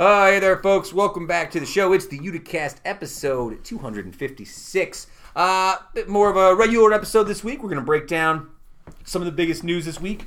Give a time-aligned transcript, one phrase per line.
[0.00, 0.94] Uh, hey there, folks.
[0.94, 1.92] Welcome back to the show.
[1.92, 5.06] It's the Uticast episode 256.
[5.36, 7.62] Uh, bit more of a regular episode this week.
[7.62, 8.48] We're going to break down
[9.04, 10.24] some of the biggest news this week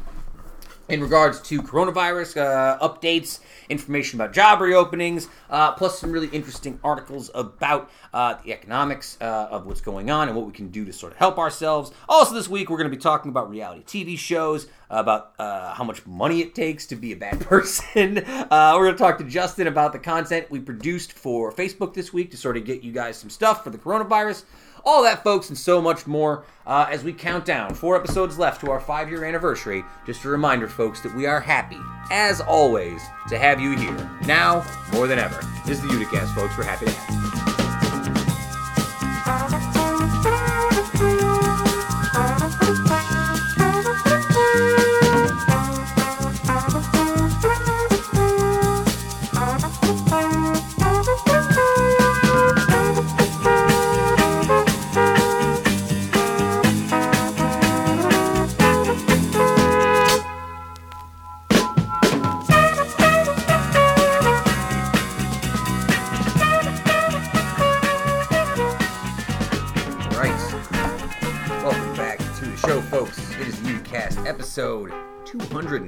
[0.89, 6.79] in regards to coronavirus uh, updates, information about job reopenings, uh, plus some really interesting
[6.83, 10.83] articles about uh, the economics uh, of what's going on and what we can do
[10.83, 11.91] to sort of help ourselves.
[12.09, 15.83] Also, this week we're going to be talking about reality TV shows, about uh, how
[15.83, 18.19] much money it takes to be a bad person.
[18.19, 22.13] Uh, we're going to talk to Justin about the content we produced for Facebook this
[22.13, 24.43] week to sort of get you guys some stuff for the coronavirus.
[24.85, 27.73] All that, folks, and so much more uh, as we count down.
[27.73, 29.83] Four episodes left to our five year anniversary.
[30.05, 31.79] Just a reminder, folks, that we are happy,
[32.11, 34.09] as always, to have you here.
[34.25, 35.41] Now, more than ever.
[35.65, 36.57] This is the Uticast, folks.
[36.57, 37.52] We're happy to have you.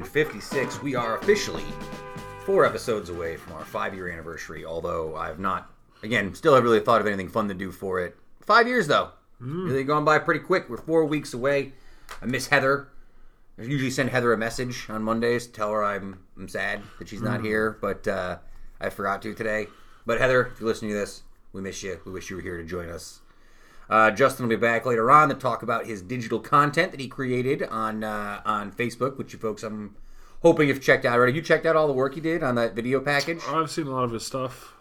[0.04, 0.82] 256.
[0.84, 1.64] We are officially
[2.46, 5.72] four episodes away from our five year anniversary, although I've not,
[6.04, 8.18] again, still haven't really thought of anything fun to do for it.
[8.42, 9.12] Five years, though.
[9.40, 10.70] Really gone by pretty quick.
[10.70, 11.74] We're four weeks away.
[12.22, 12.90] I miss Heather.
[13.58, 17.08] I usually send Heather a message on Mondays, to tell her I'm, I'm sad that
[17.08, 18.38] she's not here, but uh,
[18.82, 19.68] I forgot to today.
[20.06, 21.24] But Heather, if you're listening to this,
[21.54, 22.00] we miss you.
[22.06, 23.22] We wish you were here to join us.
[23.90, 27.08] Uh, Justin will be back later on to talk about his digital content that he
[27.08, 29.96] created on uh, on Facebook, which you folks I'm
[30.42, 31.34] hoping you've checked out already.
[31.34, 33.42] You checked out all the work he did on that video package.
[33.48, 34.74] I've seen a lot of his stuff.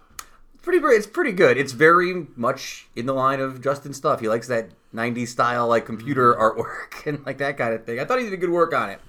[0.63, 1.59] Pretty, it's pretty good.
[1.59, 4.21] It's very much in the line of Justin stuff.
[4.21, 8.01] He likes that '90s style, like computer artwork and like that kind of thing.
[8.01, 9.01] I thought he did a good work on it.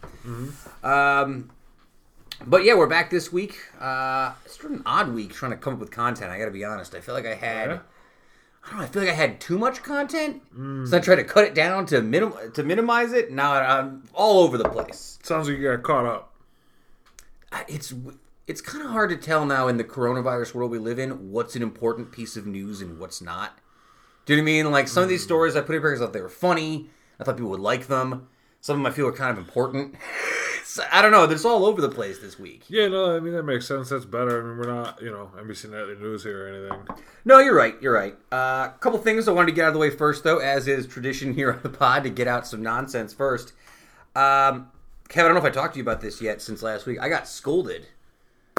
[0.84, 1.52] Um,
[2.46, 3.58] but yeah, we're back this week.
[3.80, 6.30] Uh, it's sort of an odd week trying to come up with content.
[6.30, 6.94] I got to be honest.
[6.94, 7.70] I feel like I had.
[7.70, 7.80] Yeah?
[8.66, 8.84] I don't know.
[8.86, 10.42] I feel like I had too much content,
[10.88, 13.32] so I tried to cut it down to minim- to minimize it.
[13.32, 15.20] Now I'm all over the place.
[15.22, 16.34] Sounds like you got caught up.
[17.68, 17.94] It's
[18.48, 21.56] it's kind of hard to tell now in the coronavirus world we live in what's
[21.56, 23.60] an important piece of news and what's not.
[24.26, 24.72] Do you know what I mean?
[24.72, 25.28] Like some of these hmm.
[25.28, 26.90] stories I put in here because I thought they were funny.
[27.20, 28.28] I thought people would like them.
[28.66, 29.94] Some of them I feel are kind of important.
[30.68, 31.24] So, I don't know.
[31.24, 32.64] It's all over the place this week.
[32.68, 33.90] Yeah, no, I mean that makes sense.
[33.90, 34.42] That's better.
[34.42, 36.98] I mean, we're not, you know, NBC Nightly News here or anything.
[37.24, 37.76] No, you're right.
[37.82, 38.18] You're right.
[38.34, 40.68] A uh, couple things I wanted to get out of the way first, though, as
[40.68, 43.54] is tradition here on the pod, to get out some nonsense first.
[44.16, 44.70] Um,
[45.08, 47.00] Kevin, I don't know if I talked to you about this yet since last week.
[47.00, 47.88] I got scolded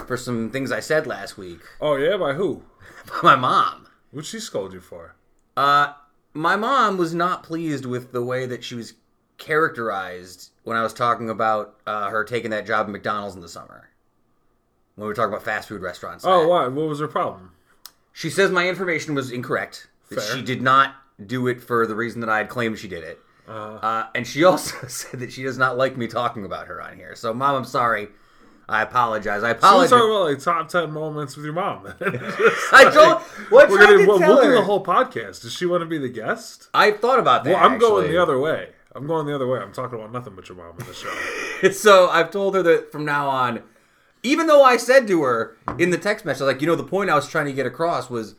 [0.06, 2.62] for some things I said last week Oh yeah, by who?
[3.22, 3.88] by my mom.
[4.12, 5.16] What'd she scold you for?
[5.54, 5.92] Uh,
[6.32, 8.94] my mom was not pleased with the way that she was
[9.38, 13.48] characterized when I was talking about uh, her taking that job at McDonald's in the
[13.48, 13.88] summer.
[14.94, 16.24] When we were talking about fast food restaurants.
[16.26, 16.68] Oh, why?
[16.68, 17.52] What was her problem?
[18.12, 19.88] She says my information was incorrect.
[20.10, 20.36] That Fair.
[20.36, 23.18] she did not do it for the reason that I had claimed she did it.
[23.48, 26.96] Uh, and she also said that she does not like me talking about her on
[26.96, 27.14] here.
[27.14, 28.08] So, mom, I'm sorry.
[28.68, 29.44] I apologize.
[29.44, 29.90] I So we're apologize.
[29.90, 31.84] talking about like top ten moments with your mom.
[32.00, 33.22] Just, I told.
[33.50, 34.54] What we're gonna to we'll, we'll do her?
[34.56, 35.42] the whole podcast.
[35.42, 36.68] Does she want to be the guest?
[36.74, 37.54] I thought about that.
[37.54, 38.16] Well, I'm going actually.
[38.16, 38.70] the other way.
[38.96, 39.60] I'm going the other way.
[39.60, 41.70] I'm talking about nothing but your mom in the show.
[41.72, 43.62] so I've told her that from now on,
[44.22, 47.10] even though I said to her in the text message, like, you know, the point
[47.10, 48.34] I was trying to get across was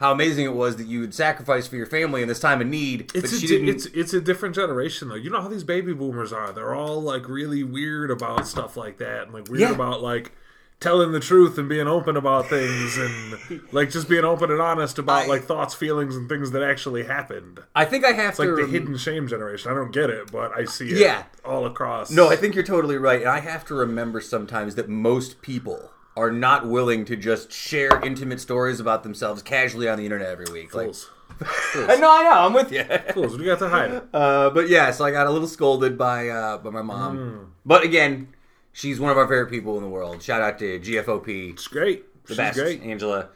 [0.00, 2.66] how amazing it was that you would sacrifice for your family in this time of
[2.66, 3.10] need.
[3.14, 3.68] It's but a, she di- didn't.
[3.68, 5.14] it's it's a different generation though.
[5.14, 6.52] You know how these baby boomers are.
[6.52, 9.70] They're all like really weird about stuff like that, and like weird Yeah.
[9.74, 10.32] about like
[10.82, 14.98] telling the truth and being open about things, and like just being open and honest
[14.98, 17.60] about I- like thoughts, feelings, and things that actually happened.
[17.74, 19.70] I think I have It's like the rem- hidden shame generation.
[19.70, 20.98] I don't get it, but I see it.
[20.98, 21.24] Yeah.
[21.44, 22.10] all across.
[22.10, 23.20] No, I think you're totally right.
[23.20, 27.98] And I have to remember sometimes that most people are not willing to just share
[28.04, 30.74] intimate stories about themselves casually on the internet every week.
[30.74, 31.10] Like, fools.
[31.74, 32.84] I know, I know, I'm with you.
[33.14, 33.32] fools.
[33.32, 34.02] What do you got to hide?
[34.12, 37.16] Uh, but yeah, so I got a little scolded by uh, by my mom.
[37.16, 37.44] Hmm.
[37.64, 38.28] But again,
[38.72, 40.22] she's one of our favorite people in the world.
[40.22, 42.04] Shout out to GFOP, It's great.
[42.24, 42.82] the She's best, great.
[42.82, 43.28] Angela.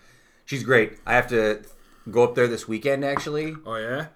[0.44, 0.98] She's great.
[1.06, 1.62] I have to
[2.10, 3.04] go up there this weekend.
[3.04, 4.06] Actually, Oh yeah.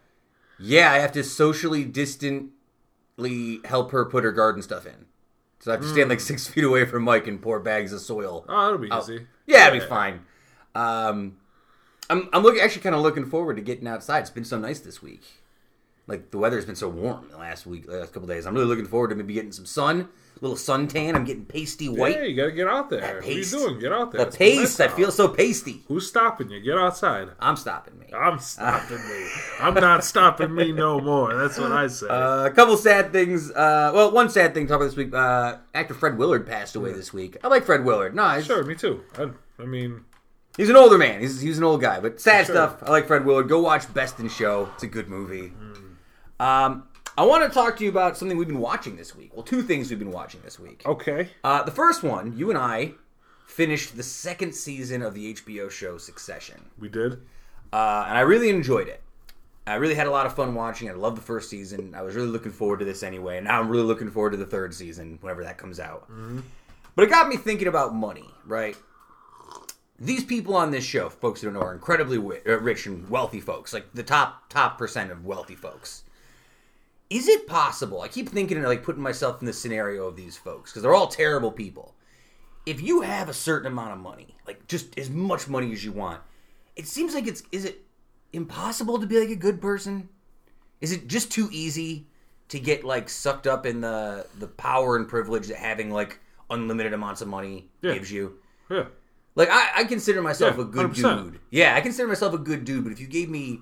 [0.58, 5.06] yeah, I have to socially distantly help her put her garden stuff in.
[5.60, 8.00] So I have to stand like six feet away from Mike and pour bags of
[8.00, 8.44] soil.
[8.48, 9.02] Oh, that'll be out.
[9.02, 9.26] easy.
[9.46, 10.20] Yeah, it'll be fine.
[10.74, 11.36] Um,
[12.08, 14.20] I'm I'm looking actually kind of looking forward to getting outside.
[14.20, 15.22] It's been so nice this week.
[16.06, 18.46] Like the weather's been so warm the last week, the last couple days.
[18.46, 20.08] I'm really looking forward to maybe getting some sun,
[20.40, 21.14] little suntan.
[21.14, 22.16] I'm getting pasty white.
[22.16, 23.16] Yeah, you gotta get out there.
[23.16, 23.78] What are you doing?
[23.78, 24.22] Get out there.
[24.22, 25.82] the It's paste, nice I feel so pasty.
[25.88, 26.60] Who's stopping you?
[26.60, 27.28] Get outside.
[27.38, 28.06] I'm stopping me.
[28.14, 29.26] I'm stopping me.
[29.60, 31.34] I'm not stopping me no more.
[31.34, 32.08] That's what I say.
[32.08, 33.50] Uh, a couple sad things.
[33.50, 35.14] Uh, well, one sad thing to talk about this week.
[35.14, 37.36] Uh, actor Fred Willard passed away this week.
[37.44, 38.14] I like Fred Willard.
[38.14, 39.02] No, he's, sure, me too.
[39.18, 39.28] I,
[39.62, 40.04] I mean,
[40.56, 41.20] he's an older man.
[41.20, 42.54] He's, he's an old guy, but sad Sure.
[42.56, 42.82] stuff.
[42.82, 43.48] I like Fred Willard.
[43.48, 44.70] Go watch Best in Show.
[44.74, 45.52] It's a good movie.
[46.38, 46.84] Um,
[47.20, 49.32] I want to talk to you about something we've been watching this week.
[49.34, 50.80] Well, two things we've been watching this week.
[50.86, 51.28] okay.
[51.44, 52.92] Uh, the first one, you and I
[53.46, 56.70] finished the second season of the HBO show Succession.
[56.78, 57.12] We did.
[57.74, 59.02] uh, and I really enjoyed it.
[59.66, 60.88] I really had a lot of fun watching.
[60.88, 60.92] it.
[60.92, 61.94] I loved the first season.
[61.94, 64.38] I was really looking forward to this anyway, and now I'm really looking forward to
[64.38, 66.08] the third season whenever that comes out.
[66.96, 68.78] But it got me thinking about money, right?
[69.98, 73.40] These people on this show, folks who don't know, are incredibly uh, rich and wealthy
[73.42, 76.04] folks, like the top top percent of wealthy folks.
[77.10, 78.00] Is it possible?
[78.02, 80.94] I keep thinking and like putting myself in the scenario of these folks because they're
[80.94, 81.94] all terrible people.
[82.66, 85.92] If you have a certain amount of money, like just as much money as you
[85.92, 86.20] want,
[86.76, 87.82] it seems like it's is it
[88.32, 90.08] impossible to be like a good person?
[90.80, 92.06] Is it just too easy
[92.48, 96.92] to get like sucked up in the the power and privilege that having like unlimited
[96.92, 97.94] amounts of money Yeah.
[97.94, 98.38] gives you?
[98.70, 98.84] Yeah.
[99.34, 101.24] Like I, I consider myself Yeah, a good 100%.
[101.24, 101.40] dude.
[101.50, 103.60] Yeah, I consider myself a good dude, but if you gave me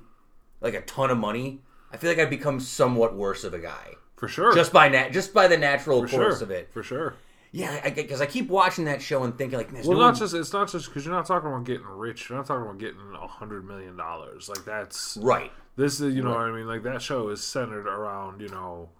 [0.60, 1.60] like a ton of money,
[1.92, 3.94] I feel like I'd become somewhat worse of a guy.
[4.16, 4.52] For sure.
[4.54, 6.42] Just by nat just by the natural for course sure.
[6.44, 6.72] of it.
[6.72, 7.14] For sure.
[7.50, 10.34] Yeah, because I, keep watching that show and thinking like, Well, no not one- just
[10.34, 12.28] it's not just because you're not talking about getting rich.
[12.28, 14.48] You're not talking about getting a hundred million dollars.
[14.48, 15.50] Like that's right.
[15.76, 16.66] this is you know what I mean.
[16.66, 18.90] Like that show is centered around you know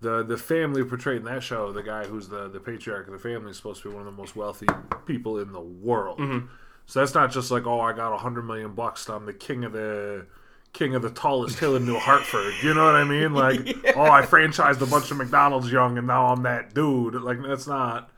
[0.00, 1.72] the the family portrayed in that show.
[1.72, 4.12] The guy who's the the patriarch of the family is supposed to be one of
[4.14, 4.66] the most wealthy
[5.06, 6.18] people in the world.
[6.18, 6.46] Mm-hmm.
[6.86, 9.08] So that's not just like oh I got a hundred million bucks.
[9.08, 10.26] I'm the king of the
[10.76, 12.54] king of the tallest hill in New Hartford.
[12.62, 13.32] You know what I mean?
[13.36, 17.14] Like oh I franchised a bunch of McDonald's young and now I'm that dude.
[17.14, 18.10] Like that's not.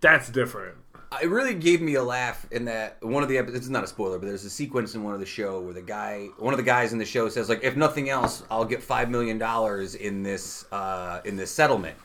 [0.00, 0.76] That's different.
[1.22, 3.66] It really gave me a laugh in that one of the episodes.
[3.66, 5.82] It's not a spoiler, but there's a sequence in one of the show where the
[5.82, 8.82] guy, one of the guys in the show says, like, if nothing else, I'll get
[8.82, 11.96] five million dollars in this uh, in this settlement.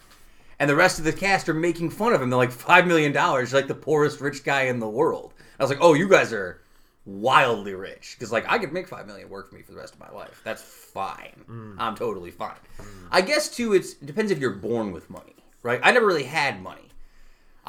[0.59, 2.29] And the rest of the cast are making fun of him.
[2.29, 5.33] They're like, five million dollars, like the poorest rich guy in the world.
[5.59, 6.61] I was like, oh, you guys are
[7.07, 9.93] wildly rich because like I could make five million work for me for the rest
[9.93, 10.41] of my life.
[10.43, 11.45] That's fine.
[11.49, 11.75] Mm.
[11.79, 12.57] I'm totally fine.
[12.79, 12.85] Mm.
[13.11, 15.79] I guess too, it's it depends if you're born with money, right?
[15.81, 16.81] I never really had money.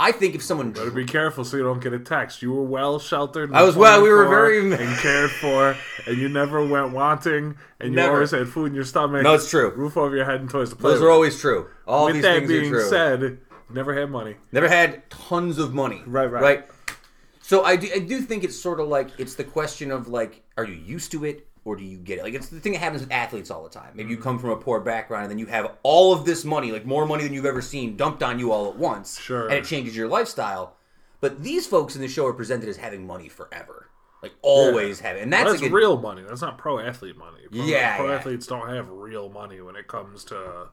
[0.01, 2.41] I think if someone Better be careful so you don't get a text.
[2.41, 3.53] You were well sheltered.
[3.53, 5.77] I was well- we were very- and cared for,
[6.07, 9.23] and you never went wanting, and you always had food in your stomach.
[9.25, 9.71] No, it's true.
[9.71, 11.09] Roof over your head and toys to play Those with.
[11.09, 11.67] are always true.
[11.87, 12.89] All With these that things are being true.
[12.89, 13.39] said,
[13.71, 14.37] never had money.
[14.53, 16.01] Never had tons of money.
[16.07, 16.43] Right, right.
[16.43, 16.69] Right.
[17.49, 20.43] So I do, I do think it's sort of like it's the question of like,
[20.59, 22.23] are you used to it or do you get it?
[22.23, 23.93] Like it's the thing that happens with athletes all the time.
[23.95, 24.23] Maybe you mm-hmm.
[24.23, 27.07] come from a poor background and then you have all of this money, like more
[27.07, 29.19] money than you've ever seen, dumped on you all at once.
[29.19, 29.49] Sure.
[29.49, 30.77] And it changes your lifestyle.
[31.23, 33.89] But these folks in the show are presented as having money forever.
[34.23, 36.25] Like always having, and that's, Well, that's like a- real money.
[36.29, 37.47] That's not pro athlete money.
[37.51, 38.17] Pro, Yeah, pro yeah.
[38.17, 40.69] athletes don't have real money when it comes to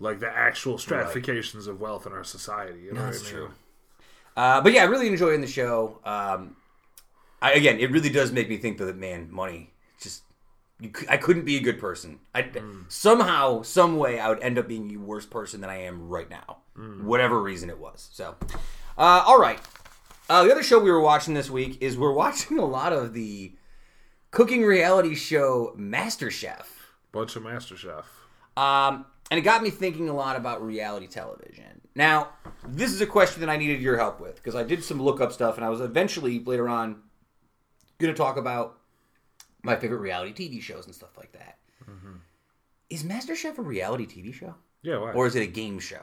[0.00, 2.80] like the actual stratifications of wealth in our society.
[2.80, 3.46] You know That's what I mean?
[3.46, 3.54] true.
[4.36, 5.98] Uh, but yeah, really enjoying the show.
[6.04, 6.56] Um,
[7.40, 10.22] I, again, it really does make me think that man, money just
[10.80, 12.18] you, I couldn't be a good person.
[12.34, 12.50] I
[12.88, 16.28] somehow, some way, I would end up being a worse person than I am right
[16.28, 16.58] now,
[17.06, 18.08] whatever reason it was.
[18.12, 18.34] So,
[18.98, 19.60] uh, all right.
[20.28, 23.12] Uh, the other show we were watching this week is we're watching a lot of
[23.12, 23.52] the
[24.30, 26.64] cooking reality show MasterChef.
[27.12, 28.06] Bunch of Master Chef.
[28.56, 31.71] Um, and it got me thinking a lot about reality television.
[31.94, 32.30] Now,
[32.66, 35.32] this is a question that I needed your help with because I did some lookup
[35.32, 37.02] stuff, and I was eventually later on
[37.98, 38.78] going to talk about
[39.62, 41.58] my favorite reality TV shows and stuff like that.
[41.88, 42.14] Mm-hmm.
[42.90, 45.12] Is MasterChef a reality TV show, Yeah, why?
[45.12, 46.02] or is it a game show?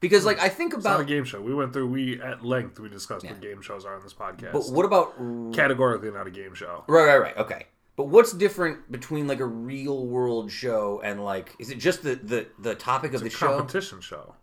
[0.00, 1.40] Because, like, I think it's not a about, game show.
[1.40, 1.88] We went through.
[1.88, 4.52] We at length we discussed what game shows are on this podcast.
[4.52, 5.16] but what about
[5.52, 6.84] Categorically, not a game show.
[6.86, 7.36] right, right, right?
[7.36, 12.04] Okay, but what's different between like a real world show and like, is it just
[12.04, 13.56] the the the topic of the show?
[13.56, 14.36] Competition show.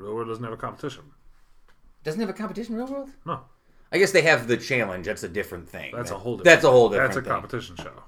[0.00, 1.04] Real world doesn't have a competition.
[2.02, 3.10] Doesn't have a competition, real world?
[3.26, 3.40] No,
[3.92, 5.06] I guess they have the challenge.
[5.06, 5.92] That's a different thing.
[5.94, 6.36] that's a whole.
[6.38, 7.08] Different That's a whole different.
[7.14, 7.30] That's a thing.
[7.32, 8.02] competition show.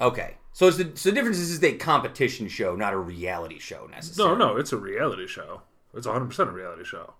[0.00, 3.58] Okay, so it's the so the difference is, is a competition show, not a reality
[3.60, 4.38] show No, necessarily.
[4.38, 5.62] no, it's a reality show.
[5.94, 7.14] It's 100 percent a reality show,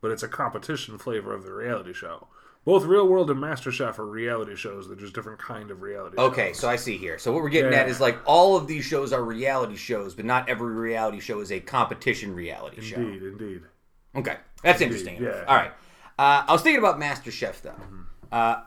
[0.00, 2.28] but it's a competition flavor of the reality show.
[2.64, 4.86] Both Real World and MasterChef are reality shows.
[4.86, 6.18] They're just different kind of reality.
[6.18, 6.58] Okay, shows.
[6.60, 7.18] so I see here.
[7.18, 7.80] So what we're getting Yeah.
[7.80, 11.40] at is like all of these shows are reality shows, but not every reality show
[11.40, 12.96] is a competition reality show.
[12.96, 13.62] indeed, indeed.
[14.14, 15.22] Okay, that's interesting.
[15.22, 15.44] yeah.
[15.48, 15.70] All right,
[16.18, 17.74] uh, I was thinking about Master Chef though.
[18.30, 18.62] Uh,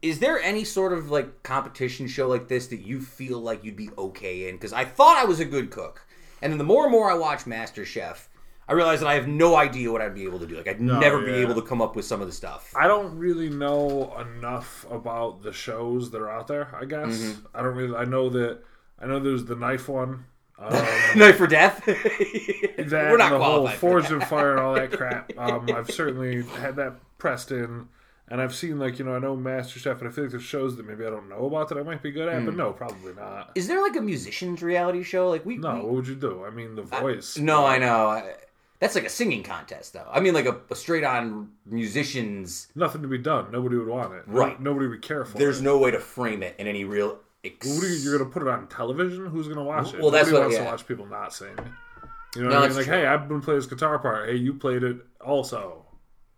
[0.00, 3.76] is there any sort of like competition show like this that you feel like you'd
[3.76, 4.56] be okay in?
[4.56, 6.04] Because I thought I was a good cook,
[6.42, 8.26] and then the more and more I watch MasterChef,
[8.68, 10.56] I realize that I have no idea what I'd be able to do.
[10.56, 12.72] Like I'd never be able to come up with some of the stuff.
[12.76, 16.74] I don't really know enough about the shows that are out there.
[16.80, 17.46] I guess Mm-hmm.
[17.56, 17.96] I don't really.
[17.96, 18.60] I know that
[19.00, 20.24] I know there's the knife one.
[20.58, 20.70] Um,
[21.16, 21.84] Knife for death.
[21.86, 23.74] that We're not and the whole qualified.
[23.78, 25.32] for forged in fire and all that crap.
[25.36, 27.88] Um, I've certainly had that pressed in,
[28.28, 30.76] and I've seen like you know I know MasterChef, and I feel like there's shows
[30.76, 32.46] that maybe I don't know about that I might be good at, Hmm.
[32.46, 33.50] but no, probably not.
[33.56, 35.28] Is there like a musicians reality show?
[35.28, 36.44] Like we No, we- what would you do?
[36.44, 37.36] I mean, The Voice.
[37.38, 38.06] No, I know.
[38.08, 38.34] I-
[38.82, 40.08] That's like a singing contest, though.
[40.12, 42.66] I mean, like a, a straight on musicians.
[42.74, 43.52] Nothing to be done.
[43.52, 44.24] Nobody would want it.
[44.26, 44.60] Right.
[44.60, 45.62] Nobody would care for There's it.
[45.62, 47.18] no way to frame it in any real.
[47.44, 49.26] Ex- What are you, you're gonna put it on television?
[49.26, 50.00] Who's gonna watch it?
[50.00, 50.64] Well, that's Nobody what- wants yeah.
[50.64, 51.48] to watch people not sing.
[52.34, 52.76] You know No, what I mean?
[52.76, 52.94] Like, true.
[52.94, 54.28] hey, I've been playing this guitar part.
[54.28, 55.84] Hey, you played it also.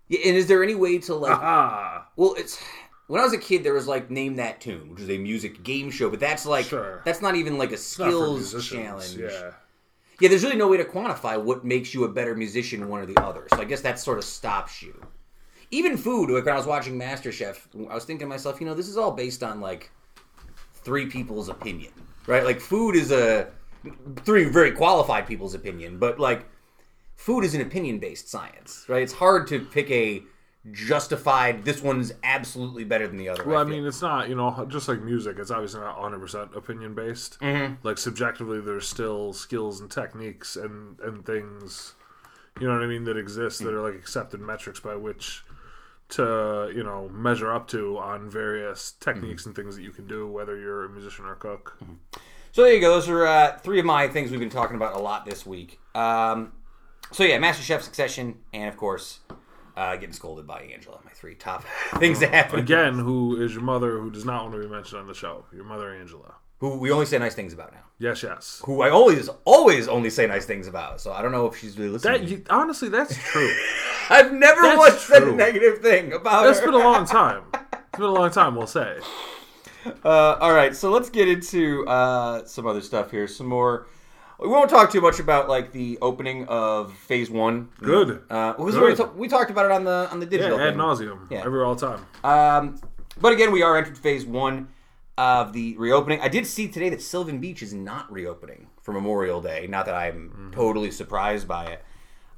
[0.08, 1.32] Yeah, and is there any way to like?
[1.40, 2.62] Ah, Well, it's
[3.06, 5.62] when I was a kid, there was like name that tune, which is a music
[5.62, 7.00] game show, but that's like Sure.
[7.06, 9.16] that's not even like a skills challenge.
[9.16, 9.52] Yeah.
[10.20, 13.06] Yeah, there's really no way to quantify what makes you a better musician, one or
[13.06, 13.46] the other.
[13.50, 15.04] So I guess that sort of stops you.
[15.70, 18.74] Even food, like when I was watching MasterChef, I was thinking to myself, you know,
[18.74, 19.90] this is all based on like
[20.74, 21.92] three people's opinion,
[22.26, 22.44] right?
[22.44, 23.48] Like food is a
[24.24, 26.46] three very qualified people's opinion, but like
[27.16, 29.02] food is an opinion based science, right?
[29.02, 30.22] It's hard to pick a
[30.72, 31.64] justified.
[31.64, 33.42] This one's absolutely better than the other.
[33.44, 33.52] One.
[33.54, 33.76] Well, I feel.
[33.76, 35.36] mean, it's not you know just like music.
[35.38, 37.38] It's obviously not 100 percent opinion based.
[37.40, 37.74] Mm-hmm.
[37.86, 41.94] Like subjectively, there's still skills and techniques and and things.
[42.60, 45.42] You know what I mean that exist that are like accepted metrics by which
[46.10, 49.48] to you know measure up to on various techniques Mm-hmm.
[49.50, 51.78] and things that you can do, whether you're a musician or a cook.
[52.52, 52.90] So there you go.
[52.90, 55.80] Those are uh, three of my things we've been talking about a lot this week.
[55.96, 56.52] Um,
[57.10, 59.18] so yeah, MasterChef Succession, and of course,
[59.76, 60.98] uh, getting scolded by Angela.
[61.04, 61.64] My three top
[61.98, 62.60] things that happen.
[62.60, 65.44] Again, who is your mother who does not want to be mentioned on the show?
[65.52, 66.34] Your mother, Angela.
[66.58, 67.80] Who we only say nice things about now.
[67.98, 68.62] Yes, yes.
[68.64, 71.00] Who I always, always only say nice things about.
[71.00, 72.22] So I don't know if she's really listening.
[72.22, 73.52] That you, honestly, that's true.
[74.10, 76.66] I've never That's once said a negative thing about That's her.
[76.66, 77.42] been a long time.
[77.54, 78.98] It's been a long time, we'll say.
[80.04, 83.26] Uh, all right, so let's get into uh, some other stuff here.
[83.28, 83.86] Some more.
[84.40, 87.68] We won't talk too much about like the opening of Phase One.
[87.78, 88.22] Good.
[88.28, 89.14] Uh, because Good.
[89.14, 90.58] we, we talked about it on the on the digital.
[90.58, 90.80] Yeah, ad thing.
[90.80, 91.30] nauseum.
[91.30, 91.42] Yeah.
[91.44, 92.04] Every all time.
[92.24, 92.80] Um,
[93.20, 94.68] but again, we are entered phase one
[95.16, 96.20] of the reopening.
[96.20, 99.66] I did see today that Sylvan Beach is not reopening for Memorial Day.
[99.68, 100.50] Not that I'm Mm-hmm.
[100.50, 101.84] totally surprised by it.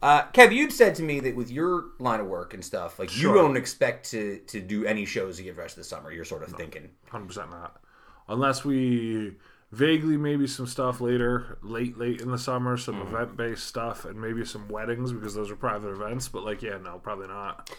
[0.03, 3.17] Uh, Kev, you'd said to me that with your line of work and stuff, like
[3.17, 6.13] you don't expect to to do any shows again the rest of the summer.
[6.13, 7.81] You're sort of thinking, Hundred percent not.
[8.29, 9.33] Unless we
[9.77, 13.15] vaguely maybe some stuff later, late late in the summer, some Mm-hmm.
[13.15, 16.29] event based stuff, and maybe some weddings because those are private events.
[16.29, 17.71] But like, yeah, no, probably not.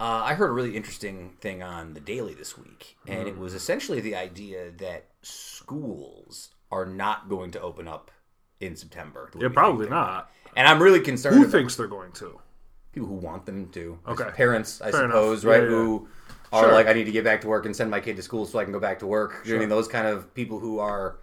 [0.00, 3.30] Uh, I heard a really interesting thing on the Daily this week, and Mm.
[3.30, 8.10] it was essentially the idea that schools are not going to open up
[8.60, 9.30] in September.
[9.38, 10.30] Yeah, probably not.
[10.56, 11.36] And I'm really concerned.
[11.36, 12.40] Who thinks they're going to?
[12.90, 13.98] people who want them to.
[14.08, 14.24] Okay.
[14.34, 15.62] Parents, I Fair suppose, Yeah, right?
[15.62, 15.68] yeah.
[15.68, 16.08] Who
[16.52, 16.72] are Sure.
[16.72, 18.58] like, I need to get back to work and send my kid to school so
[18.58, 19.42] I can go back to work.
[19.44, 21.18] What I mean, those kind of people who are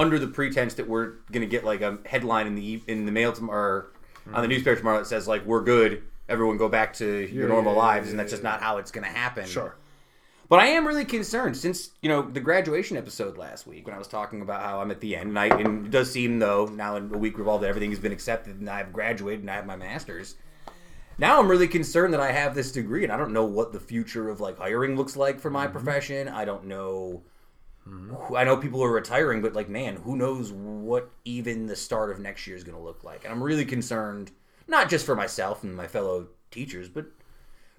[0.00, 3.12] under the pretense that we're going to get like a headline in the in the
[3.12, 4.34] mail tomorrow, mm-hmm.
[4.34, 7.48] on the newspaper tomorrow that says like, "We're good." Everyone go back to your Yeah,
[7.48, 9.46] normal yeah, lives, yeah, and that's just not how it's going to happen.
[9.46, 9.74] Sure.
[10.48, 13.98] But I am really concerned since you know the graduation episode last week when I
[13.98, 16.66] was talking about how I'm at the end, and, I, and it does seem though
[16.66, 19.56] now in a week revolved that everything has been accepted and I've graduated and I
[19.56, 20.36] have my master's.
[21.18, 23.78] Now I'm really concerned that I have this degree and I don't know what the
[23.78, 25.72] future of like hiring looks like for my mm-hmm.
[25.72, 26.28] profession.
[26.28, 27.22] I don't know.
[28.36, 32.20] I know people are retiring, but like man, who knows what even the start of
[32.20, 33.24] next year is going to look like?
[33.24, 34.30] And I'm really concerned,
[34.68, 37.06] not just for myself and my fellow teachers, but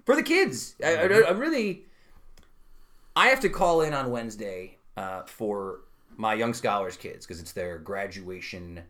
[0.04, 0.74] for the kids.
[0.82, 1.30] I, I, mm-hmm.
[1.30, 1.84] I'm really.
[3.14, 5.80] I have to call in on Wednesday uh, for
[6.16, 8.82] my young scholars kids because it's their graduation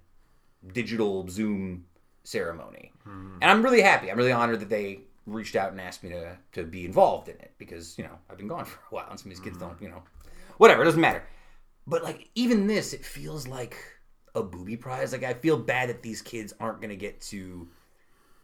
[0.72, 1.84] digital Zoom
[2.24, 3.38] ceremony, mm-hmm.
[3.40, 4.10] and I'm really happy.
[4.10, 7.36] I'm really honored that they reached out and asked me to to be involved in
[7.36, 9.56] it because you know I've been gone for a while and some of these kids
[9.56, 9.68] mm-hmm.
[9.68, 10.02] don't you know
[10.58, 11.22] whatever it doesn't matter.
[11.86, 13.76] But like even this, it feels like
[14.34, 15.12] a booby prize.
[15.12, 17.68] Like I feel bad that these kids aren't going to get to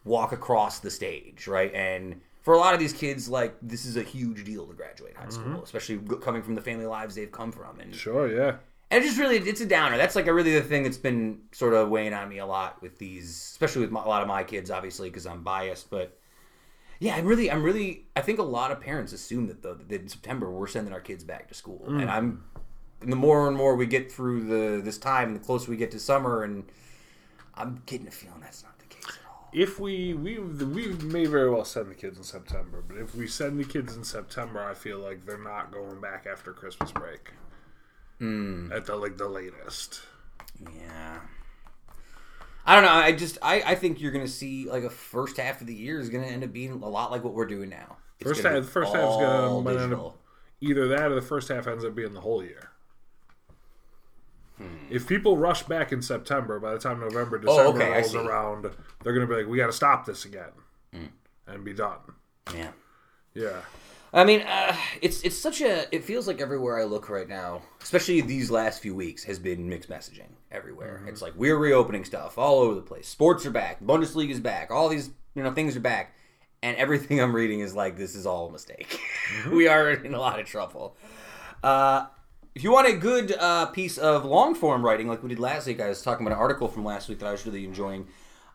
[0.04, 1.72] walk across the stage, right?
[1.74, 5.16] And for a lot of these kids, like this is a huge deal to graduate
[5.16, 5.62] high school, mm-hmm.
[5.62, 8.28] especially coming from the family lives they've come from, and Sure.
[8.28, 8.56] Yeah.
[8.90, 9.96] and it just really it's a downer.
[9.96, 12.80] That's like a really the thing that's been sort of weighing on me a lot
[12.82, 15.90] with these, especially with my, a lot of my kids, obviously because I'm biased.
[15.90, 16.17] But
[17.00, 20.00] yeah, I'm really, I'm really, I think a lot of parents assume that though that
[20.00, 22.08] in September we're sending our kids back to school, and mm.
[22.08, 22.44] I'm.
[23.00, 25.76] And the more and more we get through the this time, and the closer we
[25.76, 26.64] get to summer, and
[27.54, 29.48] I'm getting a feeling that's not the case at all.
[29.52, 33.28] if we we we may very well send the kids in September, but if we
[33.28, 37.30] send the kids in September, I feel like they're not going back after Christmas break.
[38.18, 38.72] Hmm.
[38.72, 40.00] At the like the latest.
[40.60, 41.20] Yeah.
[42.68, 42.90] I don't know.
[42.90, 45.98] I just I, I think you're gonna see like a first half of the year
[45.98, 47.96] is gonna end up being a lot like what we're doing now.
[48.20, 50.18] It's First half, be first half's gonna end up
[50.60, 52.70] either that or the first half ends up being the whole year.
[54.58, 54.66] Hmm.
[54.90, 58.70] If people rush back in September, by the time November, December Oh, okay, rolls around,
[59.02, 60.50] they're gonna be like, "We got to stop this again,"
[60.92, 61.04] Hmm.
[61.46, 62.00] and be done.
[62.54, 62.72] Yeah.
[63.34, 63.60] Yeah,
[64.12, 65.94] I mean, uh, it's it's such a.
[65.94, 69.68] It feels like everywhere I look right now, especially these last few weeks, has been
[69.68, 71.04] mixed messaging everywhere.
[71.06, 73.06] It's like we're reopening stuff all over the place.
[73.06, 73.82] Sports are back.
[73.82, 74.70] Bundesliga is back.
[74.70, 76.14] All these you know things are back,
[76.62, 78.98] and everything I'm reading is like this is all a mistake.
[79.50, 80.96] we are in a lot of trouble.
[81.62, 82.06] Uh,
[82.54, 85.66] if you want a good uh, piece of long form writing, like we did last
[85.66, 88.08] week, I was talking about an article from last week that I was really enjoying.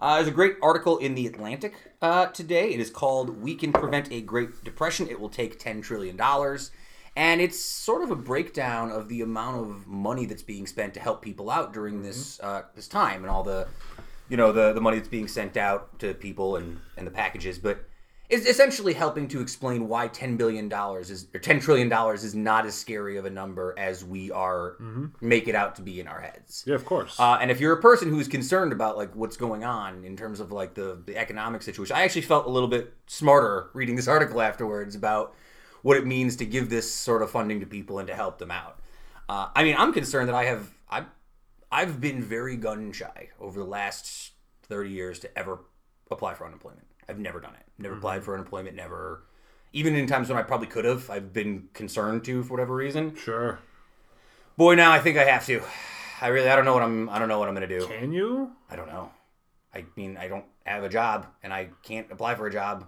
[0.03, 2.73] Uh, there's a great article in the Atlantic uh, today.
[2.73, 5.07] It is called "We Can Prevent a Great Depression.
[5.07, 6.71] It Will Take Ten Trillion Dollars,"
[7.15, 10.99] and it's sort of a breakdown of the amount of money that's being spent to
[10.99, 13.65] help people out during this uh, this time and all the,
[14.27, 17.57] you know, the the money that's being sent out to people and and the packages,
[17.57, 17.85] but
[18.33, 22.33] is essentially helping to explain why ten billion dollars is or ten trillion dollars is
[22.33, 24.75] not as scary of a number as we are
[25.21, 26.63] make it out to be in our heads.
[26.65, 27.19] yeah, of course.
[27.19, 30.39] Uh, and if you're a person who's concerned about like what's going on in terms
[30.39, 34.07] of like the, the economic situation, I actually felt a little bit smarter reading this
[34.15, 35.35] article afterwards about
[35.83, 38.51] what it means to give this sort of funding to people and to help them
[38.51, 38.79] out.
[39.29, 41.05] Uh, I mean, I'm concerned that I have I've
[41.71, 44.31] I've been very gun shy over the last
[44.63, 45.59] 30 years to ever
[46.09, 46.87] apply for unemployment.
[47.07, 47.65] I've never done it.
[47.77, 48.25] Never applied mm-hmm.
[48.25, 48.75] for unemployment.
[48.75, 49.23] Never,
[49.71, 51.09] even in times when I probably could have.
[51.09, 53.15] I've been concerned to for whatever reason.
[53.15, 53.59] sure.
[54.55, 55.61] Boy, now I think I have to.
[56.21, 57.87] I really I don't know what I'm I don't know what I'm gonna do.
[57.87, 58.51] Can you?
[58.69, 59.11] I don't know.
[59.73, 62.85] I mean, I don't have a job, and I can't apply for a job,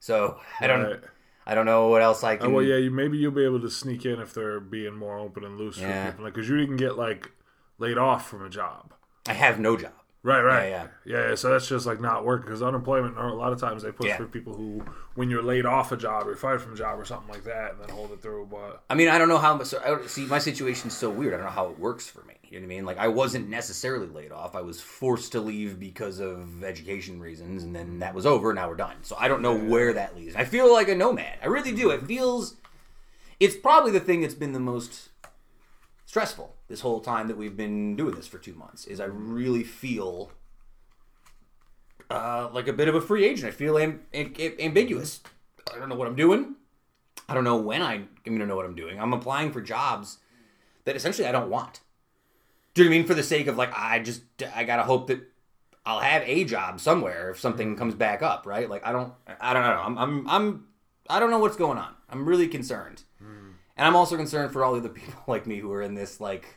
[0.00, 0.82] so I don't.
[0.82, 1.00] Right.
[1.46, 2.52] I don't know what else I Oh, can.
[2.54, 5.44] well, yeah, you, maybe you'll be able to sneak in if they're being more open
[5.44, 6.06] and loose Yeah.
[6.06, 7.30] for people, like because you didn't get like
[7.78, 8.94] laid off from a job.
[9.28, 9.92] I have no job.
[10.24, 11.34] Right, right, Yeah, yeah, yeah.
[11.34, 13.18] So that's just like not working because unemployment.
[13.18, 14.16] A lot of times they push Yeah.
[14.16, 14.82] for people who,
[15.16, 17.72] when you're laid off a job or fired from a job or something like that,
[17.72, 18.48] and then hold it through.
[18.50, 19.62] But I mean, I don't know how.
[19.64, 21.34] So, I see, my situation's so weird.
[21.34, 22.36] I don't know how it works for me.
[22.44, 22.86] You know what I mean?
[22.86, 24.54] Like, I wasn't necessarily laid off.
[24.54, 28.54] I was forced to leave because of education reasons, and then that was over.
[28.54, 28.96] Now we're done.
[29.02, 30.36] So I don't know where that leads.
[30.36, 31.36] I feel like a nomad.
[31.42, 31.90] I really do.
[31.90, 32.56] It feels.
[33.40, 35.10] It's probably the thing that's been the most
[36.06, 38.86] stressful this whole time that we've been doing this for two months.
[38.86, 40.32] Is I really feel
[42.10, 43.48] uh, like a bit of a free agent.
[43.48, 45.20] I feel am- am- ambiguous.
[45.72, 46.56] I don't know what I'm doing.
[47.28, 49.00] I don't know when I'm going to know what I'm doing.
[49.00, 50.18] I'm applying for jobs
[50.84, 51.80] that essentially I don't want.
[52.74, 53.06] Do you know I mean?
[53.06, 54.22] For the sake of like, I just
[54.54, 55.20] I gotta hope that
[55.86, 58.68] I'll have a job somewhere if something comes back up, right?
[58.68, 59.82] Like I don't I don't know.
[59.84, 60.66] I'm I'm I'm
[61.08, 61.94] I don't know what's going on.
[62.10, 63.03] I'm really concerned,
[63.76, 66.20] and I'm also concerned for all the other people like me who are in this
[66.20, 66.56] like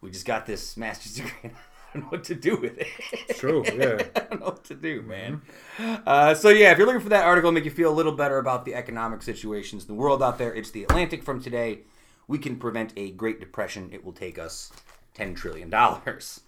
[0.00, 1.32] we just got this master's degree.
[1.42, 1.52] and
[1.94, 3.36] I don't know what to do with it.
[3.36, 4.02] true, yeah.
[4.14, 5.40] I don't know what to do, man.
[5.78, 8.12] Uh, so yeah, if you're looking for that article, to make you feel a little
[8.12, 10.52] better about the economic situations in the world out there.
[10.52, 11.80] It's the Atlantic from today.
[12.28, 13.88] We can prevent a Great Depression.
[13.92, 14.70] It will take us
[15.14, 16.40] ten trillion dollars.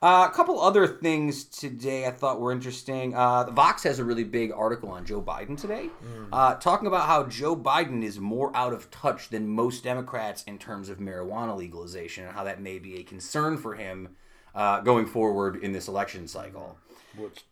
[0.00, 3.14] Uh, a couple other things today I thought were interesting.
[3.14, 5.90] Uh, the Vox has a really big article on Joe Biden today,
[6.32, 10.58] uh, talking about how Joe Biden is more out of touch than most Democrats in
[10.58, 14.10] terms of marijuana legalization and how that may be a concern for him
[14.54, 16.78] uh, going forward in this election cycle.
[17.16, 17.44] Which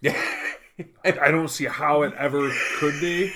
[0.00, 0.20] Yeah.
[1.04, 3.32] I don't see how it ever could be.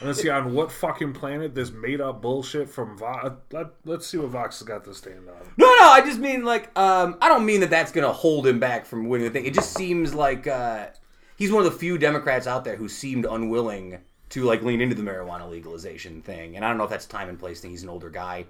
[0.00, 3.30] Let's see on what fucking planet this made up bullshit from Vox.
[3.52, 5.36] Let, let's see what Vox has got to stand on.
[5.56, 8.60] No, no, I just mean like um, I don't mean that that's gonna hold him
[8.60, 9.44] back from winning the thing.
[9.44, 10.86] It just seems like uh,
[11.36, 13.98] he's one of the few Democrats out there who seemed unwilling
[14.30, 16.54] to like lean into the marijuana legalization thing.
[16.54, 17.70] And I don't know if that's time and place thing.
[17.70, 18.46] He's an older guy.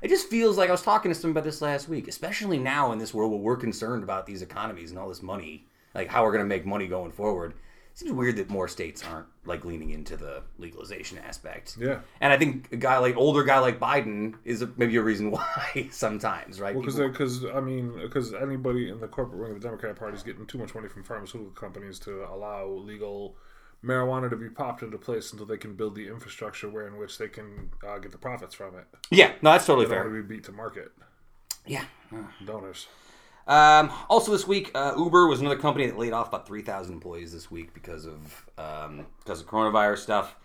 [0.00, 2.92] It just feels like I was talking to someone about this last week, especially now
[2.92, 6.24] in this world where we're concerned about these economies and all this money, like how
[6.24, 7.54] we're gonna make money going forward.
[7.98, 11.76] Seems weird that more states aren't like leaning into the legalization aspect.
[11.80, 11.98] Yeah.
[12.20, 15.30] And I think a guy like older guy like Biden is a, maybe a reason
[15.32, 16.76] why sometimes, right?
[16.78, 20.16] Because, People- because I mean, because anybody in the corporate wing of the Democrat Party
[20.16, 23.36] is getting too much money from pharmaceutical companies to allow legal
[23.84, 27.18] marijuana to be popped into place until they can build the infrastructure where in which
[27.18, 28.84] they can uh, get the profits from it.
[29.10, 30.04] yeah, no, that's totally They fair.
[30.04, 30.92] want to be beat to market.
[31.66, 31.84] Yeah.
[32.46, 32.86] Donors.
[33.48, 36.92] Um, also, this week, uh, Uber was another company that laid off about three thousand
[36.94, 40.36] employees this week because of um, because of coronavirus stuff.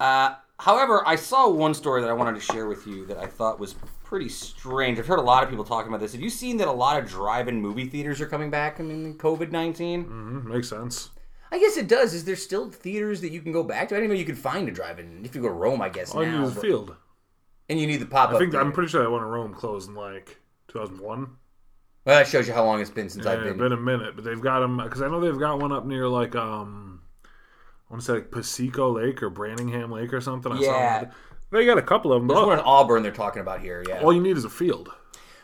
[0.00, 3.26] Uh, however, I saw one story that I wanted to share with you that I
[3.26, 4.98] thought was pretty strange.
[4.98, 6.12] I've heard a lot of people talking about this.
[6.12, 8.80] Have you seen that a lot of drive-in movie theaters are coming back?
[8.80, 11.10] I mean, COVID 19 Mhm, makes sense.
[11.52, 12.12] I guess it does.
[12.14, 13.94] Is there still theaters that you can go back to?
[13.94, 15.80] I didn't know you could find a drive-in if you go to Rome.
[15.80, 16.96] I guess All you now, need is but- field.
[17.68, 18.34] and you need the pop-up.
[18.34, 21.36] I think I'm pretty sure that one in Rome closed in like 2001.
[22.04, 23.58] Well, that shows you how long it's been since Yeah, I've it's been.
[23.58, 26.08] been a minute, but they've got them because I know they've got one up near
[26.08, 30.50] like um, I want to say like Pasico Lake or Branningham Lake or something.
[30.52, 31.10] I saw Yeah.
[31.50, 33.84] They got a couple of them, There's one in Auburn they're talking about here.
[33.86, 34.00] Yeah.
[34.00, 34.88] all you need is a field.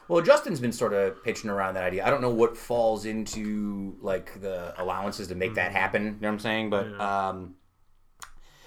[0.09, 2.03] Well, Justin's been sort of pitching around that idea.
[2.07, 6.05] I don't know what falls into like the allowances to make that happen.
[6.05, 6.71] You know what I'm saying?
[6.71, 7.57] But um,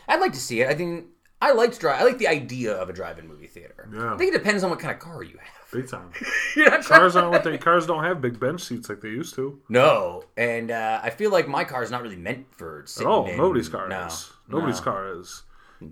[0.07, 0.69] I'd like to see it.
[0.69, 1.07] I think
[1.41, 1.99] I liked drive.
[1.99, 3.89] I like the idea of a drive-in movie theater.
[3.91, 4.13] Yeah.
[4.13, 5.60] I think it depends on what kind of car you have.
[5.73, 6.11] Big time.
[6.55, 9.09] You're not trying- Cars aren't what they cars don't have big bench seats like they
[9.09, 9.59] used to.
[9.69, 13.25] No, and uh, I feel like my car is not really meant for sitting Oh,
[13.25, 13.37] in.
[13.37, 14.31] nobody's car No, is.
[14.49, 14.83] Nobody's no.
[14.83, 15.43] car is.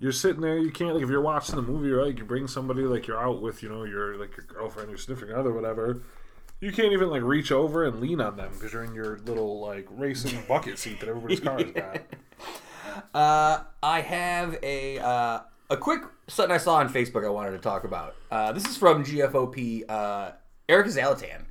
[0.02, 0.58] You're sitting there.
[0.58, 2.16] You can't like if you're watching the movie, right?
[2.16, 5.38] You bring somebody like you're out with, you know, your like your girlfriend, your significant
[5.38, 6.02] other, whatever.
[6.62, 9.60] You can't even like reach over and lean on them because you're in your little
[9.62, 12.02] like racing bucket seat that everybody's car has got.
[13.14, 15.40] Uh, I have a uh,
[15.70, 17.26] a quick something I saw on Facebook.
[17.26, 18.16] I wanted to talk about.
[18.32, 19.84] Uh, this is from GFOP.
[19.90, 20.32] Uh,
[20.68, 21.46] Erica Zalatan,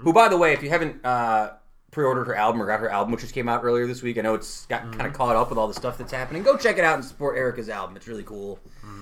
[0.00, 1.52] who, by the way, if you haven't uh,
[1.90, 4.20] pre-ordered her album or got her album, which just came out earlier this week, I
[4.20, 6.42] know it's got kind of caught up with all the stuff that's happening.
[6.42, 7.96] Go check it out and support Erica's album.
[7.96, 8.60] It's really cool.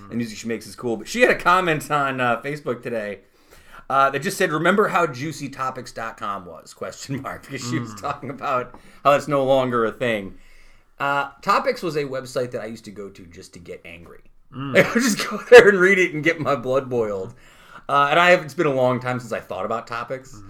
[0.08, 0.96] The music she makes is cool.
[0.96, 3.20] But she had a comment on uh, Facebook today.
[3.88, 8.78] Uh, that just said, "Remember how juicytopics.com was?" Question mark because she was talking about
[9.04, 10.38] how it's no longer a thing.
[10.98, 14.24] Uh, Topix was a website that I used to go to just to get angry.
[14.54, 17.34] I would just go there and read it and get my blood boiled.
[17.88, 20.42] Uh, and I have, it's been a long time since I thought about Topix.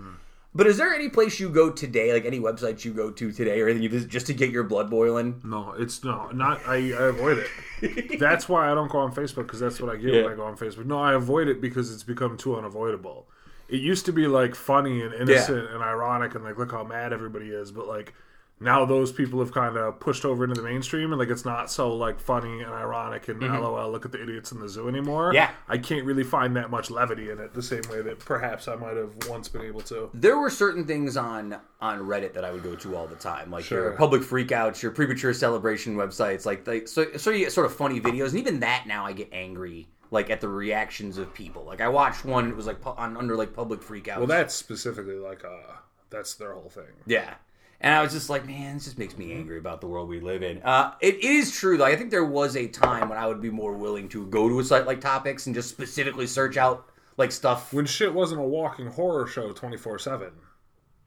[0.55, 3.61] But is there any place you go today, like any website you go to today
[3.61, 5.43] or anything you visit just to get your blood boiling?
[5.45, 6.67] No, it's no, not.
[6.67, 7.45] I, I avoid
[7.81, 8.19] it.
[8.19, 10.23] That's why I don't go on Facebook because that's what I get Yeah.
[10.23, 10.87] when I go on Facebook.
[10.87, 13.27] No, I avoid it because it's become too unavoidable.
[13.69, 17.13] It used to be like funny and innocent and ironic and like look how mad
[17.13, 18.15] everybody is, but like
[18.59, 21.71] now those people have kind of pushed over into the mainstream and like it's not
[21.71, 25.27] so like funny and ironic and lol look at the idiots in the zoo anymore.
[25.27, 25.35] Mm-hmm.
[25.37, 25.51] Yeah.
[25.69, 28.77] I can't really find that much levity in it the same way that perhaps I
[28.77, 30.11] might have once been able to.
[30.15, 33.51] There were certain things on on Reddit that I would go to all the time,
[33.51, 33.93] like your Sure.
[33.93, 38.01] public freakouts, your premature celebration websites, like they, so so you get sort of funny
[38.01, 41.65] videos, and even that now I get angry like at the reactions of people.
[41.65, 44.17] Like I watched one, it was like on under like public freakouts.
[44.19, 45.75] Well, that's specifically like uh
[46.09, 46.85] that's their whole thing.
[47.07, 47.35] Yeah.
[47.81, 50.21] And I was just like, man, this just makes me angry about the world we
[50.21, 50.63] live in.
[50.63, 51.85] Uh, it is true, though.
[51.85, 54.59] I think there was a time when I would be more willing to go to
[54.61, 56.87] a site like Topix and just specifically search out
[57.19, 57.73] like stuff.
[57.73, 60.31] When shit wasn't a walking horror show twenty four seven.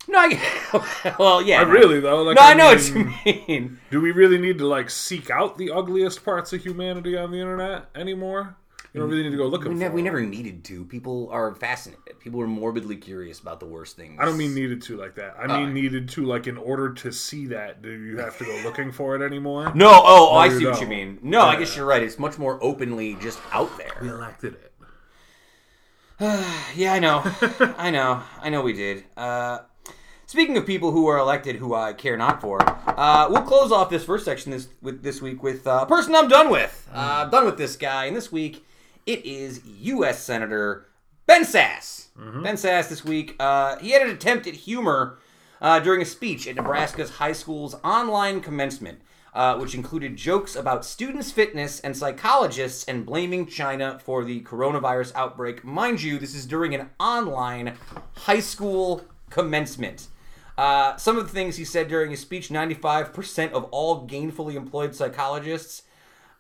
[0.07, 1.61] No, I, well, yeah.
[1.61, 1.69] I no.
[1.71, 2.23] really though.
[2.23, 3.79] Like, No, I know mean, what you mean.
[3.91, 7.39] Do we really need to like seek out the ugliest parts of humanity on the
[7.39, 8.55] internet anymore?
[8.93, 9.91] You don't really need to go looking We for.
[9.91, 10.83] we never needed to.
[10.83, 12.19] People are fascinated.
[12.19, 14.17] People are morbidly curious about the worst things.
[14.19, 15.35] I don't mean needed to like that.
[15.39, 17.83] I mean needed to like in order to see that.
[17.83, 19.71] Do you have to go looking for it anymore?
[19.75, 21.19] No, oh, oh I see what you mean.
[21.21, 22.01] No, I guess you're right.
[22.01, 23.97] It's much more openly just out there.
[24.01, 24.71] We elected it.
[26.75, 27.23] Yeah, I know.
[27.77, 28.21] I know.
[28.41, 29.05] I know we did.
[29.15, 29.59] Uh,
[30.25, 33.89] speaking of people who are elected who I care not for, uh, we'll close off
[33.89, 36.89] this first section this with this week with uh, a person I'm done with.
[36.93, 38.65] Uh, I'm done with this guy, and this week
[39.09, 40.21] it is U.S.
[40.21, 40.85] Senator
[41.25, 42.09] Ben Sasse.
[42.43, 43.35] Ben Sasse this week.
[43.39, 45.17] Uh, he had an attempt at humor
[45.61, 49.01] uh, during a speech at Nebraska's high school's online commencement.
[49.31, 55.13] Uh, which included jokes about students' fitness and psychologists and blaming China for the coronavirus
[55.13, 55.63] outbreak.
[55.63, 57.75] Mind you, this is during an online
[58.15, 60.07] high school commencement.
[60.57, 64.95] Uh, some of the things he said during his speech 95% of all gainfully employed
[64.95, 65.83] psychologists,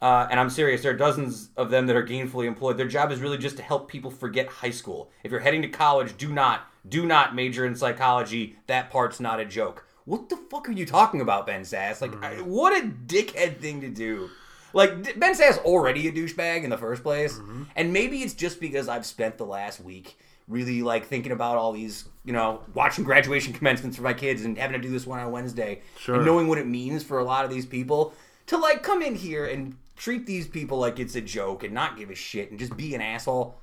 [0.01, 2.77] uh, and I'm serious, there are dozens of them that are gainfully employed.
[2.77, 5.11] Their job is really just to help people forget high school.
[5.23, 8.55] If you're heading to college, do not, do not major in psychology.
[8.67, 9.85] That part's not a joke.
[10.05, 12.01] What the fuck are you talking about, Ben Sasse?
[12.01, 14.29] Like, I, what a dickhead thing to do.
[14.73, 17.39] Like, D- Ben Sasse already a douchebag in the first place,
[17.75, 21.71] and maybe it's just because I've spent the last week really like thinking about all
[21.73, 25.19] these, you know, watching graduation commencements for my kids and having to do this one
[25.19, 26.15] on Wednesday, Sure.
[26.15, 28.13] and knowing what it means for a lot of these people
[28.47, 31.97] to like come in here and treat these people like it's a joke and not
[31.97, 33.59] give a shit and just be an asshole.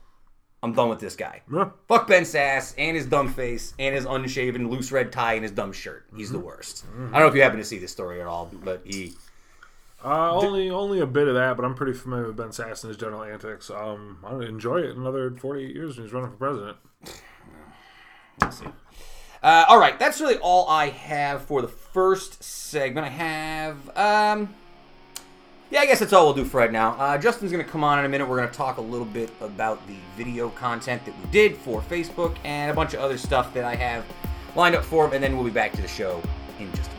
[0.63, 1.43] I'm done with this guy.
[1.53, 1.71] Yeah.
[1.89, 5.53] Fuck Ben Sasse and his dumb face and his unshaven loose red tie and his
[5.53, 6.07] dumb shirt.
[6.15, 6.85] He's the worst.
[6.97, 9.15] I don't know if you happen to see this story at all, but he.
[10.05, 12.89] Uh, only only a bit of that, but I'm pretty familiar with Ben Sasse and
[12.89, 13.71] his general antics.
[13.71, 14.97] Um, I enjoy it.
[14.97, 16.77] Another 48 years when he's running for president.
[18.41, 18.67] Let's see.
[19.43, 23.07] Uh, all right, that's really all I have for the first segment.
[23.07, 24.55] I have um,
[25.71, 26.93] yeah, I guess that's all we'll do for right now.
[26.93, 28.29] Uh, Justin's going to come on in a minute.
[28.29, 31.81] We're going to talk a little bit about the video content that we did for
[31.83, 34.05] Facebook and a bunch of other stuff that I have
[34.55, 36.23] lined up for him, and then we'll be back to the show
[36.61, 36.96] in just a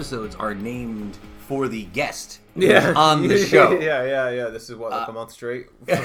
[0.00, 1.16] episodes are named
[1.48, 3.72] for the guest on the show.
[3.80, 4.48] yeah, yeah, yeah.
[4.48, 5.68] This is what like a month straight.
[5.88, 5.96] Yo,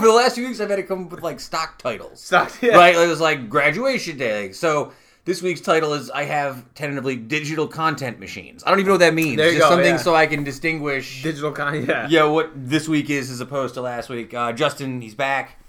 [0.00, 2.20] for the last few weeks I've had to come up with like stock titles.
[2.20, 2.74] Stock- yeah.
[2.74, 2.96] Right?
[2.96, 4.50] It was like graduation day.
[4.50, 4.92] So
[5.24, 8.64] this week's title is I have tentatively digital content machines.
[8.66, 9.36] I don't even know what that means.
[9.36, 9.96] There you Just go, something yeah.
[9.98, 12.08] so I can distinguish Digital con, yeah.
[12.10, 14.34] yeah, what this week is as opposed to last week.
[14.34, 15.60] Uh, Justin, he's back.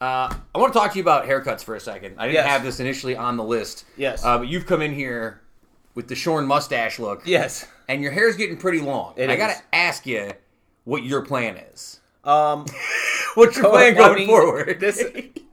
[0.00, 2.14] Uh, I want to talk to you about haircuts for a second.
[2.18, 2.46] I didn't Yes.
[2.46, 3.84] have this initially on the list.
[3.96, 4.24] Yes.
[4.24, 5.40] Uh, but you've come in here
[5.98, 7.22] with the shorn mustache look.
[7.26, 7.66] Yes.
[7.88, 9.14] And your hair's getting pretty long.
[9.16, 9.38] It I is.
[9.40, 10.30] got to ask you
[10.84, 11.98] what your plan is.
[12.22, 12.66] Um,
[13.34, 14.78] What's your so, plan I going mean, forward?
[14.78, 15.02] This,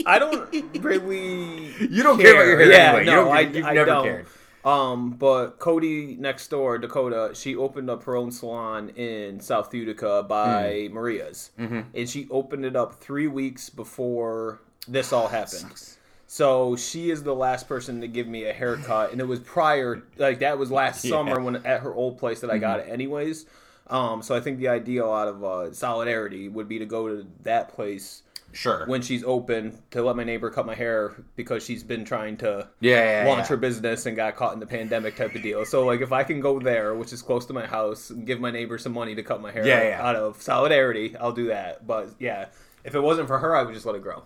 [0.06, 0.48] I don't
[0.84, 1.74] really.
[1.90, 3.00] You don't care about your hair Yeah, anyway.
[3.06, 4.04] You no, don't- I, I never don't.
[4.04, 4.28] cared.
[4.64, 10.24] Um, but Cody next door, Dakota, she opened up her own salon in South Utica
[10.30, 10.94] by Hmm.
[10.94, 11.82] Maria's, Mm-hmm.
[11.96, 15.95] and she opened it up three weeks before this all happened.
[16.36, 20.04] So she is the last person to give me a haircut, and it was prior,
[20.18, 21.12] like that was last Yeah.
[21.12, 23.46] summer when at her old place that I got it, anyways.
[23.88, 27.26] Um, so I think the ideal out of uh, solidarity would be to go to
[27.44, 28.84] that place Sure.
[28.86, 32.68] when she's open to let my neighbor cut my hair because she's been trying to
[32.82, 33.48] Yeah, yeah, launch yeah.
[33.48, 35.64] her business and got caught in the pandemic type of deal.
[35.64, 38.42] So like if I can go there, which is close to my house, and give
[38.42, 40.06] my neighbor some money to cut my hair yeah.
[40.06, 41.88] out of solidarity, I'll do that.
[41.88, 42.48] But yeah,
[42.84, 44.24] if it wasn't for her, I would just let it grow.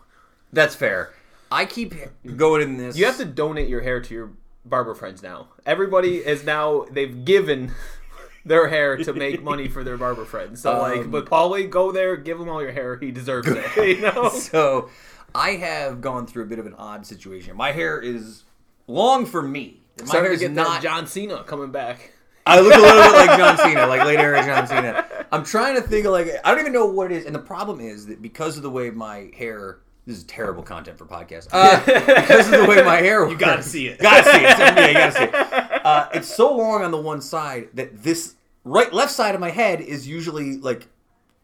[0.51, 1.13] That's fair.
[1.51, 1.95] I keep
[2.35, 2.97] going in this.
[2.97, 4.31] You have to donate your hair to your
[4.65, 5.47] barber friends now.
[5.65, 7.71] Everybody is now they've given
[8.45, 10.61] their hair to make money for their barber friends.
[10.61, 12.97] So like, Um, but Paulie, go there, give him all your hair.
[12.97, 13.65] He deserves it.
[13.97, 14.29] You know.
[14.33, 14.89] So
[15.33, 17.55] I have gone through a bit of an odd situation.
[17.55, 18.43] My hair is
[18.87, 19.81] long for me.
[19.99, 20.81] My Starting hair to is get not.
[20.81, 22.11] John Cena coming back.
[22.45, 25.05] I look a little bit like John Cena, like late era John Cena.
[25.31, 27.39] I'm trying to think of like I don't even know what it is, and the
[27.39, 29.79] problem is that because of the way my hair.
[30.05, 31.47] This is terrible content for podcast.
[31.53, 33.99] Uh, because of the way my hair, you gotta see it.
[33.99, 34.57] Gotta see it.
[34.59, 35.85] Yeah, you gotta see it.
[35.85, 39.49] Uh, it's so long on the one side that this right left side of my
[39.49, 40.87] head is usually like,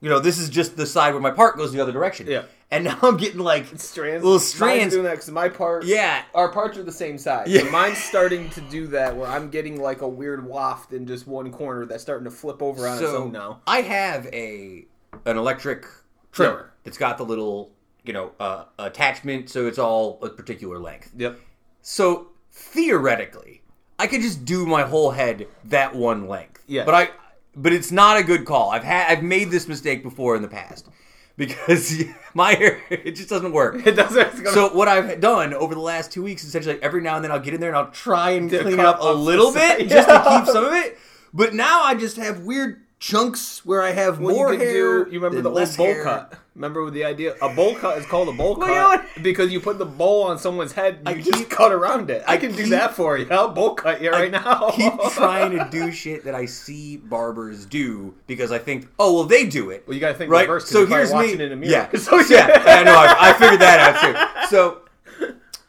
[0.02, 2.28] you know, this is just the side where my part goes the other direction.
[2.28, 2.44] Yeah.
[2.72, 4.24] And now I'm getting like strands.
[4.24, 4.94] little Mine's strands.
[4.94, 5.86] doing that 'cause my part.
[5.86, 6.24] Yeah.
[6.34, 7.48] our parts are the same size.
[7.48, 7.62] Yeah.
[7.64, 7.70] Yeah.
[7.70, 11.52] mine's starting to do that where I'm getting like a weird waft in just one
[11.52, 13.62] corner that's starting to flip over on its So own now.
[13.68, 14.86] I have a
[15.26, 15.86] an electric
[16.32, 16.72] trimmer.
[16.84, 17.72] It's got the little
[18.06, 21.12] you know uh, attachment, so it's all a particular length.
[21.16, 21.40] Yep.
[21.82, 23.62] So theoretically,
[24.00, 26.64] I could just do my whole head that one length.
[26.68, 26.86] Yeah.
[26.86, 27.10] But I
[27.56, 28.70] but it's not a good call.
[28.72, 30.88] I've had I've made this mistake before in the past
[31.38, 33.86] because my hair it just doesn't work.
[33.86, 34.48] It doesn't.
[34.48, 37.40] So what I've done over the last two weeks, essentially, every now and then I'll
[37.40, 40.24] get in there and I'll try and clean it up a little bit just to
[40.30, 40.98] keep some of it.
[41.34, 45.04] But now I just have weird chunks where I have Well, more you hair.
[45.06, 45.12] do.
[45.12, 46.04] You remember the old bowl hair.
[46.04, 46.34] cut?
[46.56, 47.36] Remember with the idea?
[47.42, 50.72] A bowl cut is called a bowl cut because you put the bowl on someone's
[50.72, 51.00] head.
[51.06, 52.24] You I just keep- cut around it.
[52.26, 53.28] I, I can do that for you.
[53.30, 54.72] I'll bowl cut you right now.
[54.72, 59.24] Keep trying to do shit that I see barbers do because I think, oh well,
[59.26, 59.84] they do it.
[59.86, 60.42] Well, you got to think right?
[60.48, 60.70] reverse.
[60.70, 61.16] So you're here's me.
[61.16, 61.72] watching in a mirror.
[61.94, 62.00] Yeah.
[62.00, 62.64] So yeah.
[62.66, 62.96] I know.
[62.96, 64.48] I, I figured that out too.
[64.56, 64.82] So.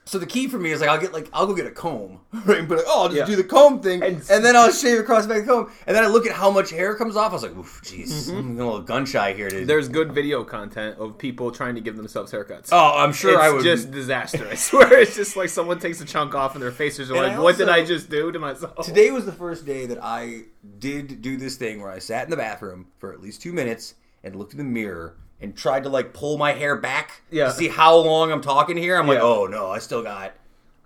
[0.08, 2.20] So the key for me is like I'll get like I'll go get a comb,
[2.44, 2.58] right?
[2.60, 3.24] And be like, oh, I'll just Yeah.
[3.26, 5.70] do the comb thing, and, And- then I'll shave across the back of the comb,
[5.86, 7.32] and then I look at how much hair comes off.
[7.32, 8.36] I was like, oof, jeez, Mm-hmm.
[8.38, 9.50] I'm a little gun shy here.
[9.50, 12.68] To, There's good video content of people trying to give themselves haircuts.
[12.70, 13.64] oh, I'm sure it's I would.
[13.64, 14.46] just disaster.
[14.48, 17.24] I swear, it's just like someone takes a chunk off and their faces are And
[17.24, 19.98] like, I "What did I just do to myself?" Today was the first day that
[20.00, 20.42] I
[20.78, 23.94] did do this thing where I sat in the bathroom for at least two minutes
[24.22, 27.46] and looked in the mirror and tried to like pull my hair back Yeah.
[27.46, 28.96] to see how long I'm talking here.
[28.96, 30.32] I'm like, oh no, I still got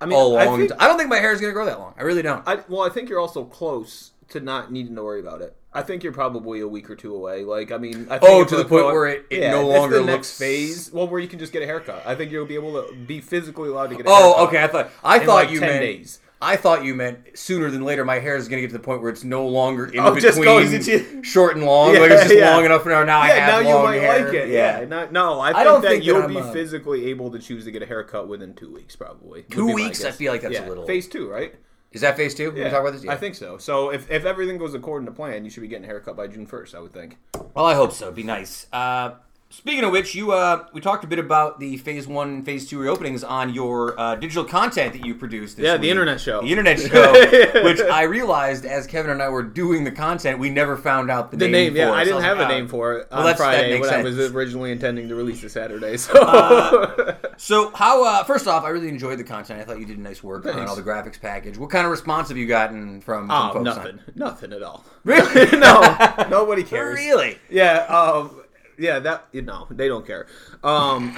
[0.00, 0.58] I mean, I long.
[0.68, 1.94] think, I don't think my hair is gonna grow that long.
[1.98, 2.42] I really don't.
[2.48, 5.54] I, well, I think you're also close to not needing to worry about it.
[5.72, 7.44] I think you're probably a week or two away.
[7.44, 10.36] Like, I mean, I think Oh, to the point where it- it no longer looks-
[10.36, 10.90] phase.
[10.92, 12.02] Well, where you can just get a haircut.
[12.06, 14.06] I think you'll be able to be physically allowed to get.
[14.06, 14.62] a oh, haircut okay.
[14.62, 15.80] I thought I thought like you 10 meant.
[15.82, 16.18] days.
[16.42, 18.04] I thought you meant sooner than later.
[18.04, 20.14] My hair is going to get to the point where it's no longer in Oh,
[20.14, 21.92] between just into- short and long.
[21.94, 22.54] Yeah, like it's just yeah.
[22.54, 23.04] long enough now.
[23.04, 24.24] Now I have now you long might hair.
[24.24, 24.48] like it.
[24.48, 24.84] Yeah.
[24.88, 27.64] No, no, I think don't that think you'll I'm be a- physically able to choose
[27.66, 29.42] to get a haircut within two weeks, probably.
[29.44, 30.02] Two weeks?
[30.04, 31.54] I feel like that's a little- Phase two, right?
[31.92, 32.52] Is that phase two?
[32.52, 33.02] When we talk about this?
[33.04, 33.12] Yeah.
[33.12, 33.58] I think so.
[33.58, 36.28] So if, if everything goes according to plan, you should be getting a haircut by
[36.28, 36.74] June first.
[36.74, 37.18] I would think.
[37.52, 38.04] Well, I hope so.
[38.06, 38.66] It'd be nice.
[38.72, 39.14] Uh,
[39.50, 42.68] speaking of which, you uh, we talked a bit about the phase one, and phase
[42.68, 45.56] two reopenings on your uh, digital content that you produced.
[45.56, 46.40] This Yeah, the internet show.
[46.40, 50.50] The internet show, which I realized as Kevin and I were doing the content, we
[50.50, 52.00] never found out the, The name, yeah, for it.
[52.00, 54.72] I didn't have like, a name for it Well, on Friday when I was originally
[54.72, 55.98] intending to release it Saturday.
[56.10, 58.04] So So how?
[58.04, 59.60] Uh, first off, I really enjoyed the content.
[59.60, 61.58] I thought you did a nice work on all the graphics package.
[61.58, 63.64] What kind of response have you gotten from, from oh, folks?
[63.64, 64.12] nothing, On?
[64.14, 64.84] nothing at all.
[65.04, 65.50] Really?
[65.58, 66.96] no, nobody cares.
[66.96, 67.38] Really?
[67.48, 68.39] Yeah, um,
[68.80, 70.26] yeah, that you know they don't care.
[70.64, 71.14] Um,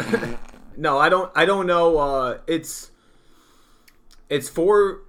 [0.77, 1.31] no, I don't.
[1.35, 1.97] I don't know.
[1.99, 2.91] Uh, it's
[4.29, 5.01] it's four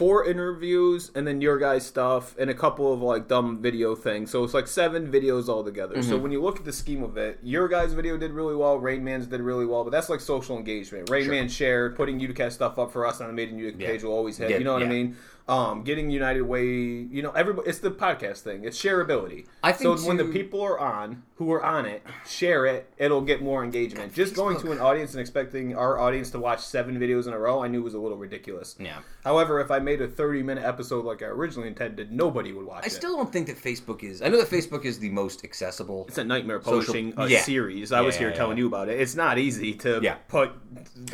[0.00, 4.30] four interviews and then your guys' stuff and a couple of like dumb video things.
[4.30, 6.02] So it's like seven videos altogether.
[6.02, 8.78] So when you look at the scheme of it, your guys' video did really well.
[8.78, 11.10] Rain Man's did really well, but that's like social engagement.
[11.10, 13.88] Rain Man shared, putting Utica stuff up for us on the Made in Utica Yeah.
[13.90, 14.48] page will always hit.
[14.48, 15.16] Yeah, You know what I mean?
[15.50, 17.68] Um, getting United Way, you know, everybody.
[17.68, 18.64] It's the podcast thing.
[18.64, 19.46] It's shareability.
[19.64, 23.22] I think so when the people are on who are on it share it, it'll
[23.22, 24.14] get more engagement.
[24.14, 27.38] Just going to an audience and expecting our audience to watch seven videos in a
[27.38, 28.76] row, I knew was a little ridiculous.
[28.78, 28.98] Yeah.
[29.24, 32.84] However, if I made a thirty-minute episode like I originally intended, nobody would watch it.
[32.84, 32.92] I it.
[32.92, 34.22] still don't think that Facebook is.
[34.22, 36.04] I know that Facebook is the most accessible.
[36.08, 37.40] it's a nightmare Social- posting a yeah.
[37.42, 37.90] series.
[37.90, 38.62] I was here yeah, telling yeah.
[38.62, 39.00] you about it.
[39.00, 40.14] It's not easy to Yeah.
[40.28, 40.52] put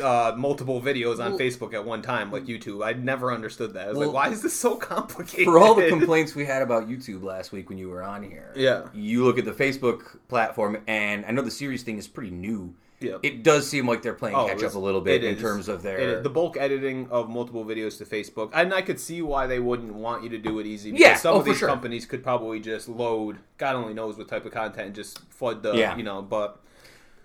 [0.01, 2.85] uh, multiple videos on Well- Facebook at one time, like YouTube.
[2.85, 3.85] I never understood that.
[3.85, 5.45] I was Well, like, why is this so complicated?
[5.45, 8.51] For all the complaints we had about YouTube last week when you were on here,
[8.55, 8.87] Yeah.
[8.93, 12.73] you look at the Facebook platform, and I know the series thing is pretty new.
[12.99, 13.17] Yeah.
[13.21, 15.41] It does seem like they're playing Oh, catch up a little bit in is.
[15.41, 16.19] terms of their.
[16.23, 19.93] the bulk editing of multiple videos to Facebook, and I could see why they wouldn't
[19.93, 20.91] want you to do it easy.
[20.91, 21.67] Because Yeah, some oh, of these sure.
[21.69, 25.61] companies could probably just load, God only knows what type of content, and just flood
[25.61, 25.95] the, Yeah.
[25.95, 26.23] you know.
[26.23, 26.59] But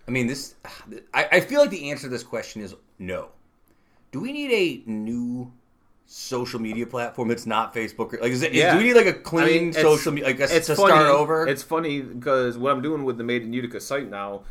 [0.06, 0.56] I mean, this.
[1.14, 3.28] I, I feel like the answer to this question is no.
[4.10, 5.50] Do we need a new
[6.06, 8.12] social media platform that's not Facebook?
[8.20, 8.52] Like, is it?
[8.52, 8.72] is- Yeah.
[8.72, 10.30] do we need like a clean I mean, social media?
[10.38, 11.46] It's to funny, start over?
[11.46, 14.42] It's funny because what I'm doing with the Made in Utica site now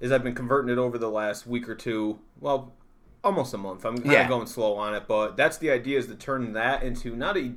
[0.00, 2.18] is I've been converting it over the last week or two.
[2.40, 2.72] Well,
[3.24, 3.84] almost a month.
[3.84, 4.22] I'm kind Yeah.
[4.24, 7.36] of going slow on it, but that's the idea: is to turn that into not
[7.36, 7.52] a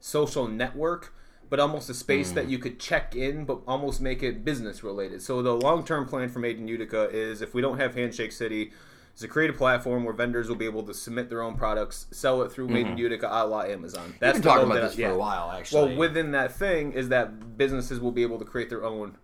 [0.00, 1.12] social network.
[1.48, 2.34] But almost a space Hmm.
[2.34, 5.22] that you could check in, but almost make it business related.
[5.22, 8.32] So the long term plan for Made in Utica is if we don't have Handshake
[8.32, 8.72] City,
[9.16, 12.06] is to create a platform where vendors will be able to submit their own products,
[12.10, 12.98] sell it through Made in mm-hmm.
[12.98, 14.14] Utica a la Amazon.
[14.20, 15.12] We've been talking about that- this for yeah.
[15.12, 15.88] a while, actually.
[15.88, 19.16] Well, within that thing is that businesses will be able to create their own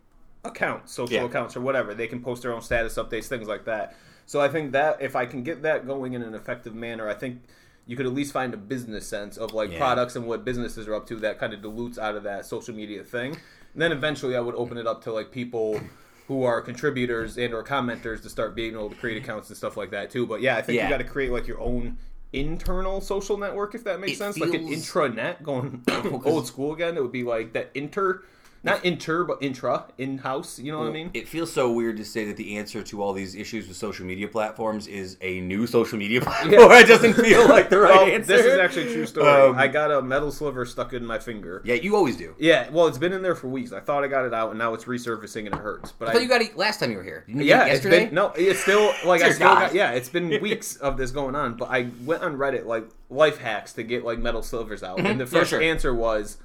[0.44, 1.24] accounts, social Yeah.
[1.24, 1.94] accounts, or whatever.
[1.94, 3.94] They can post their own status updates, things like that.
[4.24, 7.14] So I think that if I can get that going in an effective manner, I
[7.14, 7.42] think
[7.86, 9.78] you could at least find a business sense of like Yeah.
[9.78, 12.74] products and what businesses are up to that kind of dilutes out of that social
[12.74, 13.36] media thing.
[13.74, 15.80] And then eventually I would open it up to like people
[16.28, 19.76] who are contributors and or commenters to start being able to create accounts and stuff
[19.76, 20.26] like that too.
[20.26, 20.84] But yeah, I think Yeah.
[20.84, 21.98] you got to create like your own
[22.32, 25.82] internal social network if that makes It sense like an intranet going
[26.24, 28.22] old school again it would be like that inter
[28.64, 31.96] not inter but intra in house you know what i mean It feels so weird
[31.96, 35.40] to say that the answer to all these issues with social media platforms is a
[35.40, 36.70] new social media platform.
[36.72, 38.36] it doesn't feel like the right well, answer.
[38.36, 41.18] this is actually a true story Um, i got a metal sliver stuck in my
[41.18, 42.34] finger Yeah, you always do.
[42.38, 44.58] yeah well it's been in there for weeks i thought i got it out and
[44.58, 46.98] now it's resurfacing and it hurts but I thought you got it last time you
[46.98, 47.24] were here.
[47.26, 48.04] You yeah, get it it's yesterday?
[48.06, 49.60] been no, it's still like I still God.
[49.60, 51.56] got yeah, it's been weeks of this going on.
[51.56, 55.18] But I went on Reddit like life hacks to get like metal silvers out, and
[55.20, 55.34] the Mm-hmm.
[55.34, 55.60] Yeah, first sure.
[55.62, 56.36] answer was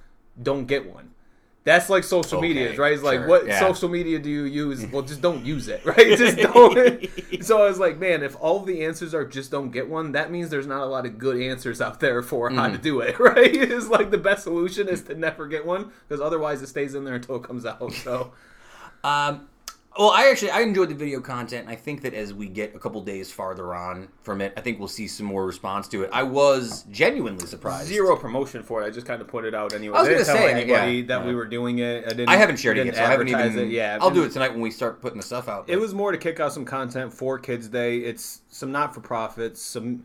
[0.42, 1.12] don't get one.
[1.68, 2.94] That's like social Okay, media, right?
[2.94, 3.60] It's like what yeah.
[3.60, 4.86] social media do you use?
[4.88, 6.18] Well, just don't use it, right?
[6.18, 7.10] Just don't.
[7.44, 10.32] so I was like, man, if all the answers are just don't get one, that
[10.32, 12.72] means there's not a lot of good answers out there for how Mm.
[12.72, 13.54] to do it, right?
[13.54, 17.04] It's like the best solution is to never get one because otherwise it stays in
[17.04, 17.92] there until it comes out.
[17.92, 18.32] So
[19.04, 19.50] Um,
[19.98, 21.68] well, I actually I enjoyed the video content.
[21.68, 24.80] I think that as we get a couple days farther on from it, I think
[24.80, 26.10] we'll see some more response to it.
[26.14, 27.88] I was genuinely surprised.
[27.88, 28.86] Zero promotion for it.
[28.86, 29.98] I just kind of put it out anyway.
[29.98, 31.28] I was didn't gonna tell say, anybody yeah, that yeah.
[31.28, 32.06] we were doing it.
[32.06, 32.30] I didn't.
[32.30, 33.58] I haven't shared it yet, so I haven't even.
[33.58, 33.70] It.
[33.70, 35.70] Yeah, I'll do it tonight when we start putting the stuff out.
[35.70, 38.00] It was more to kick out some content for Kids Day.
[38.00, 40.04] It's some not for profits, some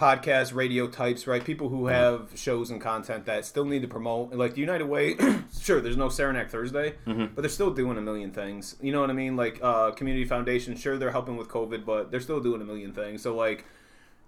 [0.00, 1.44] podcast, radio types, right?
[1.44, 1.94] People who Mm-hmm.
[1.94, 4.32] have shows and content that still need to promote.
[4.32, 5.16] Like the United Way,
[5.60, 7.34] sure, there's no Saranac Thursday, Mm-hmm.
[7.34, 8.76] but they're still doing a million things.
[8.80, 9.36] You know what I mean?
[9.36, 12.92] Like uh, Community Foundation, sure, they're helping with COVID, but they're still doing a million
[12.92, 13.22] things.
[13.22, 13.64] So like.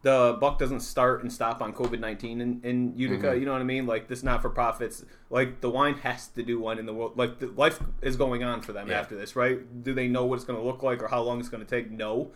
[0.04, 3.28] The buck doesn't start and stop on COVID nineteen in, in Utica.
[3.28, 3.38] Mm-hmm.
[3.38, 3.86] You know what I mean?
[3.86, 5.04] Like this, not for profits.
[5.30, 7.16] Like the wine has to do one in the world.
[7.16, 8.98] Like the life is going on for them Yeah.
[8.98, 9.60] after this, right?
[9.84, 11.70] Do they know what it's going to look like or how long it's going to
[11.70, 11.88] take?
[11.92, 12.32] No,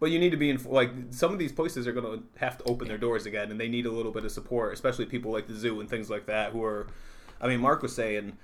[0.00, 2.56] But you need to be in like some of these places are going to have
[2.58, 5.30] to open their doors again, and they need a little bit of support, especially people
[5.30, 6.86] like the zoo and things like that who are.
[7.40, 8.36] I mean, Mark was saying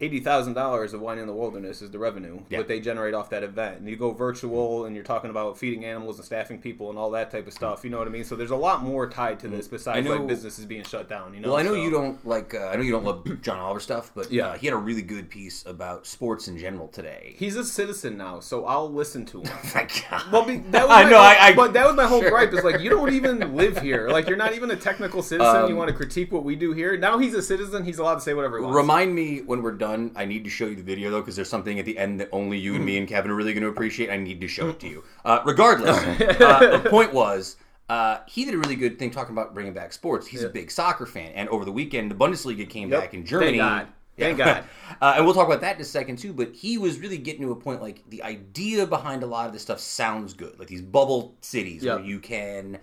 [0.00, 2.58] eighty thousand dollars of wine in the wilderness is the revenue Yeah.
[2.58, 3.80] what they generate off that event.
[3.80, 7.10] And you go virtual, and you're talking about feeding animals and staffing people and all
[7.12, 7.84] that type of stuff.
[7.84, 8.24] You know what I mean?
[8.24, 11.08] So there's a lot more tied to this besides I know- like businesses being shut
[11.08, 11.34] down.
[11.34, 11.48] You know?
[11.48, 12.54] Well, I know So- you don't like.
[12.54, 14.48] Uh, I know you don't love John Oliver stuff, but Yeah.
[14.48, 17.34] uh, he had a really good piece about sports in general today.
[17.38, 19.50] He's a citizen now, so I'll listen to him.
[19.74, 20.32] My God.
[20.32, 21.18] Well, that was I know.
[21.18, 22.30] I, I but that was my whole sure.
[22.30, 22.52] gripe.
[22.54, 24.08] Is like you don't even live here.
[24.08, 25.56] Like you're not even a technical citizen.
[25.56, 26.96] Um, you want to critique what we do here.
[26.96, 27.84] Now he's a citizen.
[27.84, 28.60] He's allowed to say whatever.
[28.60, 29.89] Remind me when we're done.
[30.16, 32.28] I need to show you the video though, because there's something at the end that
[32.32, 34.10] only you and me and Kevin are really going to appreciate.
[34.10, 35.04] I need to show it to you.
[35.24, 37.56] Uh, regardless, uh, the point was.
[37.88, 40.24] Uh, he did a really good thing talking about bringing back sports.
[40.24, 43.00] He's a big soccer fan, and over the weekend, the Bundesliga came Yep.
[43.00, 43.58] back in Germany.
[43.58, 43.88] Thank God.
[44.16, 44.64] Thank God.
[45.02, 46.32] uh, and we'll talk about that in a second too.
[46.32, 49.52] But he was really getting to a point like the idea behind a lot of
[49.52, 51.96] this stuff sounds good, like these bubble cities Yep.
[51.96, 52.78] where you can,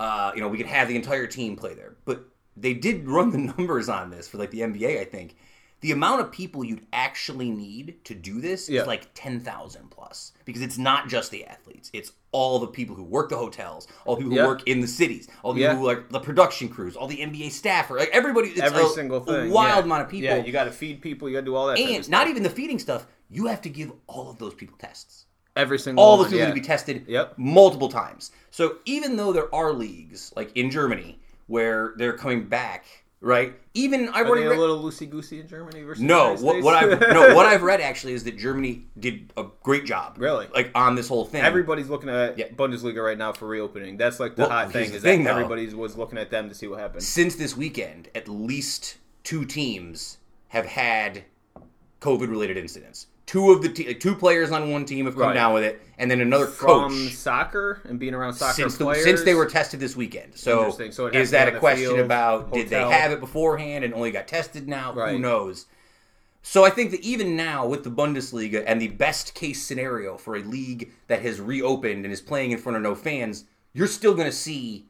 [0.00, 1.96] uh, you know, we could have the entire team play there.
[2.06, 2.24] But
[2.56, 4.98] they did run the numbers on this for like the NBA.
[4.98, 5.36] I think
[5.80, 8.80] the amount of people you'd actually need to do this Yeah.
[8.82, 12.94] is like ten thousand plus because it's not just the athletes; it's all the people
[12.96, 14.42] who work the hotels, all the people Yeah.
[14.42, 15.68] who work in the cities, all the Yeah.
[15.70, 18.48] people who like the production crews, all the NBA staff, or like everybody.
[18.48, 19.50] It's Every a, single thing.
[19.50, 20.24] wild amount of people.
[20.36, 21.28] Yeah, you got to feed people.
[21.28, 21.78] You got to do all that.
[21.78, 23.06] and not even the feeding stuff.
[23.30, 25.24] You have to give all of those people tests.
[25.56, 26.04] every single.
[26.04, 26.48] All those people yeah.
[26.48, 27.34] to be tested Yep.
[27.36, 28.30] multiple times.
[28.52, 31.18] So even though there are leagues like in Germany
[31.48, 32.84] where they're coming back,
[33.20, 33.54] right?
[33.74, 36.34] Even I've Are they a read, little loosey goosey in Germany versus no.
[36.36, 40.16] What, what I've no what I've read actually is that Germany did a great job.
[40.18, 40.46] Really?
[40.54, 41.42] like on this whole thing.
[41.42, 42.48] Everybody's looking at Yeah.
[42.48, 43.96] Bundesliga right now for reopening.
[43.96, 46.48] That's like the Well, hot thing the is thing, that everybody was looking at them
[46.48, 47.06] to see what happens.
[47.06, 51.24] since this weekend, at least two teams have had
[52.00, 53.06] COVID related incidents.
[53.28, 55.34] Two of the te- two players on one team have come Right.
[55.34, 58.84] down with it, and then another From coach soccer and being around soccer since the,
[58.86, 59.04] players.
[59.04, 60.32] since they were tested this weekend.
[60.34, 63.84] So, So it has is that a question field, about did they have it beforehand
[63.84, 64.92] and only got tested now?
[64.92, 65.66] Who knows?
[66.42, 70.34] So I think that even now with the Bundesliga and the best case scenario for
[70.34, 74.14] a league that has reopened and is playing in front of no fans, you're still
[74.14, 74.86] going to see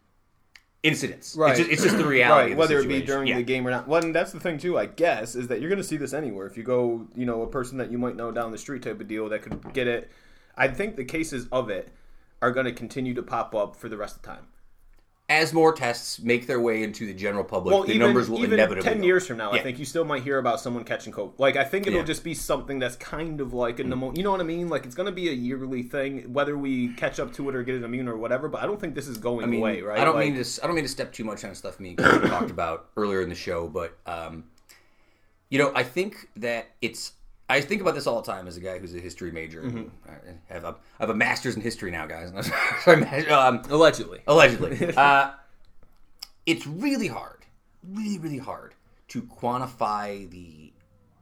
[0.82, 1.34] incidents.
[1.36, 1.50] Right.
[1.50, 2.42] It's just, it's just the reality.
[2.42, 3.36] right, the whether it be during Yeah.
[3.36, 3.88] the game or not.
[3.88, 6.12] Well, and that's the thing too, I guess, is that you're going to see this
[6.12, 6.46] anywhere.
[6.46, 9.00] If you go, you know, a person that you might know down the street type
[9.00, 10.10] of deal that could get it.
[10.56, 11.88] I think the cases of it
[12.42, 14.46] are going to continue to pop up for the rest of the time.
[15.30, 18.38] As more tests make their way into the general public, Well, the even, numbers will
[18.38, 19.60] even inevitably ten go years from now, Yeah.
[19.60, 21.34] I think you still might hear about someone catching COVID.
[21.38, 22.04] Like, I think it'll Yeah.
[22.04, 22.06] Mm.
[22.06, 24.16] just be something that's kind of like a pneumonia.
[24.16, 24.70] You know what I mean?
[24.70, 27.62] Like, it's going to be a yearly thing, whether we catch up to it or
[27.62, 28.48] get it immune or whatever.
[28.48, 29.98] But I don't think this is going I mean, away, right?
[29.98, 30.60] I don't Like- mean to.
[30.64, 33.34] I don't mean to step too much on stuff me talked about earlier in the
[33.34, 34.44] show, but um,
[35.50, 37.12] you know, I think that it's.
[37.50, 39.62] I think about this all the time as a guy who's a history major.
[39.62, 39.88] Mm-hmm.
[40.50, 42.30] I have a, I have a master's in history now, guys.
[43.30, 44.20] um, allegedly.
[44.26, 44.94] allegedly.
[44.96, 45.32] Uh,
[46.44, 47.44] it's really hard,
[47.82, 48.74] really, really hard
[49.08, 50.72] to quantify the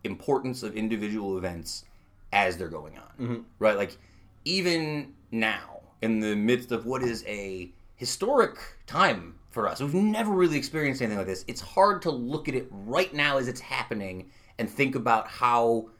[0.04, 1.84] importance of individual events
[2.32, 3.26] as they're going on.
[3.58, 3.76] Right?
[3.76, 3.96] Like,
[4.44, 8.56] even now, in the midst of what is a historic
[8.86, 11.44] time for us, we've never really experienced anything like this.
[11.48, 15.90] It's hard to look at it right now as it's happening and think about how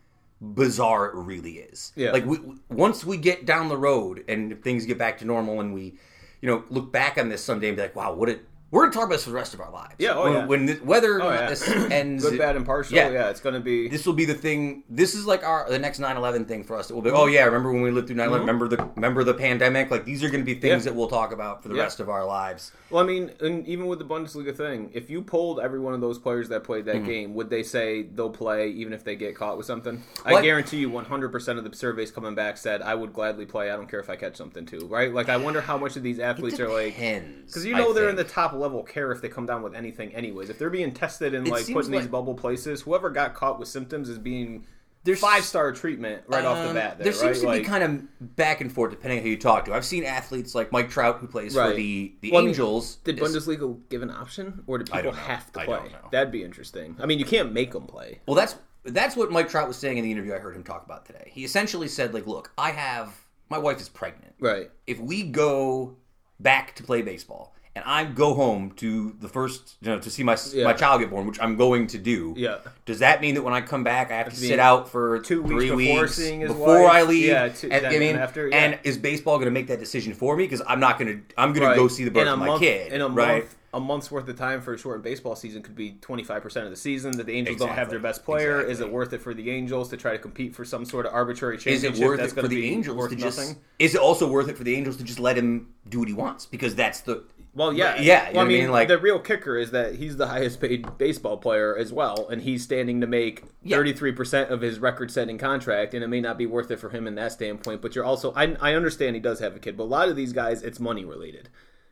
[0.41, 1.93] bizarre it really is.
[1.97, 2.12] Yeah.
[2.12, 5.72] Like we, once we get down the road and things get back to normal and
[5.72, 5.95] we,
[6.41, 8.45] you know, look back on this someday and be like, wow, what it.
[8.72, 9.94] We're gonna talk about this for the rest of our lives.
[9.98, 10.46] Yeah, oh, when, yeah.
[10.46, 11.48] when this, whether or Oh, yeah.
[11.48, 12.96] this ends, Good, bad, and partial.
[12.96, 13.10] Yeah.
[13.10, 13.88] Yeah, it's going to be.
[13.88, 14.82] this will be the thing.
[14.90, 16.88] This is like our the next 9/11 thing for us.
[16.88, 17.10] That we'll be.
[17.10, 17.34] Oh mm-hmm.
[17.34, 18.26] yeah, remember when we lived through 9/11?
[18.26, 18.40] Mm-hmm.
[18.40, 19.90] Remember the remember the pandemic?
[19.92, 20.90] Like these are going to be things Yeah.
[20.90, 21.82] that we'll talk about for the Yeah.
[21.82, 22.72] rest of our lives.
[22.90, 26.00] Well, I mean, and even with the Bundesliga thing, if you polled every one of
[26.00, 27.06] those players that played that mm-hmm.
[27.06, 30.02] game, would they say they'll play even if they get caught with something?
[30.24, 30.36] What?
[30.36, 33.70] I guarantee you, 100% of the surveys coming back said, "I would gladly play.
[33.70, 35.12] I don't care if I catch something too." Right?
[35.12, 36.96] Like, I wonder how much of these athletes are like.
[36.96, 39.74] Because you I know they're in the top level care if they come down with
[39.74, 40.50] anything, anyways.
[40.50, 43.59] If they're being tested and It like put in these bubble places, whoever got caught
[43.59, 44.66] with symptoms is being
[45.04, 46.98] There's- five star treatment right off the Um, bat.
[46.98, 47.40] There, there seems right?
[47.42, 49.72] to Like- be kind of back and forth depending on who you talk to.
[49.74, 52.96] I've seen athletes like Mike Trout who plays for the the Well, I mean, Angels.
[53.04, 55.92] Did Bundesliga give an option, or did people have to play?
[56.11, 56.96] That'd be interesting.
[57.00, 58.20] I mean, you can't make them play.
[58.26, 60.84] Well, that's that's what Mike Trout was saying in the interview I heard him talk
[60.84, 61.30] about today.
[61.32, 63.12] He essentially said, like, look, I have
[63.48, 64.34] my wife is pregnant.
[64.40, 64.70] Right.
[64.86, 65.96] If we go
[66.40, 70.22] back to play baseball and I go home to the first, you know, to see
[70.22, 70.64] my Yeah.
[70.64, 72.32] my child get born, which I'm going to do.
[72.34, 72.58] Yeah.
[72.86, 75.20] Does that mean that when I come back, I have to to sit out for
[75.20, 76.88] two weeks three before weeks before?
[76.90, 77.26] I leave?
[77.26, 78.56] Yeah, two- and, I mean, after, yeah.
[78.56, 80.44] and is baseball going to make that decision for me?
[80.44, 81.34] Because I'm not going to.
[81.36, 82.94] I'm going to go see the birth of my month, kid.
[82.94, 83.42] in a right?
[83.42, 83.56] month.
[83.74, 86.76] a month's worth of time for a shortened baseball season could be 25% of the
[86.76, 88.62] season that the Angels don't have their best player.
[88.62, 91.12] Is it worth it for the Angels to try to compete for some sort of
[91.12, 91.76] arbitrary change?
[91.76, 93.38] Is it worth that's it for the Angels to just?
[93.38, 93.56] nothing?
[93.78, 96.14] Is it also worth it for the Angels to just let him do what he
[96.14, 96.46] wants?
[96.46, 97.24] Because that's the
[97.57, 98.32] Well, yeah, yeah.
[98.32, 101.74] Well, I mean, like the real kicker is that he's the highest paid baseball player
[101.74, 105.94] as well, and he's standing to make thirty three percent of his record setting contract,
[105.94, 107.80] and it may not be worth it for him in that standpoint.
[107.80, 110.16] But you're also, I, I understand he does have a kid, but a lot of
[110.16, 111.48] these guys, it's money related.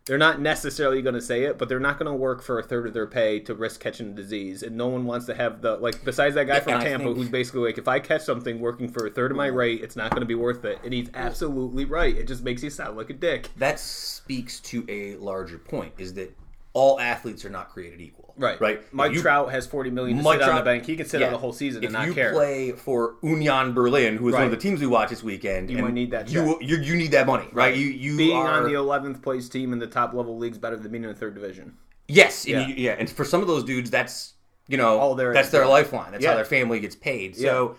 [0.06, 2.62] They're not necessarily going to say it, but they're not going to work for a
[2.62, 5.62] third of their pay to risk catching a disease, and no one wants to have
[5.62, 6.04] the like.
[6.04, 8.88] Besides that guy from I Tampa, think- who's basically like, if I catch something working
[8.88, 11.08] for a third of my rate, it's not going to be worth it, and he's
[11.14, 12.14] absolutely right.
[12.14, 13.48] It just makes you sound like a dick.
[13.56, 16.36] that speaks to a larger point: is that
[16.74, 18.23] all athletes are not created equal.
[18.36, 18.82] Right, Right.
[18.92, 20.84] Mike you- Trout has forty million to Mike sit on the bank.
[20.86, 21.26] He can sit yeah.
[21.28, 22.32] out the whole season if and not you care.
[22.32, 25.78] play for Union Berlin, who is one of the teams we watch this weekend, you
[25.78, 27.76] might need that You you, you need that money, right?
[27.76, 30.58] You you Being are, on the eleventh place team in the top level league is
[30.58, 31.76] better than being in the third division.
[32.08, 32.66] yes, and Yeah.
[32.66, 32.96] you- yeah.
[32.98, 34.32] And for some of those dudes, that's
[34.66, 35.68] you know All their- that's their yeah.
[35.68, 36.10] lifeline.
[36.12, 37.36] That's how their family gets paid.
[37.36, 37.76] So.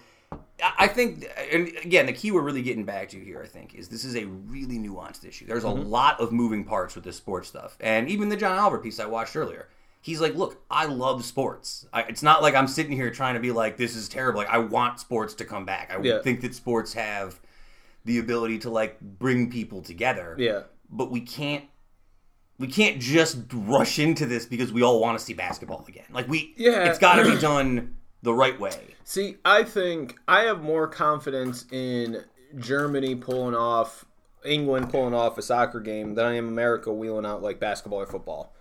[0.79, 3.89] I think, and again, the key we're really getting back to here, I think, is
[3.89, 5.45] this is a really nuanced issue.
[5.45, 5.89] There's a Mm-hmm.
[5.89, 9.05] lot of moving parts with this sports stuff, and even the John Oliver piece I
[9.05, 9.67] watched earlier,
[10.05, 11.87] he's like, "Look, I love sports.
[11.91, 14.37] I, it's not like I'm sitting here trying to be like this is terrible.
[14.37, 15.91] Like I want sports to come back.
[15.91, 16.21] I Yeah.
[16.21, 17.39] think that sports have
[18.05, 20.35] the ability to like bring people together.
[20.37, 20.61] Yeah.
[20.89, 21.65] but we can't."
[22.57, 26.05] We can't just rush into this because we all want to see basketball again.
[26.13, 26.85] Like we, Yeah.
[26.89, 28.95] it's got to be done the right way.
[29.03, 32.23] See, I think I have more confidence in
[32.57, 34.05] Germany pulling off,
[34.45, 38.05] England pulling off a soccer game than I am America wheeling out like basketball or
[38.07, 38.54] football.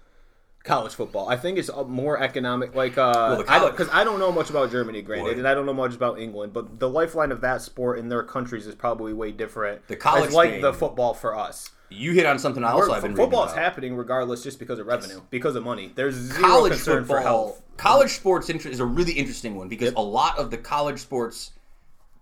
[0.65, 2.75] College football, I think it's uh, more economic.
[2.75, 5.39] Like, uh, the I college- because I, don't know much about Germany, granted, Boy.
[5.39, 8.23] and I don't know much about England, but the lifeline of that sport in their
[8.23, 9.87] countries is probably way different.
[9.89, 11.71] The college it's like thing- the football for us.
[11.91, 15.21] You hit on something else I've been Football is happening regardless, just because of revenue,
[15.31, 15.93] because of money.
[15.95, 17.63] There's zero college concern football, for health.
[17.77, 21.53] college sports is a really interesting one because a lot of the college sports,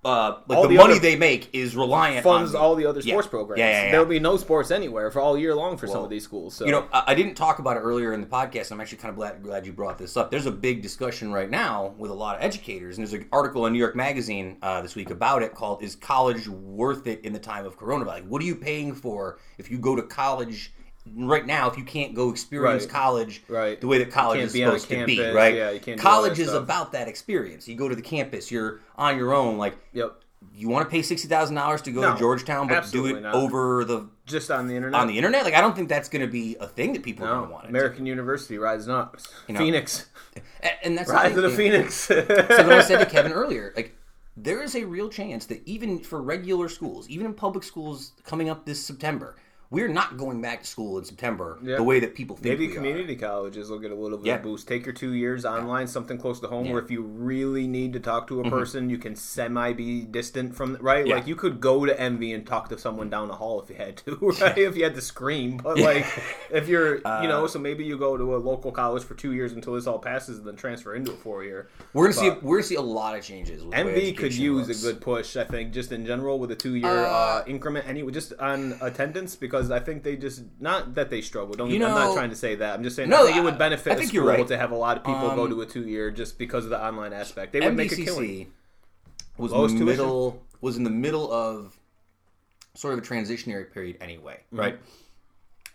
[0.05, 3.01] uh, like All the, the money they make is reliant Funds on all the other
[3.01, 3.13] Yeah.
[3.15, 3.59] sports programs.
[3.61, 3.91] Yeah, yeah, yeah.
[3.93, 6.57] There'll be no sports anywhere for all year long for some of these schools.
[6.57, 8.73] So You know, I, I didn't talk about it earlier in the podcast.
[8.73, 10.31] I'm actually kind of glad, glad you brought this up.
[10.33, 13.67] There's a big discussion right now with a lot of educators, and there's an article
[13.67, 17.33] in New York Magazine uh, this week about it called "Is College Worth It in
[17.33, 20.73] the Time of Coronavirus?" Like, what are you paying for if you go to college
[21.17, 21.69] right now?
[21.71, 22.93] If you can't go experience Right.
[22.93, 23.81] college Right.
[23.81, 25.55] the way that college is supposed to be, right?
[25.55, 26.63] Yeah, you can't college is stuff.
[26.63, 27.67] about that experience.
[27.69, 29.59] You go to the campus, you're on your own.
[29.59, 30.15] Like, yep,
[30.55, 33.21] you want to pay sixty thousand dollars to go No, to Georgetown, but do it
[33.23, 33.35] not.
[33.35, 35.01] over the just on the internet.
[35.01, 35.45] on the internet.
[35.45, 37.47] Like, I don't think that's going to be a thing that people are no, going
[37.49, 37.65] to want.
[37.65, 37.69] to.
[37.71, 39.17] American University rising up.
[39.49, 40.07] know, Phoenix,
[40.85, 41.95] and that's rise to the Phoenix.
[41.95, 42.41] So what
[42.73, 43.97] I said to Kevin earlier, like
[44.37, 48.49] there is a real chance that even for regular schools, even in public schools coming
[48.49, 49.37] up this September,
[49.73, 51.77] we're not going back to school in September Yeah.
[51.77, 54.35] the way that people think Maybe community colleges will get a little bit Yeah.
[54.37, 54.69] of boost.
[54.69, 56.69] Take your two years online, something close to home, Yeah.
[56.69, 56.75] Mm-hmm.
[56.75, 60.55] where if you really need to talk to a person, you can semi be distant
[60.55, 61.09] from right.
[61.09, 63.77] Like you could go to MV and talk to someone down the hall if you
[63.77, 64.59] had to, right?
[64.59, 66.05] if you had to scream, but like
[66.51, 69.33] if you're, you Uh, know, so maybe you go to a local college for two
[69.33, 71.69] years until this all passes, and then transfer into a four year.
[71.95, 72.31] We're gonna see.
[72.43, 73.63] We're gonna see a lot of changes.
[73.63, 74.83] MV could use looks.
[74.83, 77.89] a good push, I think, just in general with a two year Uh, uh, increment,
[77.89, 81.55] anyway, just on attendance because I think they just not that they struggle.
[81.55, 82.75] Don't You get- I'm not trying to say that.
[82.75, 84.47] I'm just saying No, I think it would benefit I a think school right.
[84.47, 86.71] to have a lot of people go Um, to a two year just because of
[86.71, 87.53] the online aspect.
[87.53, 88.25] They would make a killing.
[88.25, 88.47] MVCC
[89.39, 90.03] was Lowest in the tuition?
[90.05, 91.77] middle was in the middle of
[92.75, 94.59] sort of a transitionary period anyway, Mm-hmm.
[94.59, 94.79] right?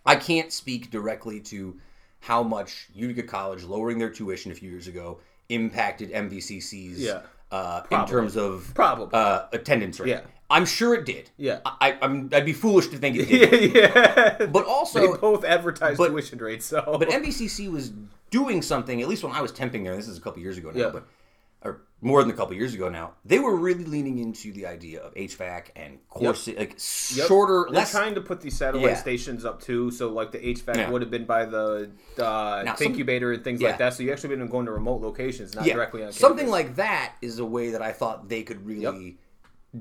[0.06, 1.78] I can't speak directly to
[2.22, 5.20] how much Utica College lowering their tuition a few years ago
[5.50, 7.22] impacted MVCC's Yeah.
[7.52, 9.10] uh, in terms of Probably.
[9.14, 10.10] uh, attendance rate.
[10.10, 10.22] Yeah.
[10.50, 11.30] I'm sure it did.
[11.38, 11.60] Yeah.
[11.66, 13.76] I, I'm, I'd be foolish to think it did.
[13.76, 16.66] yeah, But also, they both advertise but- tuition rates.
[16.66, 17.92] So, but MVCC was
[18.32, 19.02] doing something.
[19.02, 20.90] At least when I was temping there, this is a couple years ago now, Yeah.
[20.92, 21.08] but
[21.64, 23.14] or more than a couple years ago now.
[23.26, 27.28] They were really leaning into the idea of HVAC and course like Yep.
[27.28, 27.90] shorter, They're less.
[27.92, 28.96] trying to put these satellite Yeah.
[28.96, 30.90] stations up too, so like the HVAC Yeah.
[30.92, 31.90] would have been by the
[32.20, 33.70] uh, Now, some- incubator and things yeah.
[33.70, 33.96] like that.
[33.96, 36.52] So you actually been going to remote locations, not directly on something campus.
[36.52, 39.18] like that is a way that I thought they could really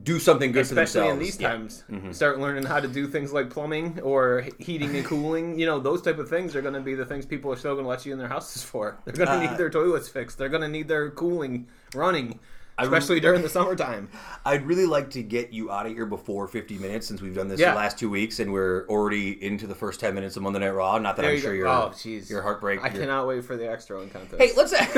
[0.03, 1.37] do something good especially for in themselves.
[1.37, 1.55] these Yeah.
[1.55, 2.05] Mm-hmm.
[2.07, 5.79] times start learning how to do things like plumbing or heating and cooling you know
[5.79, 7.89] those type of things are going to be the things people are still going to
[7.89, 10.49] let you in their houses for they're going to Uh, need their toilets fixed they're
[10.49, 12.41] going to need their cooling running
[12.79, 14.09] especially during the summertime
[14.45, 17.49] I'd really like to get you out of here before 50 minutes since we've done
[17.49, 17.71] this Yeah.
[17.71, 20.71] the last two weeks and we're already into the first 10 minutes of Monday Night
[20.71, 20.99] Raw.
[20.99, 21.57] Not that there I'm you sure go.
[21.59, 21.93] you're, oh
[22.29, 22.81] your heartbreak.
[22.83, 24.73] i your- cannot wait for the extra in contest Hey, let's.
[24.79, 24.93] hey,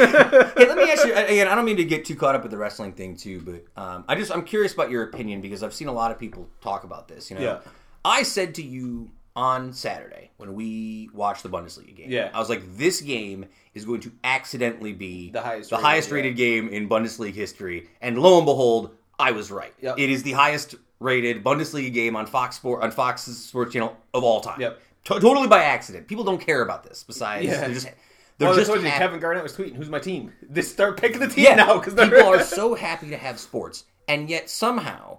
[0.67, 1.49] let me ask you again.
[1.49, 4.05] I don't mean to get too caught up with the wrestling thing too, but um,
[4.09, 6.85] I just I'm curious about your opinion because I've seen a lot of people talk
[6.85, 7.31] about this.
[7.31, 7.59] You know, Yeah.
[8.05, 12.11] I said to you on Saturday when we watched the Bundesliga game.
[12.11, 12.31] Yeah.
[12.35, 13.47] I was like, this game
[13.79, 16.15] is going to accidentally be The highest the rated, highest yeah.
[16.15, 19.73] rated game in Bundesliga history, and lo and behold, I was right.
[19.81, 19.99] Yep.
[19.99, 24.23] It is the highest rated Bundesliga game on Fox Sport on Fox's sports channel of
[24.25, 24.61] all time.
[24.61, 24.81] Yep.
[25.05, 26.07] To- totally by accident.
[26.09, 27.05] People don't care about this.
[27.05, 27.61] Besides, Yeah.
[27.63, 27.87] they're just
[28.39, 30.63] they're Well, just just told you, hap- Kevin Garnett was tweeting, "Who's my team?" They
[30.63, 34.29] start picking the team yeah, now because people are so happy to have sports, and
[34.31, 35.19] yet somehow,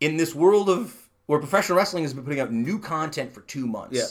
[0.00, 3.66] in this world of where professional wrestling has been putting out new content for two
[3.68, 4.04] months, Yeah.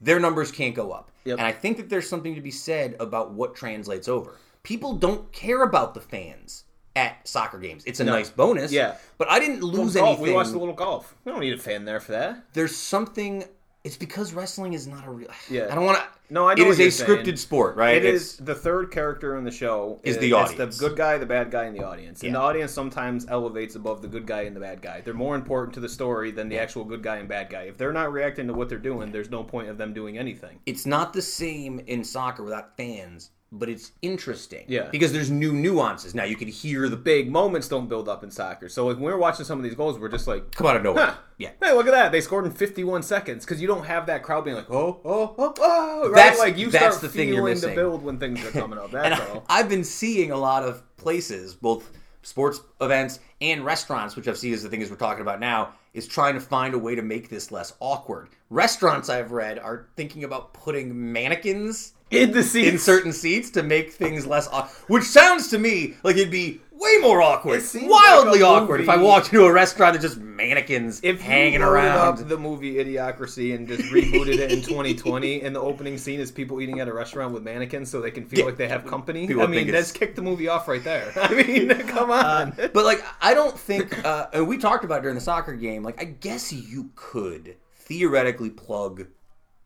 [0.00, 1.10] their numbers can't go up.
[1.24, 1.38] Yep.
[1.38, 4.36] And I think that there's something to be said about what translates over.
[4.62, 6.64] People don't care about the fans
[6.94, 7.84] at soccer games.
[7.86, 8.72] It's a nice bonus.
[8.72, 8.96] Yeah.
[9.18, 10.08] but I didn't lose golf.
[10.08, 10.22] anything.
[10.24, 11.14] We watched a little golf.
[11.24, 12.44] We don't need a fan there for that.
[12.52, 13.44] there's something.
[13.84, 15.28] It's because wrestling is not a real.
[15.50, 15.68] Yeah.
[15.70, 16.04] I don't want to.
[16.30, 17.10] No, I know It is a you're saying.
[17.24, 17.96] scripted sport, right?
[17.96, 20.78] It It's- is the third character in the show Is the it's audience.
[20.78, 22.20] the good guy, the bad guy, and the audience.
[22.22, 22.38] And Yeah.
[22.38, 25.02] the audience sometimes elevates above the good guy and the bad guy.
[25.02, 27.62] They're more important to the story than the actual good guy and bad guy.
[27.64, 30.60] If they're not reacting to what they're doing, there's no point of them doing anything.
[30.64, 34.64] it's not the same in soccer without fans, but it's interesting.
[34.66, 34.88] Yeah.
[34.90, 36.14] Because there's new nuances.
[36.14, 38.68] Now you can hear the Big moments don't build up in soccer.
[38.68, 40.82] So like, when we're watching some of these goals, we're just like, come out of
[40.82, 41.06] nowhere.
[41.06, 41.14] Huh.
[41.36, 41.50] Yeah.
[41.60, 42.12] Hey, look at that!
[42.12, 45.34] They scored in 51 seconds because you don't have that crowd being like, oh, oh,
[45.36, 46.14] oh, oh, right?
[46.14, 48.78] That's- like you that's start the thing you're feeling the build when things are coming
[48.78, 48.90] up.
[48.92, 49.44] That's I, all.
[49.48, 51.90] I've been seeing a lot of places, both
[52.22, 55.74] sports events and restaurants, which I've seen as the thing is we're talking about now,
[55.94, 58.28] is trying to find a way to make this less awkward.
[58.48, 62.68] Restaurants I've read are thinking about putting mannequins In the seats.
[62.68, 64.70] in certain seats to make things less awkward.
[64.88, 68.96] Which sounds to me like it'd be way more awkward, wildly like awkward if I
[68.96, 72.18] walked into a restaurant that's just mannequins if hanging around.
[72.20, 76.32] up the movie Idiocracy and just rebooted it in 2020, and the opening scene is
[76.32, 78.44] people eating at a restaurant with mannequins so they can feel Yeah.
[78.46, 79.28] like they have company.
[79.28, 81.12] People I mean, it's- let's kick the movie off right there.
[81.16, 82.52] I mean, come on.
[82.56, 85.84] But like, I don't think, uh, and we talked about it during the soccer game.
[85.84, 89.06] Like, I guess you could theoretically plug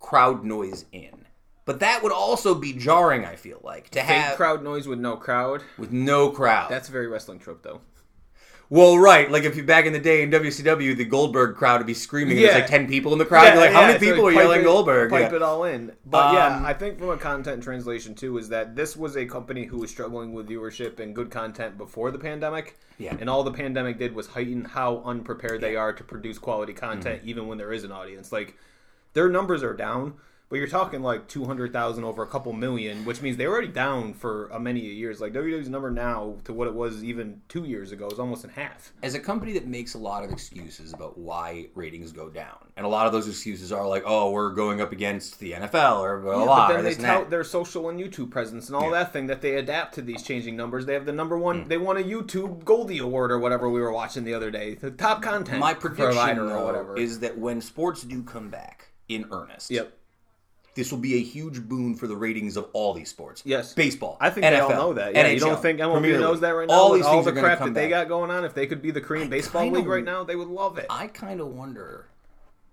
[0.00, 1.24] crowd noise in,
[1.66, 3.26] but that would also be jarring.
[3.26, 5.62] I feel like to Fake have crowd noise with no crowd.
[5.76, 6.70] with no crowd.
[6.70, 7.82] That's a very wrestling trope, though.
[8.68, 9.30] well, right.
[9.30, 12.36] Like if you back in the day in WCW, the Goldberg crowd would be screaming.
[12.36, 13.48] and There's like ten people in the crowd.
[13.52, 15.10] You're like, how yeah, many so people are yelling it- Goldberg?
[15.10, 15.36] Pipe Yeah.
[15.36, 15.92] it all in.
[16.04, 19.24] But yeah, Um, I think from a content translation too is that this was a
[19.26, 22.76] company who was struggling with viewership and good content before the pandemic.
[22.98, 23.14] Yeah.
[23.20, 26.86] And all the pandemic did was heighten how unprepared they are to produce quality Mm-hmm.
[26.86, 28.32] content, even when there is an audience.
[28.32, 28.56] Like
[29.12, 30.14] their numbers are down.
[30.48, 33.66] But you're talking like two hundred thousand over a couple million, which means they're already
[33.68, 35.20] down for a many years.
[35.20, 38.50] Like WWE's number now to what it was even two years ago is almost in
[38.50, 38.92] half.
[39.02, 42.86] as a company that makes a lot of excuses about why ratings go down, and
[42.86, 46.20] a lot of those excuses are like, "Oh, we're going up against the NFL," or
[46.20, 49.12] blah blah, blah but then they tout their social and YouTube presence and all that
[49.12, 50.86] thing that they adapt to these changing numbers.
[50.86, 51.62] They have the number one.
[51.62, 51.68] Hmm.
[51.68, 54.74] They won a YouTube Goldie Award or whatever we were watching the other day.
[54.74, 56.96] The top content My prediction provider though, or whatever.
[56.96, 59.92] is that when sports do come back in earnest, yep.
[60.76, 63.42] This will be a huge boon for the ratings of all these sports.
[63.44, 63.72] Yes.
[63.72, 64.18] baseball.
[64.20, 65.14] I think NFL, they all know that.
[65.14, 66.74] Yeah, you don't think MLB Premier knows that right now?
[66.74, 68.44] All these all things the crap that they got going on.
[68.44, 70.86] If they could be the Korean baseball kinda league right now, they would love it.
[70.90, 72.06] I kind of wonder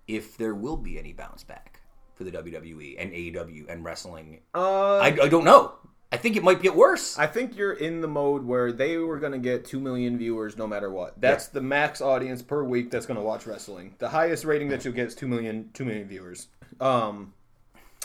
[0.06, 1.80] if there will be any bounce back
[2.14, 4.40] for the WWE and AEW and wrestling.
[4.54, 5.72] Uh, I, I don't know.
[6.12, 7.18] I think it might get worse.
[7.18, 10.56] I think you're in the mode where they were going to get 2 million viewers
[10.56, 11.20] no matter what.
[11.20, 13.96] That's the max audience per week that's going to watch wrestling.
[13.98, 16.48] The highest rating that you'll get is 2 million 2 million viewers.
[16.80, 17.32] Um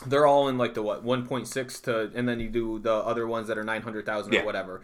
[0.08, 3.48] they're all in like the what 1.6 to and then you do the other ones
[3.48, 4.40] that are 900,000 Yeah.
[4.40, 4.44] Mm-hmm.
[4.44, 4.82] or whatever.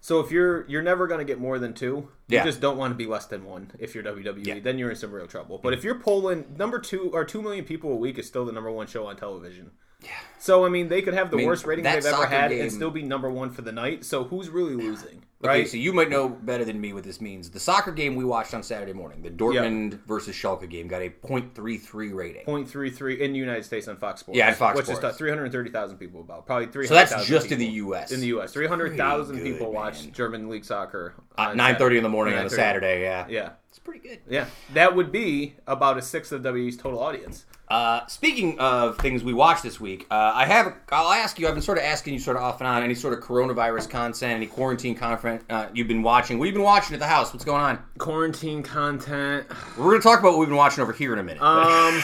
[0.00, 2.08] So if you're you're never going to get more than 2.
[2.28, 2.40] Yeah.
[2.44, 4.46] You just don't want to be less than 1 if you're WWE.
[4.46, 4.58] Yeah.
[4.60, 5.58] Then you're in some real trouble.
[5.62, 8.52] But if you're polling number 2 or 2 million people a week is still the
[8.52, 9.70] number 1 show on television.
[10.04, 10.10] Yeah.
[10.38, 12.72] So I mean, they could have the mean, worst rating they've ever had game- and
[12.72, 14.04] still be number one for the night.
[14.04, 17.50] So who's really losing, Okay, so you might know better than me what this means.
[17.50, 21.10] The soccer game we watched on Saturday morning, the Dortmund versus Schalke game, got a
[21.10, 22.44] .33 rating.
[22.44, 24.38] Point three three in the United States on Fox Sports.
[24.38, 25.04] Yeah, on Fox which Sports.
[25.04, 26.86] is three hundred thirty thousand people about probably three.
[26.86, 28.12] So that's just in the U.S.
[28.12, 29.94] In the U.S., three hundred thousand people man.
[30.12, 31.14] German league soccer.
[31.36, 33.02] Uh, Nine thirty in the morning on a Saturday.
[33.02, 34.20] Yeah, Yeah, it's pretty good.
[34.28, 37.44] yeah, that would be about a sixth of WWE's total audience.
[37.68, 40.74] Uh, speaking of things we watched this week, uh, I have.
[40.92, 41.48] I'll ask you.
[41.48, 43.88] I've been sort of asking you, sort of off and on, any sort of coronavirus
[43.88, 46.38] content, any quarantine content uh, you've been watching.
[46.38, 47.32] What have you been watching at the house?
[47.32, 47.78] What's going on?
[47.98, 49.46] Quarantine content.
[49.78, 51.42] We're going to talk about what we've been watching over here in a minute.
[51.42, 52.02] Um.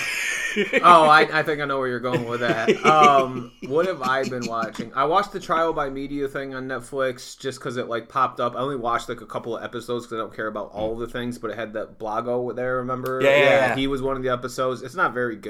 [0.83, 2.71] oh, I, I think I know where you're going with that.
[2.91, 4.93] Um, what have I been watching?
[4.95, 8.57] I watched the Trial by Media thing on Netflix just because it like popped up.
[8.57, 11.07] I only watched like a couple of episodes because I don't care about all the
[11.07, 12.77] things, but it had that Blago there.
[12.79, 13.21] Remember?
[13.23, 13.77] Yeah, yeah, yeah.
[13.77, 14.83] He was one of the episodes.
[14.83, 15.50] It's not very good.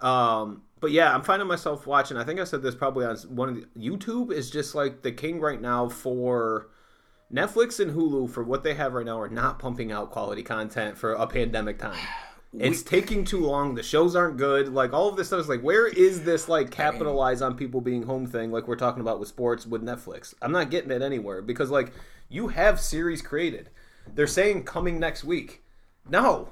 [0.00, 2.16] Um, but yeah, I'm finding myself watching.
[2.16, 5.12] I think I said this probably on one of the YouTube is just like the
[5.12, 6.68] king right now for.
[7.32, 10.96] Netflix and Hulu for what they have right now are not pumping out quality content
[10.96, 11.98] for a pandemic time.
[12.58, 13.74] It's taking too long.
[13.74, 14.68] The shows aren't good.
[14.68, 18.04] Like all of this stuff is like, where is this like capitalize on people being
[18.04, 18.50] home thing?
[18.50, 20.32] Like we're talking about with sports with Netflix.
[20.40, 21.92] I'm not getting it anywhere because like
[22.30, 23.68] you have series created.
[24.06, 25.64] They're saying coming next week.
[26.08, 26.50] No.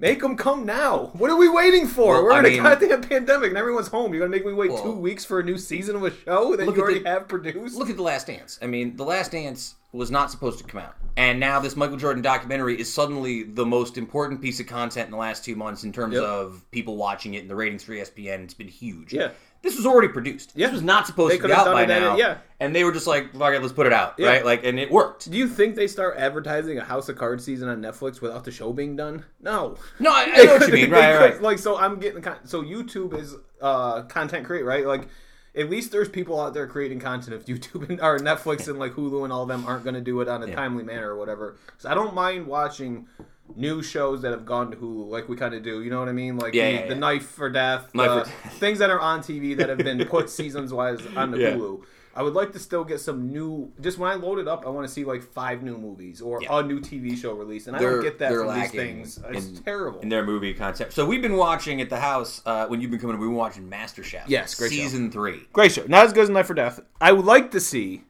[0.00, 1.10] Make them come now.
[1.12, 2.14] What are we waiting for?
[2.14, 4.14] Well, We're I in a mean- goddamn pandemic and everyone's home.
[4.14, 6.64] You're gonna make me wait two weeks for a new season of a show that
[6.64, 7.76] you already the- have produced?
[7.76, 8.58] Look at The Last Dance.
[8.62, 10.94] I mean, The Last Dance was not supposed to come out.
[11.18, 15.10] And now this Michael Jordan documentary is suddenly the most important piece of content in
[15.10, 16.22] the last two months in terms Yep.
[16.22, 18.44] of people watching it and the ratings for ESPN.
[18.44, 19.12] It's been huge.
[19.12, 19.30] Yeah.
[19.62, 20.52] This was already produced.
[20.54, 20.66] Yeah.
[20.66, 22.14] This was not supposed They to be out by now.
[22.14, 22.38] it, yeah.
[22.60, 24.14] And they were just like, fuck it, let's put it out.
[24.16, 24.28] Yeah.
[24.28, 24.44] Right?
[24.44, 25.30] Like, and it worked.
[25.30, 28.50] Do you think they start advertising a House of Cards season on Netflix without the
[28.50, 29.24] show being done?
[29.40, 29.76] No.
[29.98, 30.90] No, I, I know what you mean.
[30.90, 31.42] Right, right.
[31.42, 34.86] Like, so I'm getting con- so YouTube is uh content create right.
[34.86, 35.08] Like,
[35.54, 37.34] at least there's people out there creating content.
[37.34, 40.00] If YouTube and or Netflix and like Hulu and all of them aren't going to
[40.00, 43.08] do it on a timely manner or whatever, so I don't mind watching
[43.56, 45.82] new shows that have gone to Hulu, like we kind of do.
[45.82, 46.36] You know what I mean?
[46.38, 47.00] Like Yeah, the, yeah, the yeah.
[47.00, 48.52] Knife or Death, Knife uh, for Death.
[48.58, 51.52] things that are on TV that have been put seasons wise on the Yeah.
[51.52, 51.82] Hulu.
[52.12, 53.70] I would like to still get some new.
[53.80, 56.42] Just when I load it up, I want to see like five new movies or
[56.42, 56.58] Yeah.
[56.58, 59.20] a new TV show release, and I They're- don't get that they're from these things.
[59.30, 60.00] It's in- terrible.
[60.00, 60.92] in their movie concept.
[60.92, 63.16] So we've been watching at the house uh, when you've been coming.
[63.18, 64.24] We've been watching MasterChef.
[64.26, 64.76] Yes, great show.
[64.78, 65.46] season three.
[65.52, 65.84] Great show.
[65.86, 66.80] Not as good as Knife or Death.
[67.00, 68.02] I would like to see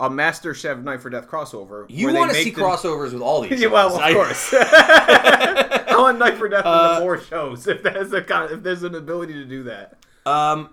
[0.00, 1.84] a Master Chef Knife or Death crossover.
[1.88, 3.52] You want to see crossovers with all these?
[3.60, 3.72] Yeah, shows.
[3.72, 4.54] well, of I- course.
[4.54, 8.82] I want Knife or Death Uh, the more shows if there's a con- if there's
[8.82, 9.98] an ability to do that.
[10.26, 10.70] Um,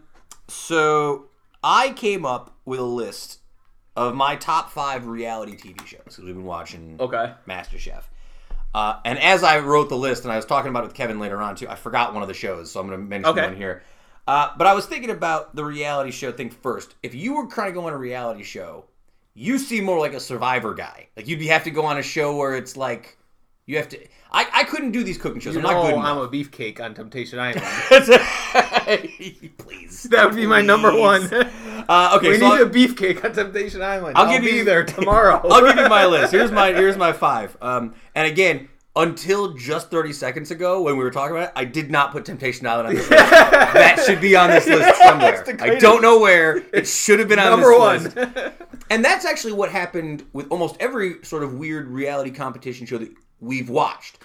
[0.47, 1.25] so
[1.63, 3.39] I came up with a list
[3.95, 7.33] of my top five reality TV shows because we've been watching Okay.
[7.47, 8.03] MasterChef.
[8.75, 11.19] Uh, and as I wrote the list, and I was talking about it with Kevin
[11.19, 13.41] later on too, I forgot one of the shows, so I'm going to mention Okay.
[13.43, 13.81] one here.
[14.27, 16.93] Uh, but I was thinking about the reality show thing first.
[17.01, 18.85] If you were trying to go on a reality show,
[19.39, 21.07] you seem more like a survivor guy.
[21.15, 23.17] Like you'd be- have to go on a show where it's like
[23.67, 23.97] you have to.
[24.31, 25.53] I, I couldn't do these cooking shows.
[25.53, 27.61] You I'm not good know I'm a beefcake on Temptation Island.
[29.57, 30.03] Please.
[30.03, 31.29] that would be my number one.
[31.89, 34.17] Uh, okay, we so need I'll- a beefcake on Temptation Island.
[34.17, 35.39] I'll I'll, give be you- there tomorrow.
[35.49, 36.33] I'll give you my list.
[36.33, 37.55] Here's my here's my five.
[37.61, 38.67] Um, and again,
[38.97, 42.25] until just 30 seconds ago when we were talking about it, I did not put
[42.25, 43.29] Temptation Island on this list.
[43.29, 45.45] That should be on this list somewhere.
[45.61, 46.57] I don't know where.
[46.73, 48.33] It should have been on number this one.
[48.33, 48.53] list.
[48.89, 53.13] And that's actually what happened with almost every sort of weird reality competition show that
[53.39, 54.19] we've watched.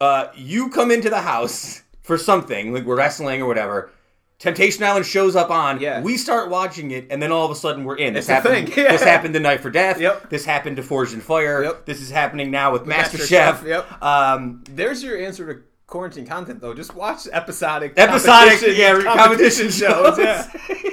[0.00, 3.90] Uh, you come into the house for something, like we're wrestling or whatever.
[4.38, 5.80] Temptation Island shows up on.
[5.80, 6.00] Yeah.
[6.00, 8.14] We start watching it, and then all of a sudden we're in.
[8.14, 8.68] This It's happened.
[8.68, 8.92] thing, yeah.
[8.92, 10.00] This happened to Knife or Death.
[10.00, 10.30] Yep.
[10.30, 11.64] This happened to Forged in Fire.
[11.64, 11.86] Yep.
[11.86, 13.26] This is happening now with Master MasterChef.
[13.28, 14.02] Chef, yep.
[14.02, 16.72] Um, There's your answer to quarantine content, though.
[16.72, 20.16] Just watch episodic, Episodic, competition- yeah, competition shows.
[20.16, 20.18] shows.
[20.18, 20.48] Yeah.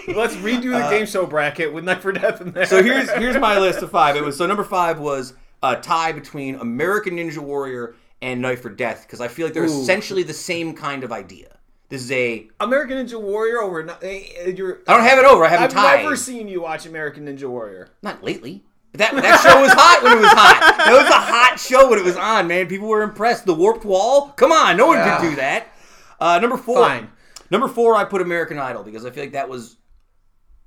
[0.16, 2.66] Let's redo the game show bracket with Knife or Death in there.
[2.66, 4.16] so here's here's my list of five.
[4.16, 8.70] It was so number five was a tie between American Ninja Warrior and Knife or
[8.70, 9.82] Death because I feel like they're Ooh.
[9.82, 11.55] essentially the same kind of idea.
[11.90, 13.84] This is a American Ninja Warrior over.
[13.84, 15.46] no- eh, eh, You're, I don't have it over.
[15.46, 16.04] I have I've it tied.
[16.04, 17.90] never seen you watch American Ninja Warrior.
[18.02, 18.64] Not lately.
[18.94, 20.78] That that show was hot when it was hot.
[20.78, 22.68] That was a hot show when it was on, man.
[22.68, 23.46] People were impressed.
[23.46, 24.30] The Warped Wall.
[24.30, 25.20] Come on, no one Yeah.
[25.20, 25.68] could do that.
[26.20, 26.78] Uh, number four.
[26.80, 27.10] Fine.
[27.52, 29.76] Number four, I put American Idol because I feel like that was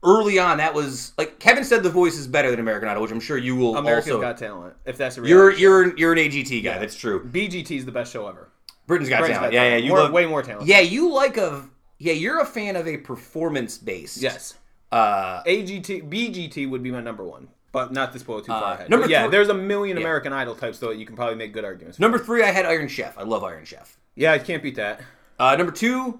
[0.04, 0.58] early on.
[0.58, 3.36] That was like Kevin said, the voice is better than American Idol, which I'm sure
[3.38, 4.20] you will American also.
[4.20, 4.74] Got Talent.
[4.84, 6.78] If that's a you're reality you're you're an AGT guy.
[6.78, 7.24] That's true.
[7.24, 8.50] BGT is the best show ever.
[8.88, 9.52] Britain's Got Britain's Talent.
[9.52, 9.76] Got yeah, yeah.
[9.76, 10.66] You More- love way more talent.
[10.66, 11.64] Yeah, you like a
[11.98, 12.14] yeah.
[12.14, 14.20] You're a fan of a performance based.
[14.20, 14.54] Yes.
[14.90, 18.88] Uh, AGT, BGT would be my number one, but not to spoil too far ahead.
[18.90, 20.88] number But yeah, three- there's a million American Idol types though.
[20.88, 21.98] that You can probably make good arguments.
[22.00, 23.16] number three, I had Iron Chef.
[23.18, 23.96] I love Iron Chef.
[24.16, 25.00] Yeah, I can't beat that.
[25.38, 26.18] Uh, number two,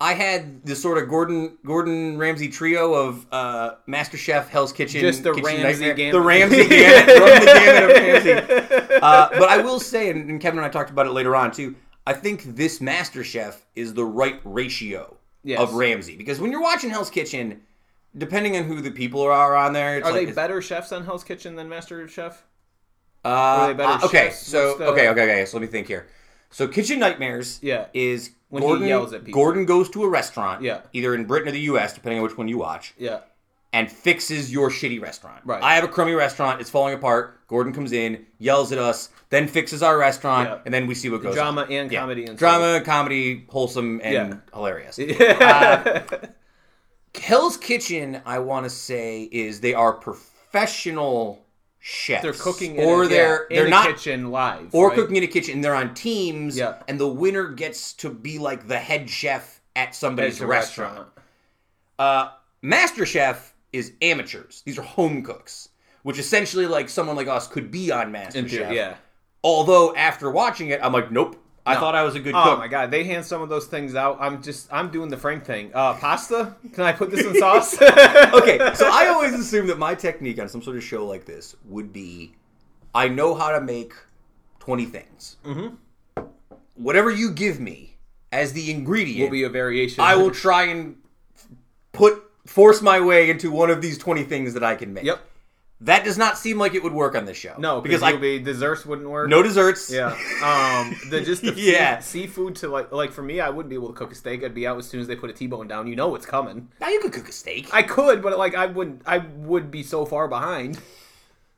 [0.00, 5.00] I had the sort of Gordon Gordon Ramsay trio of uh, Master Chef, Hell's Kitchen,
[5.00, 6.12] Just the Kitchen Ramsay gamut.
[6.12, 8.94] the Ramsay gamut, the gamut of Ramsay.
[9.00, 11.50] Uh, but I will say, and, and Kevin and I talked about it later on
[11.50, 11.74] too.
[12.06, 15.60] I think this Master Chef is the right ratio Yes.
[15.60, 17.62] of Ramsay because when you're watching Hell's Kitchen,
[18.16, 21.04] depending on who the people are on there, it's Are like they better chefs on
[21.04, 22.42] Hell's Kitchen than Master Chef?
[23.24, 24.46] Uh, Are they better uh, okay, chefs?
[24.46, 25.44] so the- okay, okay, okay.
[25.44, 26.06] So let me think here.
[26.50, 27.86] So Kitchen Nightmares, Yeah.
[27.94, 29.40] is When he Gordon yells at people.
[29.40, 30.80] Gordon goes to a restaurant, Yeah.
[30.92, 33.20] either in Britain or the U.S., depending on which one you watch, Yeah.
[33.72, 35.40] and fixes your shitty restaurant.
[35.44, 35.62] Right.
[35.62, 37.40] I have a crummy restaurant; it's falling apart.
[37.48, 40.58] Gordon comes in, yells at us, then fixes our restaurant, Yeah.
[40.66, 41.34] and then we see what goes.
[41.34, 41.72] Drama on.
[41.72, 42.00] and Yeah.
[42.00, 44.34] comedy and drama, comedy, wholesome, and Yeah.
[44.54, 44.98] hilarious.
[44.98, 46.02] Yeah.
[47.20, 51.44] Hell's Kitchen, I want to say, is they are professional
[51.78, 52.22] chefs.
[52.22, 54.68] they're cooking in or a, they're they're not kitchen live.
[54.72, 54.94] or right?
[54.96, 58.78] cooking in a kitchen they're on teams and the winner gets to be like the
[58.78, 61.08] head chef at somebody's a restaurant.
[61.98, 62.28] Uh
[62.62, 64.62] Master Chef is amateurs.
[64.64, 65.70] These are home cooks,
[66.04, 68.72] which essentially like someone like us could be on Master Chef.
[68.72, 68.94] yeah.
[69.44, 71.36] Although after watching it, I'm like, nope,
[71.66, 71.80] I No.
[71.80, 72.58] thought I was a good Oh cook.
[72.58, 74.18] my god, they hand some of those things out.
[74.20, 75.70] I'm just I'm doing the Frank thing.
[75.74, 76.54] Uh, pasta?
[76.72, 77.74] Can I put this in sauce?
[77.82, 81.56] okay, so I always assume that my technique on some sort of show like this
[81.66, 82.34] would be
[82.94, 83.94] I know how to make
[84.60, 85.36] 20 things.
[85.44, 86.22] Mm-hmm.
[86.74, 87.96] Whatever you give me
[88.30, 90.00] as the ingredient, will be a variation.
[90.02, 90.96] I will try and
[91.92, 95.04] put force my way into one of these 20 things that I can make.
[95.04, 95.20] Yep.
[95.84, 97.54] That does not seem like it would work on this show.
[97.58, 99.28] No, because you'll be desserts wouldn't work.
[99.28, 99.90] no desserts.
[99.90, 100.10] Yeah.
[100.44, 100.96] Um.
[101.10, 101.98] The just the Yeah.
[101.98, 104.44] sea- seafood to like like for me, I wouldn't be able to cook a steak.
[104.44, 105.86] I'd be out as soon as they put a T-bone down.
[105.88, 106.68] You know it's coming.
[106.80, 107.68] Now you could cook a steak.
[107.72, 109.02] I could, but like I wouldn't.
[109.06, 110.78] I would be so far behind.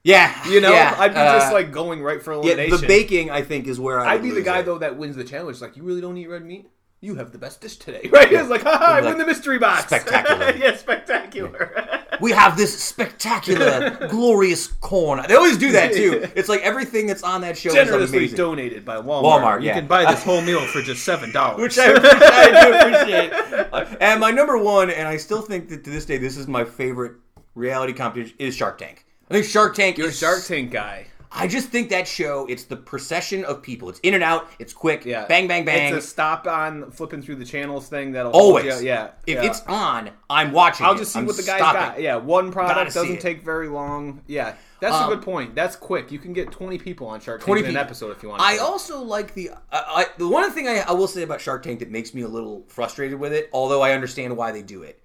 [0.03, 0.33] yeah.
[0.49, 2.81] You know, yeah, I'd be uh, just like going right for yeah, elimination.
[2.81, 4.63] the baking I think is where I I'd would be the guy it.
[4.67, 5.61] though that wins the challenge.
[5.61, 6.69] Like, you really don't eat red meat.
[7.05, 8.33] You have the best dish today, right?
[8.33, 9.85] It's like, haha, I Like, win the mystery box.
[9.89, 10.55] spectacular.
[10.57, 11.85] yeah, spectacular.
[12.21, 15.23] we have this spectacular, glorious corn.
[15.29, 16.27] They always do that too.
[16.35, 18.37] It's like everything that's on that show is Generously amazing.
[18.39, 19.23] donated by Walmart.
[19.23, 19.75] Walmart, You yeah.
[19.75, 21.61] can buy this whole meal for just seven dollars.
[21.61, 23.33] which I, which I do appreciate.
[23.73, 26.47] Uh, and my number one, and I still think that to this day, this is
[26.49, 27.13] my favorite
[27.55, 29.05] reality competition is Shark Tank.
[29.31, 31.07] I think Shark Tank You're a Shark Tank guy.
[31.37, 33.89] I just think that show, it's the procession of people.
[33.89, 34.49] It's in and out.
[34.61, 35.05] It's quick.
[35.05, 35.27] Yeah.
[35.27, 35.93] Bang, bang, bang.
[35.93, 38.83] It's a stop on flipping through the channels thing that'll Always.
[38.83, 39.11] Yeah.
[39.27, 39.43] If yeah.
[39.43, 40.87] it's on, I'm watching.
[40.87, 41.81] I'll just see what the guy's stopping.
[41.81, 42.01] got.
[42.01, 44.23] Yeah, one product doesn't take very long.
[44.29, 45.57] Yeah, that's Um, a good point.
[45.57, 46.13] That's quick.
[46.13, 48.41] You can get 20 people on Shark Tank 20 in an episode if you want.
[48.41, 49.51] I also like the.
[49.51, 52.23] I, I, the one thing I, I will say about Shark Tank that makes me
[52.23, 55.03] a little frustrated with it, although I understand why they do it.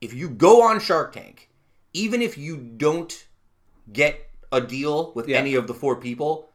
[0.00, 1.50] If you go on Shark Tank,
[1.92, 3.26] even if you don't
[3.92, 5.38] get a deal with Yeah.
[5.38, 6.50] any of the four people,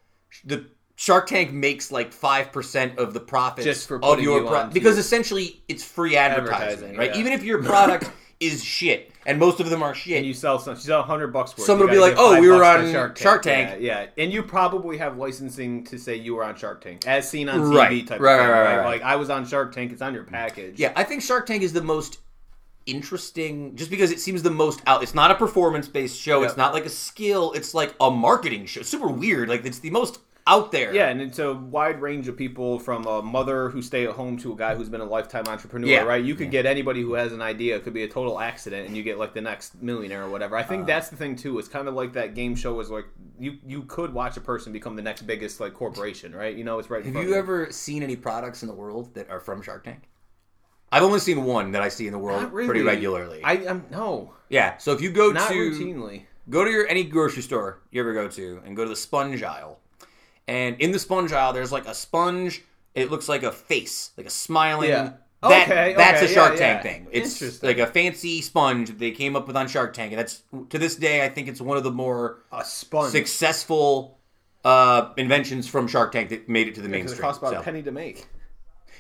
[0.46, 0.66] the
[0.96, 4.68] Shark Tank makes like five percent of the profits Just for of your you pro-
[4.68, 7.12] because essentially it's free advertising, Advertising, right?
[7.14, 7.20] yeah.
[7.20, 10.60] Even if your product is shit, and most of them are shit, and you sell
[10.60, 11.66] some, you sell 100 bucks worth.
[11.66, 13.82] Someone will be like, "Oh, we were on Shark Tank." Shark Tank.
[13.82, 17.28] Yeah, yeah, and you probably have licensing to say you were on Shark Tank, as
[17.30, 18.20] seen on TV Right, type.
[18.20, 18.86] right, of thing, right, right, right.
[18.86, 19.92] Like I was on Shark Tank.
[19.94, 20.78] It's on your package.
[20.80, 22.20] Yeah, I think Shark Tank is the most
[22.86, 25.04] interesting just because it seems the most out.
[25.04, 26.44] It's not a performance based show.
[26.44, 27.52] It's not like a skill.
[27.54, 28.82] It's like a marketing show.
[28.82, 29.50] Super weird.
[29.50, 30.94] Like it's the most out there.
[30.94, 34.36] Yeah, and it's a wide range of people from a mother who stay at home
[34.40, 36.02] to a guy who's been a lifetime entrepreneur, Yeah.
[36.04, 36.22] right?
[36.22, 37.78] You could get anybody who has an idea.
[37.78, 40.58] It could be a total accident, and you get like the next millionaire or whatever.
[40.58, 40.88] I think Uh.
[40.88, 41.60] that's the thing too.
[41.60, 43.06] It's kind of like that game show is like
[43.40, 46.54] you you could watch a person become the next biggest like corporation, right?
[46.56, 47.00] You know, it's right.
[47.00, 49.62] in Have front you of ever seen any products in the world that are from
[49.62, 50.10] Shark Tank?
[50.94, 52.68] I've only seen one that I see in the world really.
[52.68, 53.42] pretty regularly.
[53.44, 54.78] I am no, yeah.
[54.78, 56.24] So if you go not to routinely.
[56.50, 59.42] go to your any grocery store you ever go to and go to the sponge
[59.44, 59.80] aisle
[60.48, 62.64] and in the sponge aisle there's like a sponge
[62.96, 65.14] it looks like a face like a smiling Yeah.
[65.42, 66.92] that, Okay, that's okay, a shark yeah, tank yeah.
[66.92, 67.68] thing it's Interesting.
[67.70, 70.78] like a fancy sponge that they came up with on shark tank and that's to
[70.78, 73.12] this day i think it's one of the more A sponge.
[73.12, 74.20] successful
[74.66, 77.60] uh, inventions from shark tank that made it to the because it cost about So-
[77.60, 78.28] a penny to make.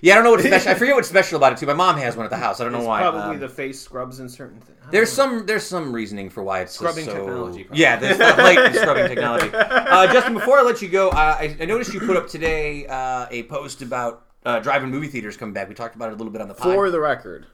[0.03, 1.97] Yeah i don't know what's special i forget what's special about it too my mom
[1.97, 4.19] has one at the house i don't know It's why probably Um, the face scrubs
[4.19, 4.77] and certain things.
[4.91, 7.81] There's some there's some reasoning for why it's Scrubbing so, technology, probably.
[7.81, 9.49] Yeah, there's the light scrubbing technology.
[9.53, 12.85] Uh, Justin, before I let you go, uh, I, I noticed you put up today
[12.87, 15.69] uh, a post about uh, driving movie theaters coming back.
[15.69, 16.73] We talked about it a little bit on the pod.
[16.75, 17.47] For the record,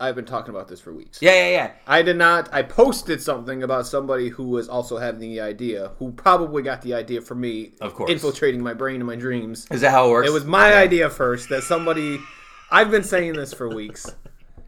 [0.00, 1.20] I've been talking about this for weeks.
[1.20, 1.70] yeah, yeah, yeah.
[1.86, 2.48] I did not.
[2.54, 6.94] I posted something about somebody who was also having the idea, who probably got the
[6.94, 8.08] idea from me, Of course.
[8.10, 9.66] infiltrating my brain and my dreams.
[9.72, 10.28] Is that how it works?
[10.28, 12.20] It was my idea first that somebody.
[12.70, 14.14] I've been saying this for weeks,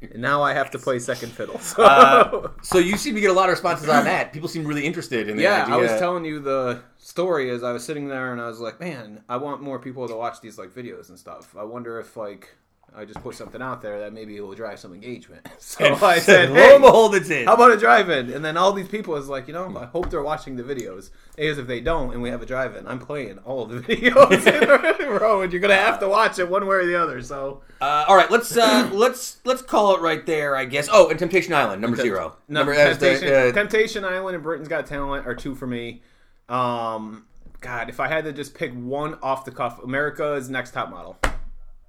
[0.00, 1.58] and now I have to play second fiddle.
[1.60, 1.84] So.
[1.84, 4.32] Uh, so you seem to get a lot of responses on that.
[4.32, 5.74] People seem really interested in the yeah, idea.
[5.74, 8.80] I was telling you the story as I was sitting there, and I was like,
[8.80, 11.54] "Man, I want more people to watch these like videos and stuff.
[11.56, 12.56] I wonder if like
[12.97, 16.18] I just put something out there that maybe it will drive some engagement." So I
[16.18, 17.47] said, Lo and behold, it's in.
[17.47, 18.30] How about a drive-in?
[18.32, 21.11] And then all these people is like, you know, I hope they're watching the videos.
[21.36, 24.47] Because if they don't, and we have a drive-in, I'm playing all of the videos
[24.47, 27.22] in a row, and you're gonna have to watch it one way or the other.
[27.22, 30.88] So Uh, all right, let's uh, let's let's call it right there, I guess.
[30.93, 32.36] Oh, and Temptation Island, number zero.
[32.49, 35.66] No, Number was the, Temptation, uh, Temptation Island and Britain's Got Talent are two for
[35.66, 36.03] me.
[36.49, 37.26] Um,
[37.61, 41.18] God, if I had to just pick one off the cuff, America's Next Top Model.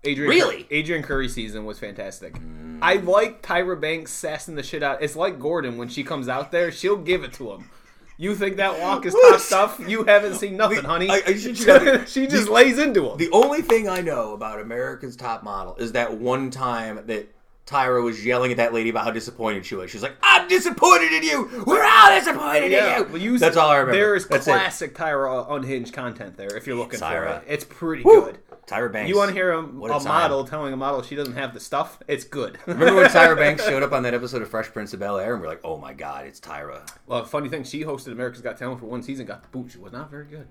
[0.04, 0.64] Adrian Really?
[0.72, 2.34] Adrianne Curry season was fantastic.
[2.34, 2.80] Mm.
[2.82, 5.02] I like Tyra Banks sassing the shit out.
[5.04, 7.70] It's like Gordon when she comes out there, she'll give it to him.
[8.18, 9.80] You think that walk is top stuff?
[9.88, 11.10] You haven't seen nothing, honey.
[11.10, 13.18] I- I should- you gotta- she just lays into him.
[13.18, 17.28] The only thing I know about America's Top Model is that one time that
[17.68, 19.90] Tyra was yelling at that lady about how disappointed she was.
[19.92, 21.64] She was like, "I'm disappointed in you.
[21.66, 23.98] We're all disappointed Yeah, in you." well, you, That's all I remember.
[23.98, 24.52] There is That's it.
[24.52, 26.54] classic Tyra unhinged content there.
[26.58, 28.24] If you're looking for it, it's pretty Woo!
[28.26, 28.40] good.
[28.72, 29.10] Tyra Banks.
[29.10, 31.60] You want to hear a, a a model telling a model she doesn't have the
[31.60, 32.00] stuff?
[32.08, 32.58] It's good.
[32.66, 35.34] Remember when Tyra Banks showed up on that episode of Fresh Prince of Bel Air,
[35.34, 38.58] and we're like, "Oh my God, it's Tyra." well, funny thing, she hosted America's Got
[38.58, 39.72] Talent for one season, got the boot.
[39.72, 40.48] She was not very good.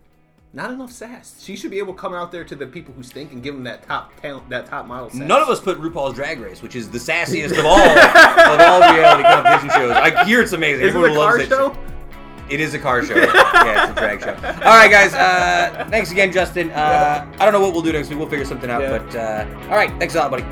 [0.52, 1.40] Not enough sass.
[1.40, 3.54] She should be able to come out there to the people who stink and give
[3.54, 5.20] them that top talent, that top model sass.
[5.20, 8.80] None of us put RuPaul's Drag Race, which is the sassiest of all of all
[8.94, 9.92] reality competition shows.
[9.92, 10.84] I hear it's amazing.
[10.84, 11.70] Is it Everyone a car loves show?
[11.70, 11.89] It.
[12.50, 13.14] It is a car show.
[13.14, 14.34] yeah, it's a drag show.
[14.34, 15.14] All right, guys.
[15.14, 16.70] Uh, thanks again, Justin.
[16.70, 18.18] Uh, I don't know what we'll do next week.
[18.18, 18.82] We'll figure something out.
[18.82, 18.98] Yeah.
[18.98, 20.42] But uh, all right, thanks a lot, buddy.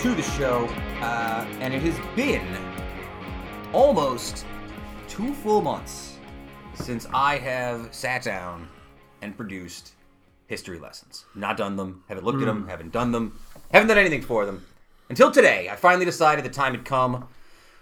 [0.00, 0.64] To the show,
[1.02, 2.56] uh, and it has been
[3.74, 4.46] almost
[5.08, 6.16] two full months
[6.72, 8.66] since I have sat down
[9.20, 9.92] and produced
[10.46, 11.26] history lessons.
[11.34, 13.38] Not done them, haven't looked at them, haven't done them,
[13.72, 14.64] haven't done anything for them.
[15.10, 17.28] Until today, I finally decided the time had come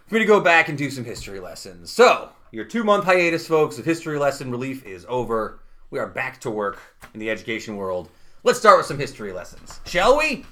[0.08, 1.88] for me to go back and do some history lessons.
[1.92, 5.60] So, your two month hiatus, folks, of history lesson relief is over.
[5.90, 6.80] We are back to work
[7.14, 8.10] in the education world.
[8.42, 10.44] Let's start with some history lessons, shall we?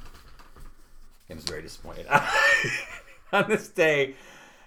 [1.28, 2.06] Kim's very disappointed.
[3.32, 4.14] On this day,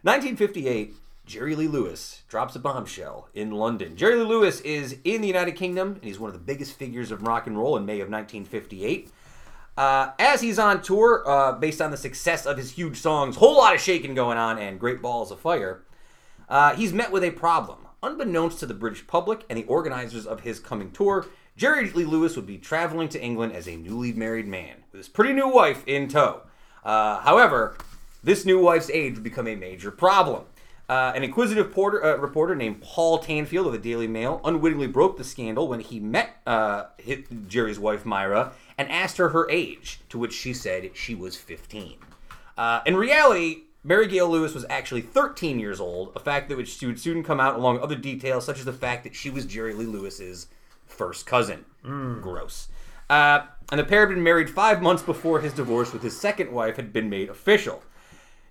[0.04, 0.96] 1958,
[1.26, 3.96] Jerry Lee Lewis drops a bombshell in London.
[3.96, 7.12] Jerry Lee Lewis is in the United Kingdom, and he's one of the biggest figures
[7.12, 9.12] of rock and roll in May of 1958.
[9.78, 13.58] Uh, as he's on tour, uh, based on the success of his huge songs, whole
[13.58, 15.84] lot of shaking going on, and Great Balls of Fire,
[16.50, 17.88] uh, he's met with a problem.
[18.02, 22.36] Unbeknownst to the British public and the organizers of his coming tour, Jerry Lee Lewis
[22.36, 25.84] would be traveling to England as a newly married man with his pretty new wife
[25.86, 26.42] in tow.
[26.84, 27.76] Uh, however,
[28.24, 30.44] this new wife's age would become a major problem.
[30.90, 35.18] Uh, an inquisitive porter, uh, reporter named Paul Tanfield of the Daily Mail unwittingly broke
[35.18, 40.00] the scandal when he met uh, his, Jerry's wife Myra and asked her her age,
[40.10, 41.98] to which she said she was 15.
[42.58, 46.70] Uh, in reality, Mary Gale Lewis was actually 13 years old, a fact that would
[46.82, 49.46] would soon come out along with other details, such as the fact that she was
[49.46, 50.48] Jerry Lee Lewis's
[50.88, 51.66] first cousin.
[52.22, 52.68] Gross.
[53.10, 53.42] Uh,
[53.72, 56.76] and the pair had been married five months before his divorce with his second wife
[56.76, 57.84] had been made official.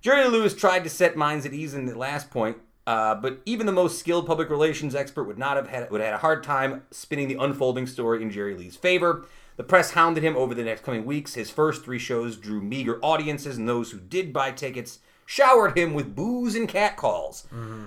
[0.01, 3.67] Jerry Lewis tried to set minds at ease in the last point, uh, but even
[3.67, 6.43] the most skilled public relations expert would not have had would have had a hard
[6.45, 9.27] time spinning the unfolding story in Jerry Lee's favor.
[9.57, 11.35] The press hounded him over the next coming weeks.
[11.35, 15.95] His first three shows drew meager audiences, and those who did buy tickets showered him
[15.95, 17.47] with booze and catcalls.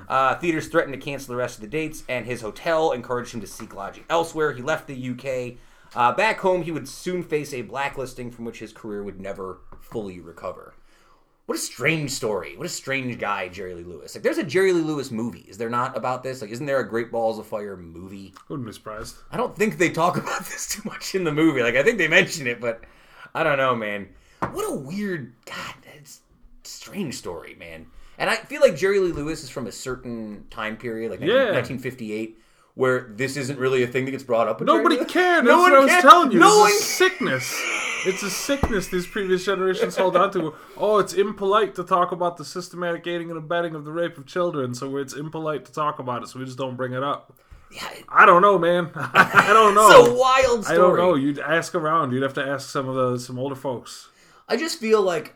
[0.09, 3.39] Uh, theaters threatened to cancel the rest of the dates, and his hotel encouraged him
[3.41, 4.51] to seek lodging elsewhere.
[4.51, 5.57] He left the UK.
[5.93, 9.59] Uh, back home, he would soon face a blacklisting from which his career would never
[9.79, 10.73] fully recover.
[11.47, 12.55] What a strange story.
[12.55, 14.15] What a strange guy, Jerry Lee Lewis.
[14.15, 15.45] Like, there's a Jerry Lee Lewis movie.
[15.49, 16.41] Is there not about this?
[16.41, 18.33] Like, isn't there a Great Balls of Fire movie?
[18.47, 19.15] Wouldn't be surprised.
[19.31, 21.61] I don't think they talk about this too much in the movie.
[21.61, 22.81] Like, I think they mention it, but
[23.35, 24.07] I don't know, man.
[24.51, 26.21] What a weird, God, it's
[26.63, 27.87] a strange story, man.
[28.17, 31.51] And I feel like Jerry Lee Lewis is from a certain time period, like Yeah.
[31.51, 32.37] 1958,
[32.75, 34.61] where this isn't really a thing that gets brought up.
[34.61, 35.45] Nobody Lee- can.
[35.45, 36.01] No That's one what I was can.
[36.01, 36.39] telling you.
[36.39, 37.61] No one a sickness.
[38.05, 40.53] It's a sickness these previous generations hold on to.
[40.77, 44.25] Oh, it's impolite to talk about the systematic aiding and abetting of the rape of
[44.25, 47.33] children, so it's impolite to talk about it, so we just don't bring it up.
[47.71, 48.89] Yeah, it's I don't know, man.
[48.95, 49.99] I don't know.
[50.01, 50.77] it's a wild story.
[50.77, 51.15] I don't know.
[51.15, 52.11] You'd ask around.
[52.11, 54.09] You'd have to ask some of the some older folks.
[54.49, 55.35] I just feel like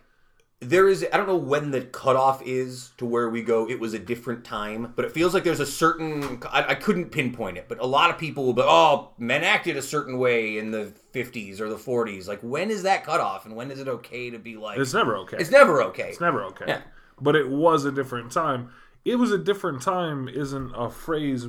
[0.61, 3.93] there is I don't know when the cutoff is to where we go it was
[3.93, 7.65] a different time, but it feels like there's a certain I, I couldn't pinpoint it,
[7.67, 10.93] but a lot of people will be oh men acted a certain way in the
[11.13, 12.27] 50s or the 40s.
[12.27, 15.17] Like when is that cutoff and when is it okay to be like It's never
[15.17, 15.37] okay.
[15.37, 16.09] It's never okay.
[16.09, 16.65] It's never okay.
[16.67, 16.81] Yeah.
[17.19, 18.71] But it was a different time.
[19.03, 21.47] It was a different time isn't a phrase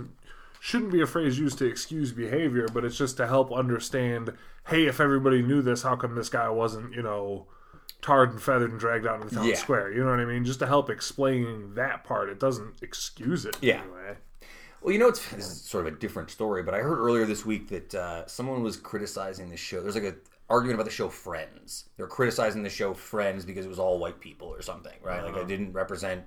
[0.60, 4.32] shouldn't be a phrase used to excuse behavior, but it's just to help understand,
[4.66, 7.46] hey, if everybody knew this, how come this guy wasn't, you know,
[8.02, 9.54] tarred and feathered and dragged out of the town Yeah.
[9.56, 9.92] square?
[9.92, 10.44] You know what I mean?
[10.44, 12.28] Just to help explain that part.
[12.28, 13.56] It doesn't excuse it.
[13.60, 13.80] Yeah.
[13.82, 14.16] Anyway.
[14.82, 17.24] Well, you know, it's this is sort of a different story, but I heard earlier
[17.26, 19.80] this week that uh, someone was criticizing the show.
[19.80, 20.14] There's like a
[20.48, 21.86] argument about the show Friends.
[21.96, 25.24] They're criticizing the show Friends because it was all white people or something, right?
[25.24, 26.22] Like it didn't represent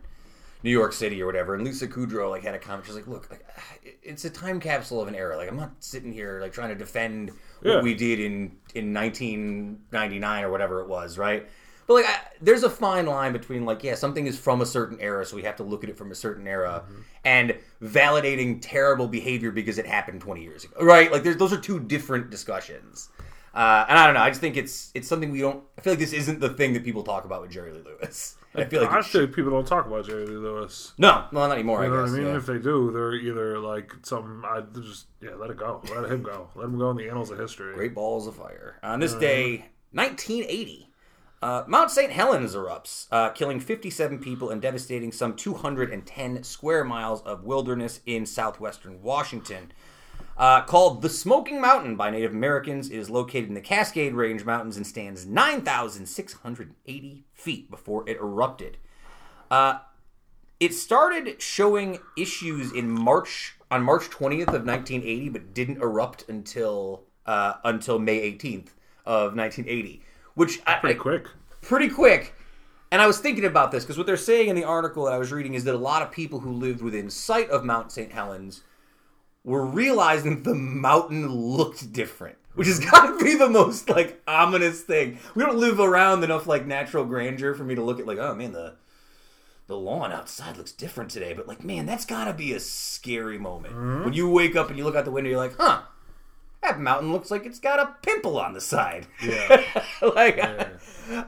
[0.64, 1.56] New York City or whatever.
[1.56, 2.86] And Lisa Kudrow like had a comment.
[2.86, 3.46] She's like, "Look, like,
[4.04, 5.38] it's a time capsule of an era.
[5.38, 7.32] Like I'm not sitting here like trying to defend
[7.62, 7.82] what Yeah.
[7.82, 11.48] we did in in 1999 or whatever it was, right?"
[11.88, 15.00] But like, I, there's a fine line between like, yeah, something is from a certain
[15.02, 17.02] era, so we have to look at it from a certain era, mm-hmm.
[17.26, 21.12] and validating terrible behavior because it happened 20 years ago, right?
[21.12, 23.10] Like, there's, those are two different discussions.
[23.54, 24.22] Uh, and I don't know.
[24.22, 25.64] I just think it's it's something we don't.
[25.78, 28.36] I feel like this isn't the thing that people talk about with Jerry Lee Lewis.
[28.56, 30.94] I feel like I say people don't talk about Jerry Lee Lewis.
[30.98, 31.84] no, no, not anymore.
[31.84, 32.10] You know I what.
[32.10, 32.26] I mean?
[32.28, 32.38] yeah.
[32.38, 34.44] If they do, they're either like some.
[34.46, 35.82] I just yeah, let it go.
[35.96, 36.50] Let him go.
[36.56, 37.76] Let him go in the annals of history.
[37.76, 38.78] Great balls of fire.
[38.84, 40.90] On this day, 1980,
[41.42, 42.12] uh, Mount St.
[42.12, 48.26] Helens erupts, uh, killing 57 people and devastating some 210 square miles of wilderness in
[48.26, 49.72] southwestern Washington.
[50.40, 54.46] Uh, called the Smoking Mountain by Native Americans, it is located in the Cascade Range
[54.46, 58.78] Mountains and stands 9,680 feet before it erupted.
[59.52, 59.80] Uh,
[60.62, 67.04] it started showing issues in March on March 20th of 1980, but didn't erupt until
[67.26, 68.70] uh, until May 18th
[69.06, 70.02] of 1980,
[70.36, 71.28] which I, Pretty quick.
[71.62, 72.34] pretty quick.
[72.92, 75.18] And I was thinking about this because what they're saying in the article that I
[75.18, 78.12] was reading is that a lot of people who lived within sight of Mount St.
[78.12, 78.64] Helens
[79.44, 84.82] were realizing the mountain looked different, which has got to be the most like ominous
[84.82, 85.20] thing.
[85.36, 88.36] We don't live around enough like natural grandeur for me to look at like, oh
[88.36, 88.76] man, the
[89.68, 91.34] the lawn outside looks different today.
[91.34, 94.78] But like, man, that's got to be a scary moment when you wake up and
[94.78, 95.30] you look out the window.
[95.30, 95.84] You're like, huh.
[96.62, 99.08] That mountain looks like it's got a pimple on the side.
[99.24, 99.64] Yeah.
[100.16, 100.38] like,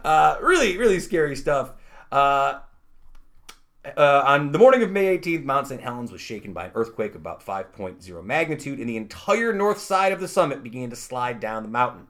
[0.03, 1.71] uh, really, really scary stuff.
[2.11, 2.59] Uh,
[3.85, 5.81] uh, on the morning of May 18th, Mount St.
[5.81, 10.11] Helens was shaken by an earthquake of about 5.0 magnitude, and the entire north side
[10.11, 12.07] of the summit began to slide down the mountain.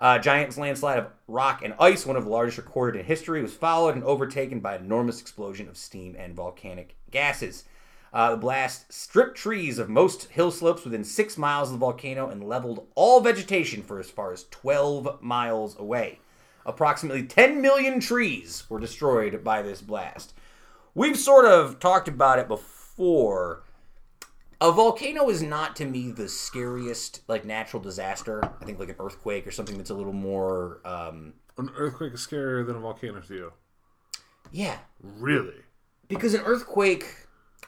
[0.00, 3.54] Uh, giant landslide of rock and ice, one of the largest recorded in history, was
[3.54, 7.64] followed and overtaken by an enormous explosion of steam and volcanic gases.
[8.12, 12.28] Uh, the blast stripped trees of most hill slopes within six miles of the volcano
[12.28, 16.18] and leveled all vegetation for as far as 12 miles away.
[16.64, 20.34] Approximately 10 million trees were destroyed by this blast.
[20.94, 23.62] We've sort of talked about it before.
[24.60, 28.44] A volcano is not to me the scariest like natural disaster.
[28.60, 32.26] I think like an earthquake or something that's a little more um An earthquake is
[32.26, 33.52] scarier than a volcano to you.
[34.50, 35.62] yeah, Really?
[36.08, 37.06] because an earthquake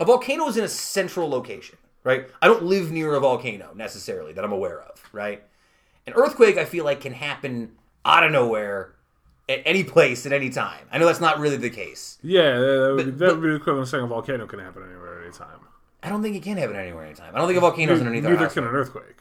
[0.00, 2.28] a volcano is in a central location, right?
[2.42, 5.42] I don't live near a volcano necessarily that I'm aware of, right?
[6.06, 7.72] An earthquake I feel like can happen
[8.04, 8.93] out of nowhere
[9.48, 10.86] at any place at any time.
[10.90, 12.18] I know that's not really the case.
[12.22, 14.82] Yeah, that would, be, But- would be the equivalent of saying a volcano can happen
[14.88, 15.60] anywhere at any time.
[16.02, 17.34] I don't think it can happen anywhere anytime.
[17.34, 19.16] I don't think a volcano's underneath our Neither can an earthquake.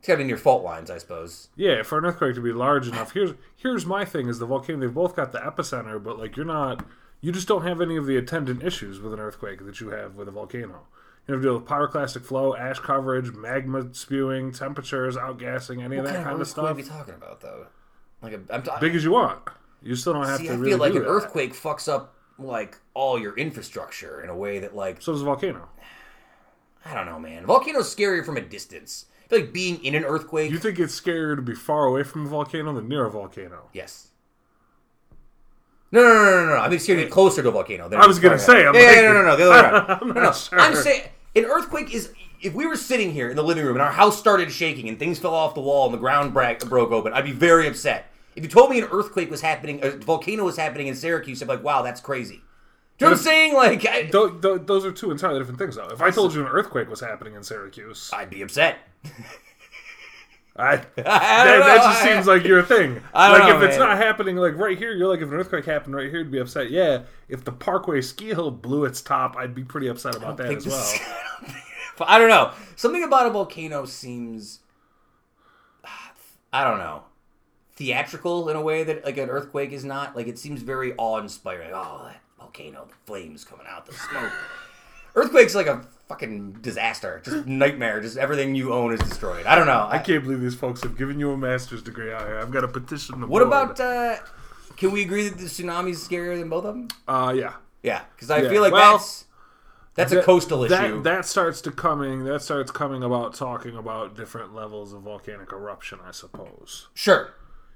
[0.00, 1.48] It's got to be near fault lines, I suppose.
[1.56, 3.12] Yeah, for an earthquake to be large enough.
[3.12, 4.80] Here's here's my thing: is the volcano.
[4.80, 6.84] They've both got the epicenter, but like you're not.
[7.20, 10.14] You just don't have any of the attendant issues with an earthquake that you have
[10.16, 10.82] with a volcano.
[11.26, 16.04] You have to deal with pyroclastic flow, ash coverage, magma spewing, temperatures, outgassing, any of
[16.04, 16.76] that kind of, kind of of earthquake are stuff.
[16.76, 17.66] we talking about, though?
[18.20, 18.80] Like, a, I'm talking.
[18.86, 19.40] Big as you want.
[19.84, 21.10] You still don't have See, to I really feel like do an that.
[21.10, 25.24] earthquake fucks up like all your infrastructure in a way that, like, So does a
[25.24, 25.68] volcano.
[26.86, 27.46] I don't know, man.
[27.46, 29.06] Volcano's scarier from a distance.
[29.24, 30.50] I feel like being in an earthquake.
[30.50, 33.68] You think it's scarier to be far away from a volcano than near a volcano?
[33.72, 34.08] yes.
[35.92, 36.56] No, no, no, no, no, no.
[36.56, 37.88] I mean, scary to be closer to a volcano.
[37.88, 38.66] Than I was gonna say.
[38.66, 39.98] I'm yeah, like- yeah, no, no, no, the other.
[40.02, 40.32] I'm no, no.
[40.32, 40.58] sure.
[40.58, 41.04] I'm saying
[41.36, 42.10] an earthquake is.
[42.42, 44.98] If we were sitting here in the living room and our house started shaking and
[44.98, 48.10] things fell off the wall and the ground bra- broke open, I'd be very upset.
[48.36, 51.46] If you told me an earthquake was happening, a volcano was happening in Syracuse, I'd
[51.46, 52.42] be like, wow, that's crazy.
[52.98, 53.54] Do you know what I'm saying?
[53.54, 55.88] Like, I, Th- th- those are two entirely different things, though.
[55.88, 58.78] If I told you an earthquake was happening in Syracuse, I'd be upset.
[60.56, 61.76] I, that, I that know.
[61.78, 63.00] just seems like your thing.
[63.12, 65.34] I don't like know, if it's not happening like right here, you're like if an
[65.34, 66.70] earthquake happened right here, you'd be upset.
[66.70, 70.52] Yeah, if the Parkway ski hill blew its top, I'd be pretty upset about that
[70.52, 70.94] as well.
[72.00, 72.52] I don't know.
[72.76, 74.60] Something about a volcano seems
[76.52, 77.02] I don't know.
[77.76, 80.14] Theatrical in a way that like an earthquake is not.
[80.14, 81.70] Like it seems very awe inspiring.
[81.74, 84.32] Oh, that volcano, the flames coming out, the smoke.
[85.16, 87.20] Earthquake's like a fucking disaster.
[87.24, 88.00] Just nightmare.
[88.00, 89.46] Just everything you own is destroyed.
[89.46, 89.86] I don't know.
[89.88, 92.38] I can't believe these folks have given you a master's degree out here.
[92.38, 93.20] I've got a petition.
[93.20, 93.48] The what board.
[93.48, 94.16] about uh
[94.76, 96.88] can we agree that the tsunami's scarier than both of them?
[97.06, 97.54] Uh, yeah.
[97.84, 98.48] Yeah, because I Yeah.
[98.50, 99.24] feel like Well, that's
[99.94, 101.02] that's a coastal that, issue.
[101.02, 102.24] That starts to coming.
[102.24, 106.00] That starts coming about talking about different levels of volcanic eruption.
[106.04, 106.88] I suppose.
[106.94, 107.34] sure.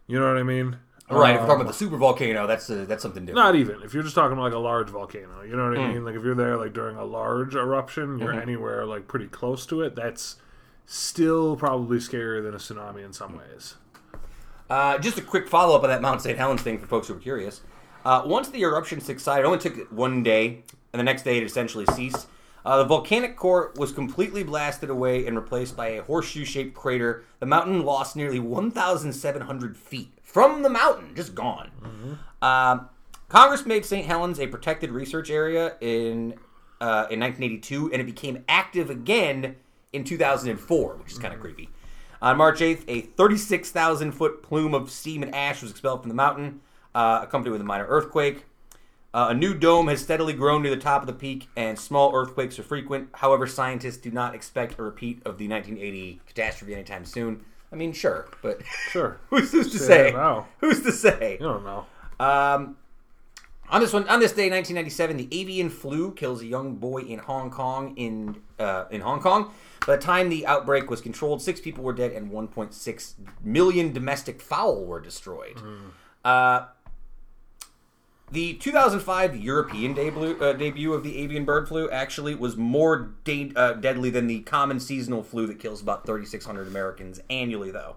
[0.09, 0.79] You know what I mean?
[1.11, 3.45] Right, if we're Um, talking about the super volcano, that's a, that's something different.
[3.47, 5.43] Not even if you're just talking like a large volcano.
[5.43, 5.93] You know what I Hmm.
[5.95, 6.05] mean?
[6.05, 8.41] Like if you're there like during a large eruption, you're Mm-hmm.
[8.43, 9.95] anywhere like pretty close to it.
[9.95, 10.37] That's
[10.87, 13.77] still probably scarier than a tsunami in some ways.
[14.69, 16.37] Uh, just a quick follow up on that Mount St.
[16.37, 17.63] Helens thing for folks who are curious.
[18.05, 20.63] Uh, once the eruption subsided, it only took one day,
[20.93, 22.27] and the next day it essentially ceased.
[22.65, 27.25] Uh, the volcanic core was completely blasted away and replaced by a horseshoe shaped crater.
[27.41, 31.71] The mountain lost nearly 1,700 feet from the mountain, just gone.
[32.43, 32.89] Um,
[33.29, 34.07] Congress made St.
[34.07, 36.35] Helens a protected research area in
[36.81, 39.57] uh, in 1982, and it became active again
[39.93, 41.69] in 2004, which is kind of creepy.
[42.23, 46.15] On March 8th, a 36,000 foot plume of steam and ash was expelled from the
[46.15, 46.61] mountain,
[46.95, 48.45] uh, accompanied with a minor earthquake.
[49.15, 52.15] Uh, a new dome has steadily grown near the top of the peak, and small
[52.15, 53.09] earthquakes are frequent.
[53.15, 57.45] However, scientists do not expect a repeat of the 1980 catastrophe anytime soon.
[57.73, 58.61] I mean, sure, but
[58.91, 59.19] Sure.
[59.31, 60.43] who's, who's to Say say?
[60.61, 61.39] Who's to say?
[61.41, 61.87] You don't know.
[62.21, 62.77] Um,
[63.71, 67.19] on this one, on this day, 1997, the avian flu kills a young boy in
[67.19, 67.95] Hong Kong.
[67.97, 69.53] In uh, in Hong Kong,
[69.87, 73.13] by the time the outbreak was controlled, six people were dead and 1.6
[73.43, 75.61] million domestic fowl were destroyed.
[76.25, 76.67] Uh,
[78.31, 83.53] the 2005 European debut, uh, debut of the avian bird flu actually was more da-
[83.57, 87.97] uh, deadly than the common seasonal flu that kills about 3,600 Americans annually, though.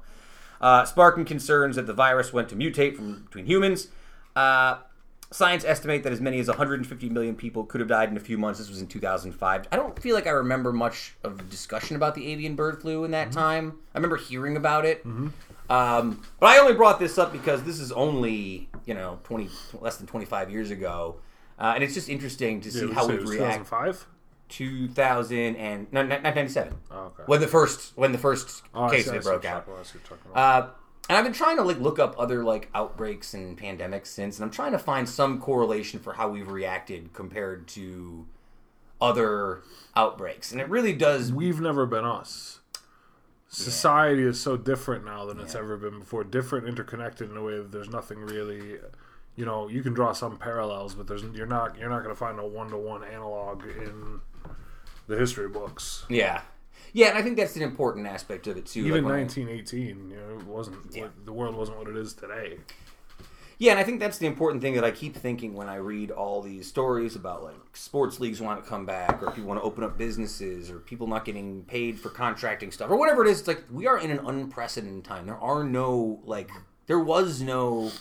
[0.60, 3.88] Uh, sparking concerns that the virus went to mutate from between humans.
[4.36, 4.78] Uh,
[5.32, 8.38] science estimate that as many as 150 million people could have died in a few
[8.38, 8.60] months.
[8.60, 9.68] This was in 2005.
[9.72, 13.03] I don't feel like I remember much of the discussion about the avian bird flu
[13.06, 13.80] in that time.
[13.95, 15.03] I remember hearing about it.
[15.70, 19.49] Um, but I only brought this up because this is only you know 20
[19.80, 21.18] less than 25 years ago,
[21.60, 23.66] uh, and it's just interesting to see Yeah, how so we it was react.
[23.70, 24.08] 2005?
[24.49, 27.24] 2000 and no, 1997 Oh, okay.
[27.26, 29.66] when the first when the first Oh, case see, of I it see broke out.
[29.66, 30.64] talking about, I see what you're talking about.
[30.64, 30.70] Uh,
[31.10, 34.44] and I've been trying to like look up other like outbreaks and pandemics since, and
[34.45, 38.26] I'm trying to find some correlation for how we've reacted compared to
[39.02, 39.64] other
[39.95, 41.34] outbreaks, and it really does.
[41.34, 42.60] We've never been us.
[43.53, 46.23] Society is so different now than it's ever been before.
[46.23, 48.78] Different, interconnected in a way that there's nothing really.
[49.36, 52.19] You know, you can draw some parallels, but there's you're not you're not going to
[52.19, 54.22] find a one to one analog in
[55.07, 56.06] the history books.
[56.10, 56.41] Yeah,
[56.94, 58.82] yeah, and I think that's an important aspect of it too.
[58.86, 61.98] Even like when I- 1918, you know, it wasn't what, the world wasn't what it
[61.98, 62.57] is today.
[63.62, 66.10] Yeah, and I think that's the important thing that I keep thinking when I read
[66.10, 69.64] all these stories about like sports leagues want to come back, or people want to
[69.64, 73.38] open up businesses, or people not getting paid for contracting stuff, or whatever it is.
[73.38, 75.28] It's like we are in an unprecedented time.
[75.28, 76.50] There are no like
[76.88, 77.92] there was no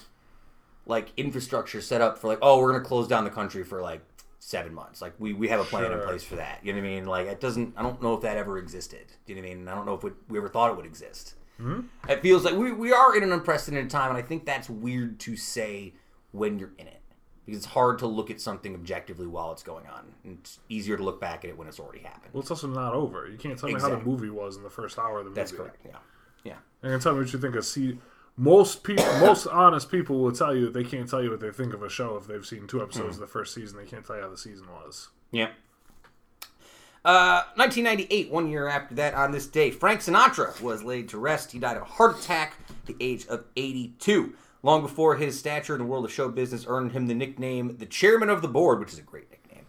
[0.86, 4.00] like infrastructure set up for like oh we're gonna close down the country for like
[4.38, 5.02] seven months.
[5.02, 6.60] Like we, we have a plan in place for that.
[6.64, 7.04] You know what I mean?
[7.04, 7.74] Like it doesn't.
[7.76, 9.12] I don't know if that ever existed.
[9.26, 9.68] You know what I mean?
[9.68, 11.34] I don't know if it, we ever thought it would exist.
[12.08, 15.18] It feels like we, we are in an unprecedented time, and I think that's weird
[15.20, 15.94] to say
[16.32, 17.00] when you're in it
[17.46, 20.04] because it's hard to look at something objectively while it's going on.
[20.24, 22.32] And it's easier to look back at it when it's already happened.
[22.32, 23.28] Well, it's also not over.
[23.28, 25.40] You can't tell me how the movie was in the first hour of the movie.
[25.40, 25.78] That's correct.
[25.84, 25.96] Yeah,
[26.44, 27.98] yeah, And tell me what you think of see.
[28.36, 31.50] Most people, most honest people will tell you that they can't tell you what they
[31.50, 33.22] think of a show if they've seen two episodes Hmm.
[33.22, 33.76] of the first season.
[33.78, 35.08] They can't tell you how the season was.
[35.32, 35.50] yeah.
[37.02, 41.52] Uh, 1998, one year after that, on this day, Frank Sinatra was laid to rest.
[41.52, 44.34] He died of a heart attack at the age of 82.
[44.62, 47.86] Long before his stature in the world of show business earned him the nickname the
[47.86, 49.64] Chairman of the Board, which is a great nickname.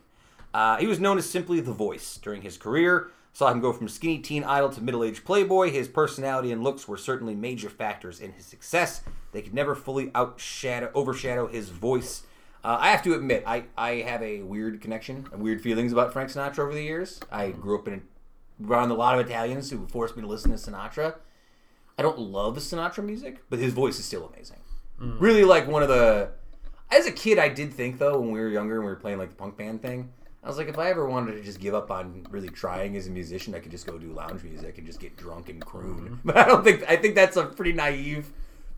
[0.53, 3.12] Uh, he was known as simply the Voice during his career.
[3.32, 5.72] Saw him go from skinny teen idol to middle aged playboy.
[5.72, 9.03] His personality and looks were certainly major factors in his success.
[9.32, 12.24] They could never fully outshadow, overshadow his voice.
[12.64, 16.14] Uh, I have to admit, I, I have a weird connection, and weird feelings about
[16.14, 17.20] Frank Sinatra over the years.
[17.32, 17.62] I mm-hmm.
[17.62, 18.04] grew up in
[18.64, 21.16] around a lot of Italians who forced me to listen to Sinatra.
[21.98, 24.60] I don't love Sinatra music, but his voice is still amazing.
[25.00, 25.20] Mm.
[25.20, 26.30] Really, like one of the.
[26.92, 29.18] As a kid, I did think though when we were younger and we were playing
[29.18, 30.12] like the punk band thing,
[30.44, 33.08] I was like, if I ever wanted to just give up on really trying as
[33.08, 36.02] a musician, I could just go do lounge music and just get drunk and croon.
[36.02, 36.16] Mm-hmm.
[36.26, 38.32] But I don't think I think that's a pretty naive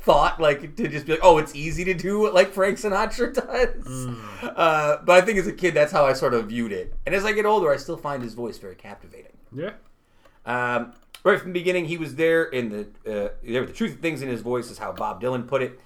[0.03, 4.07] thought, like to just be like, oh, it's easy to do like Frank Sinatra does.
[4.43, 6.93] Uh, but I think as a kid, that's how I sort of viewed it.
[7.05, 9.31] And as I get older, I still find his voice very captivating.
[9.53, 9.71] Yeah.
[10.45, 10.93] Um,
[11.23, 13.99] right from the beginning, he was there in the uh, there with the truth of
[13.99, 15.79] things in his voice, is how Bob Dylan put it.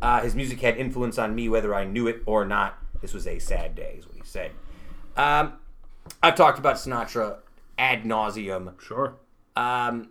[0.00, 2.78] Uh, his music had influence on me, whether I knew it or not.
[3.00, 4.52] This was a sad day, is what he said.
[5.16, 5.54] Um,
[6.22, 7.38] I've talked about Sinatra
[7.76, 8.80] ad nauseum.
[8.80, 9.16] Sure.
[9.56, 10.10] Um,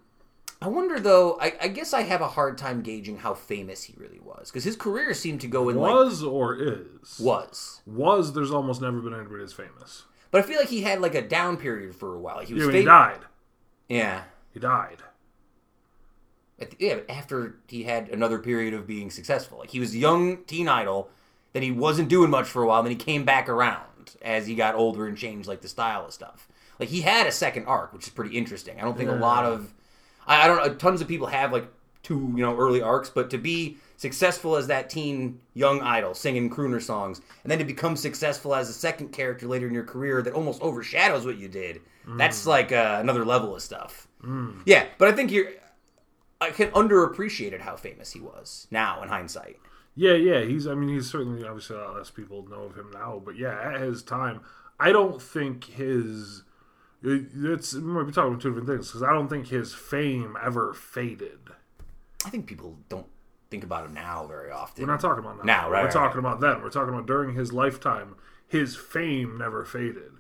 [0.62, 1.38] I wonder though.
[1.40, 4.64] I, I guess I have a hard time gauging how famous he really was because
[4.64, 7.20] his career seemed to go in like Was or is?
[7.20, 7.82] was.
[7.86, 10.06] Was there's almost never been anybody as famous.
[10.32, 12.40] But I feel like he had like a down period for a while.
[12.40, 13.20] He was Yeah, when he died.
[13.88, 14.24] Yeah.
[14.52, 15.04] He died.
[16.60, 19.60] At the, yeah, after he had another period of being successful.
[19.60, 21.10] Like he was young teen idol,
[21.54, 24.56] then he wasn't doing much for a while, then he came back around as he
[24.56, 26.48] got older and changed like the style of stuff.
[26.80, 28.80] Like he had a second arc, which is pretty interesting.
[28.80, 29.74] I don't think a lot of
[30.28, 31.68] I, I don't know tons of people have like
[32.04, 36.50] two, you know, early arcs, but to be successful as that teen young idol singing
[36.50, 40.22] crooner songs, and then to become successful as a second character later in your career
[40.22, 41.82] that almost overshadows what you did,
[42.18, 42.48] that's mm.
[42.48, 44.08] like uh, another level of stuff.
[44.24, 44.62] Mm.
[44.66, 45.50] Yeah, but I think you're
[46.40, 49.58] I can underappreciated how famous he was now in hindsight.
[49.96, 50.42] Yeah, yeah.
[50.42, 50.68] He's.
[50.68, 53.74] I mean, he's certainly obviously a lot less people know of him now, but yeah,
[53.74, 54.42] at his time,
[54.80, 56.44] I don't think his
[57.04, 60.36] It's we might be talking about two different things because I don't think his fame
[60.44, 61.40] ever faded.
[62.26, 63.06] I think people don't
[63.52, 64.84] think about him now very often.
[64.86, 65.44] We're not talking about now.
[65.44, 66.62] Now, right, We're right, talking about then.
[66.62, 68.16] We're talking about during his lifetime.
[68.48, 70.14] His fame never faded.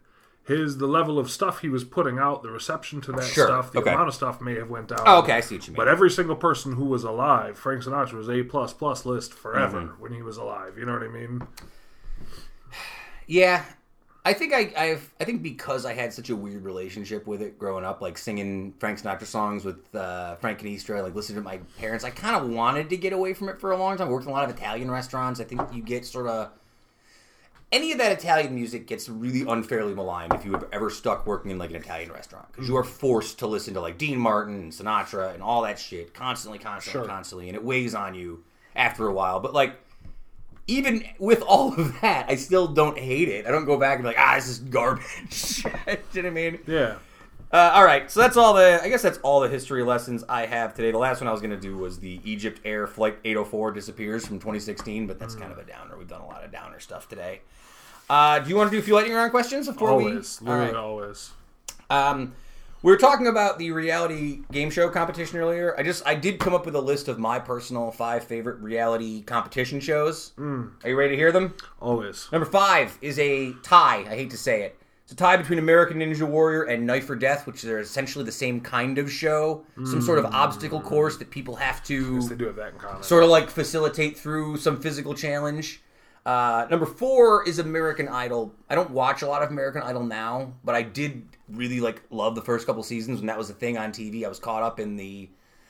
[0.46, 3.72] His the level of stuff he was putting out, the reception to that Sure, stuff,
[3.74, 3.92] the okay.
[3.92, 5.02] amount of stuff may have went down.
[5.06, 5.78] Oh, okay, I see what you mean.
[5.78, 9.82] But every single person who was alive, Frank Sinatra was a plus plus list forever
[9.82, 10.02] Mm-hmm.
[10.02, 10.78] when he was alive.
[10.78, 11.42] You know what I mean?
[13.26, 13.66] Yeah,
[14.28, 17.58] I think I I've I think because I had such a weird relationship with it
[17.58, 21.60] growing up, like singing Frank Sinatra songs with uh, Frank Canistra, like listening to my
[21.80, 22.04] parents.
[22.04, 24.10] I kind of wanted to get away from it for a long time.
[24.10, 25.40] I worked in a lot of Italian restaurants.
[25.40, 26.50] I think you get sort of
[27.72, 31.50] any of that Italian music gets really unfairly maligned if you have ever stuck working
[31.52, 34.56] in like an Italian restaurant because you are forced to listen to like Dean Martin
[34.56, 37.08] and Sinatra and all that shit constantly, constantly, Sure.
[37.08, 38.44] constantly, constantly, and it weighs on you
[38.76, 39.40] after a while.
[39.40, 39.74] But like
[40.68, 43.46] even with all of that, I still don't hate it.
[43.46, 45.64] I don't go back and be like, ah, this is garbage.
[45.66, 46.60] you know what I mean?
[46.68, 46.98] Yeah.
[47.50, 48.82] Uh, all right, so that's all the.
[48.84, 50.92] I guess that's all the history lessons I have today.
[50.92, 54.28] The last one I was going to do was the Egypt Air Flight 804 disappears
[54.28, 55.98] from 2016, but that's kind of a downer.
[55.98, 57.40] We've done a lot of downer stuff today.
[58.10, 60.42] Uh, do you want to do a few lightning round questions before Always.
[60.42, 60.48] we?
[60.48, 60.76] Literally right.
[60.76, 61.32] always.
[61.90, 62.34] Um,
[62.84, 65.76] we were talking about the reality game show competition earlier.
[65.78, 69.24] I just I did come up with a list of my personal five favorite reality
[69.24, 70.34] competition shows.
[70.38, 70.68] Hmm.
[70.84, 71.56] Are you ready to hear them?
[71.80, 72.28] Always.
[72.32, 74.06] Number five is a tie.
[74.10, 74.80] I hate to say it.
[75.04, 78.32] It's a tie between American Ninja Warrior and Knife or Death, which are essentially the
[78.32, 79.66] same kind of show.
[79.86, 80.36] Some sort of hmm.
[80.36, 83.04] obstacle course that people have to They do have that in common.
[83.04, 85.82] sort of like facilitate through some physical challenge.
[86.28, 88.54] Uh, number four is American Idol.
[88.70, 92.36] I don't watch a lot of American Idol now, but I did really like love
[92.36, 94.26] the first couple seasons when that was a thing on TV.
[94.26, 95.30] I was caught up in the.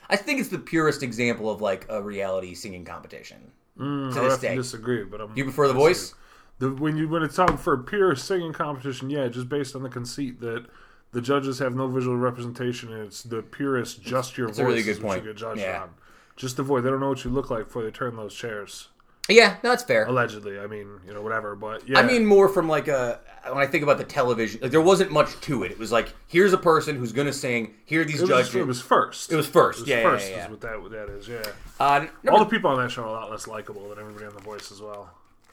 [0.09, 3.51] I think it's the purest example of like a reality singing competition.
[3.77, 6.15] to I this have to day, disagree, but I'm, you prefer The Voice?
[6.57, 9.83] The, when you when it's time for a pure singing competition, yeah, just based on
[9.83, 10.65] the conceit that
[11.11, 14.79] the judges have no visual representation and it's the purest, just your a voice really
[14.79, 15.23] is good point.
[15.23, 15.83] you get judged Yeah.
[15.83, 15.89] on.
[16.35, 16.83] Just the voice.
[16.83, 18.87] They don't know what you look like before they turn those chairs.
[19.29, 20.05] Yeah, no, that's fair.
[20.05, 21.55] Allegedly, I mean, you know, whatever.
[21.55, 24.71] But yeah, I mean, more from like a when I think about the television, like
[24.71, 25.71] there wasn't much to it.
[25.71, 27.73] It was like here's a person who's gonna sing.
[27.85, 28.55] Here are these it was, judges.
[28.55, 29.31] it was first.
[29.31, 29.79] It was first.
[29.79, 30.45] It was Yeah, yeah, first yeah, yeah.
[30.45, 31.27] is what that what that is.
[31.27, 31.43] Yeah,
[31.79, 34.33] uh, all the people on that show are a lot less likable than everybody on
[34.33, 35.09] the voice as well.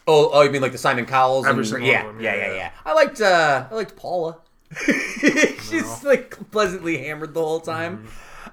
[0.07, 1.47] oh, oh, you mean like the Simon Cowells?
[1.47, 2.57] Every and, single yeah, one yeah, yeah, yeah, yeah.
[2.57, 2.71] yeah.
[2.85, 4.37] I liked uh, I liked Paula.
[4.87, 7.99] She's like pleasantly hammered the whole time.
[7.99, 8.09] Mm-hmm.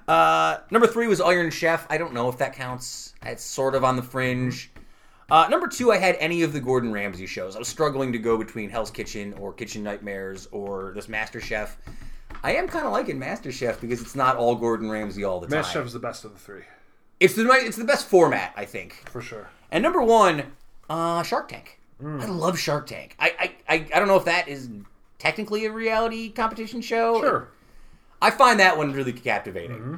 [0.08, 1.86] Uh, number three was Iron Chef.
[1.88, 3.14] I don't know if that counts.
[3.24, 4.71] It's sort of on the fringe.
[5.30, 7.56] Uh, number two, I had any of the Gordon Ramsay shows.
[7.56, 11.76] I was struggling to go between Hell's Kitchen or Kitchen Nightmares or this Master Chef.
[12.42, 15.46] I am kind of liking Master Chef because it's not all Gordon Ramsay all the
[15.46, 15.58] time.
[15.58, 16.62] Master Chef is the best of the three,
[17.20, 19.08] It's the it's the best format, I think.
[19.10, 19.48] for sure.
[19.70, 20.52] And number one,
[20.90, 21.78] uh, Shark Tank.
[22.00, 22.20] Hmm.
[22.20, 23.14] I love Shark Tank.
[23.18, 24.68] I, I, I, I don't know if that is
[25.18, 27.20] technically a reality competition show.
[27.20, 27.48] Sure.
[28.20, 29.78] I find that one really captivating.
[29.78, 29.94] Mm-hmm.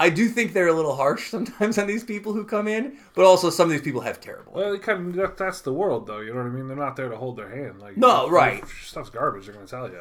[0.00, 3.24] I do think they're a little harsh sometimes on these people who come in, but
[3.24, 4.52] also some of these people have terrible.
[4.52, 6.20] Well, kind of, that, that's the world, though.
[6.20, 6.68] You know what I mean?
[6.68, 7.80] They're not there to hold their hand.
[7.80, 8.64] Like, No, right.
[8.82, 9.44] stuff's garbage.
[9.46, 10.00] They're going to tell you.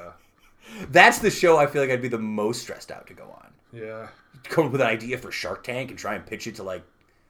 [0.90, 3.54] That's the show I feel like I'd be the most stressed out to go on.
[3.74, 4.08] Yeah.
[4.44, 6.84] Come up with an idea for Shark Tank and try and pitch it to like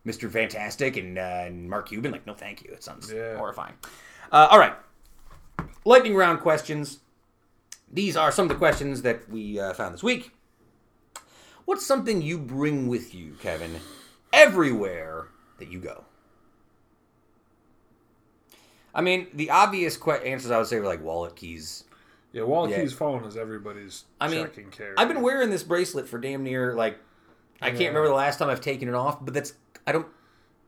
[0.05, 0.29] Mr.
[0.29, 2.11] Fantastic and, uh, and Mark Cuban.
[2.11, 2.71] Like, no, thank you.
[2.73, 3.37] It sounds Yeah.
[3.37, 3.73] horrifying.
[4.31, 4.73] Uh, all right,
[5.85, 6.99] lightning round questions.
[7.91, 10.31] These are some of the questions that we uh, found this week.
[11.67, 13.75] What's something you bring with you, Kevin,
[14.31, 15.27] everywhere
[15.59, 16.05] that you go?
[18.95, 21.83] I mean, the obvious que- answers I would say are like wallet, keys.
[22.31, 22.79] Yeah, wallet Yeah.
[22.79, 24.49] keys phone is everybody's I mean.
[24.97, 26.99] I've been wearing this bracelet for damn near like
[27.61, 29.51] I can't remember the last time I've taken it off, but that's
[29.85, 30.07] I don't.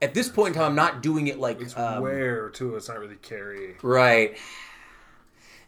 [0.02, 2.76] At this point in time, I'm not doing it like It's um, wear, too.
[2.76, 3.78] It's not really carry.
[3.82, 4.38] right.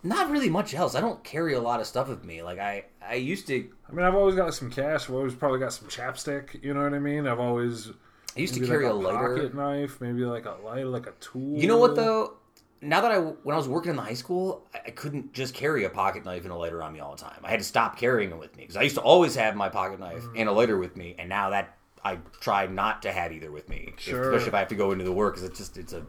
[0.03, 0.95] Not really much else.
[0.95, 2.41] I don't carry a lot of stuff with me.
[2.41, 3.69] Like I, I used to.
[3.90, 5.06] I mean, I've always got some cash.
[5.10, 6.64] I've always probably got some chapstick.
[6.64, 7.28] You know what I mean?
[7.28, 7.90] I've always
[8.36, 9.36] I used to carry like a lighter.
[9.36, 11.57] pocket knife, maybe like a lighter, like a tool.
[11.57, 12.38] You know what though?
[12.84, 15.53] Now that I when I was working in the high school, I, I couldn't just
[15.53, 17.40] carry a pocket knife and a lighter on me all the time.
[17.44, 19.69] I had to stop carrying it with me because I used to always have my
[19.69, 20.34] pocket knife Mm.
[20.40, 23.69] and a lighter with me, and now that I try not to have either with
[23.69, 24.22] me, Sure.
[24.32, 26.03] especially if I have to go into the work because it's just it's a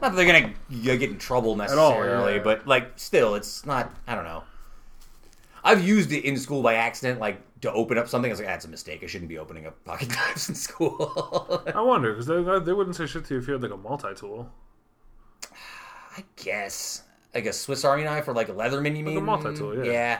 [0.00, 2.42] not that they're gonna get in trouble necessarily, yeah.
[2.42, 3.92] but like still, it's not.
[4.06, 4.44] I don't know.
[5.64, 8.30] I've used it in school by accident, like to open up something.
[8.30, 9.02] I was like, ah, that's a mistake.
[9.02, 11.62] I shouldn't be opening up pocket knives in school.
[11.74, 13.72] I wonder because they, uh, they wouldn't say shit to you if you had like
[13.72, 14.50] a multi tool.
[16.16, 17.02] I guess
[17.36, 18.96] like a Swiss Army knife or like a Leatherman.
[18.96, 19.92] You mean a multi-tool, yeah.
[19.92, 20.18] Yeah.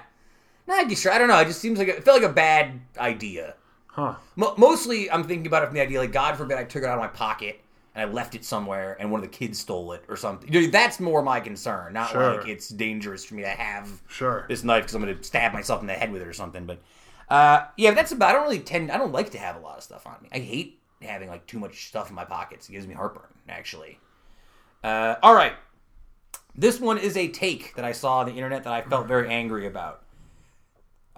[0.69, 1.13] No, I guess sure.
[1.13, 1.39] I don't know.
[1.39, 3.55] It just seems like a, it felt like a bad idea.
[3.87, 4.17] Huh?
[4.37, 6.87] Mo- mostly, I'm thinking about it from the idea like, God forbid, I took it
[6.87, 7.61] out of my pocket
[7.97, 10.71] and I left it somewhere and one of the kids stole it or something.
[10.71, 11.95] That's more my concern.
[11.95, 12.37] Not Sure.
[12.37, 14.45] like it's dangerous for me to have Sure.
[14.49, 16.67] this knife because I'm going to stab myself in the head with it or something.
[16.67, 16.79] But
[17.31, 18.31] uh, yeah, that's about.
[18.31, 18.93] I don't really tend.
[18.93, 20.29] I don't like to have a lot of stuff on me.
[20.31, 22.69] I hate having like too much stuff in my pockets.
[22.69, 23.33] It gives me heartburn.
[23.49, 23.99] Actually.
[24.85, 25.55] Uh, all right.
[26.55, 29.29] This one is a take that I saw on the internet that I felt very
[29.29, 30.03] angry about.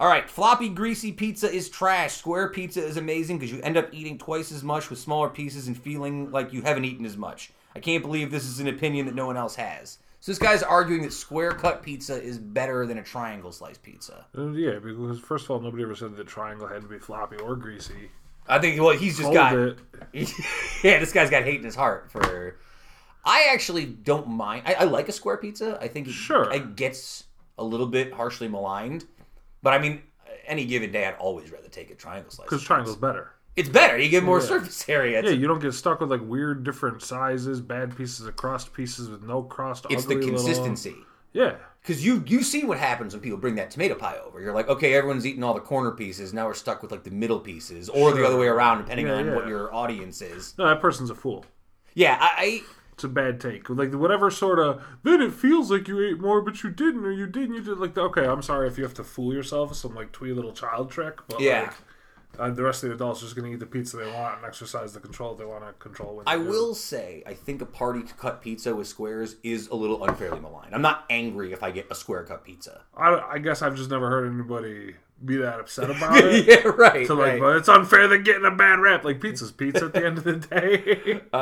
[0.00, 2.12] All right, floppy, greasy pizza is trash.
[2.14, 5.66] Square pizza is amazing because you end up eating twice as much with smaller pieces
[5.66, 7.50] and feeling like you haven't eaten as much.
[7.74, 9.98] I can't believe this is an opinion that no one else has.
[10.20, 14.24] So this guy's arguing that square cut pizza is better than a triangle slice pizza.
[14.36, 17.36] Uh, yeah, because first of all, nobody ever said that triangle had to be floppy
[17.36, 18.10] or greasy.
[18.46, 19.78] I think well he's just Hold got it.
[20.82, 22.56] yeah this guy's got hate in his heart for.
[23.24, 24.62] I actually don't mind.
[24.64, 25.76] I, I like a square pizza.
[25.82, 26.50] I think it, Sure.
[26.52, 27.24] it gets
[27.58, 29.04] a little bit harshly maligned,
[29.62, 30.02] but I mean,
[30.46, 32.46] any given day, I'd always rather take a triangle slice.
[32.46, 33.32] Because triangle's better.
[33.56, 33.98] It's better.
[33.98, 34.46] You get more Yeah.
[34.46, 35.20] surface area.
[35.22, 39.10] Yeah, you don't get stuck with like weird different sizes, bad pieces of crust, pieces
[39.10, 39.86] with no crust.
[39.90, 40.94] it's the ugly little- consistency.
[41.32, 44.40] Yeah, Because you you see what happens when people bring that tomato pie over.
[44.40, 46.32] You're like, okay, everyone's eating all the corner pieces.
[46.32, 49.14] Now we're stuck with like the middle pieces, or the other way around, depending Yeah,
[49.14, 49.34] on yeah.
[49.34, 50.54] what your audience is.
[50.56, 51.44] no, that person's a fool.
[51.94, 52.62] Yeah, I,
[52.98, 53.70] It's a bad take.
[53.70, 57.12] Like whatever sort of then it feels like you ate more, but you didn't, or
[57.12, 57.54] you didn't.
[57.54, 58.26] You did like okay.
[58.26, 61.18] I'm sorry if you have to fool yourself with some like twee little child trick,
[61.28, 61.60] but Yeah.
[61.60, 64.38] like, uh, the rest of the adults are just gonna eat the pizza they want
[64.38, 66.24] and exercise the control they want to control.
[66.26, 66.42] I do.
[66.44, 70.40] will say, I think a party to cut pizza with squares is a little unfairly
[70.40, 70.74] maligned.
[70.74, 72.82] I'm not angry if I get a square cut pizza.
[72.96, 76.46] I, I guess I've just never heard anybody be that upset about it.
[76.48, 77.06] yeah, right.
[77.06, 77.40] To like, right.
[77.40, 79.04] but it's unfair they're getting a bad rap.
[79.04, 81.20] Like pizza's pizza at the end of the day.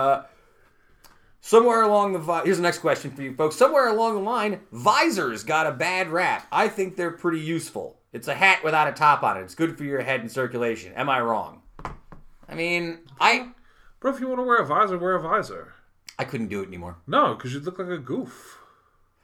[1.41, 3.57] Somewhere along the vi- here's the next question for you folks.
[3.57, 6.47] Somewhere along the line, visors got a bad rap.
[6.51, 7.99] I think they're pretty useful.
[8.13, 9.43] It's a hat without a top on it.
[9.43, 10.93] It's good for your head and circulation.
[10.95, 11.63] Am I wrong?
[12.49, 13.51] I mean, I
[14.01, 15.75] Bro, if you want to wear a visor, wear a visor.
[16.19, 16.99] I couldn't do it anymore.
[17.07, 18.59] No, because you'd look like a goof.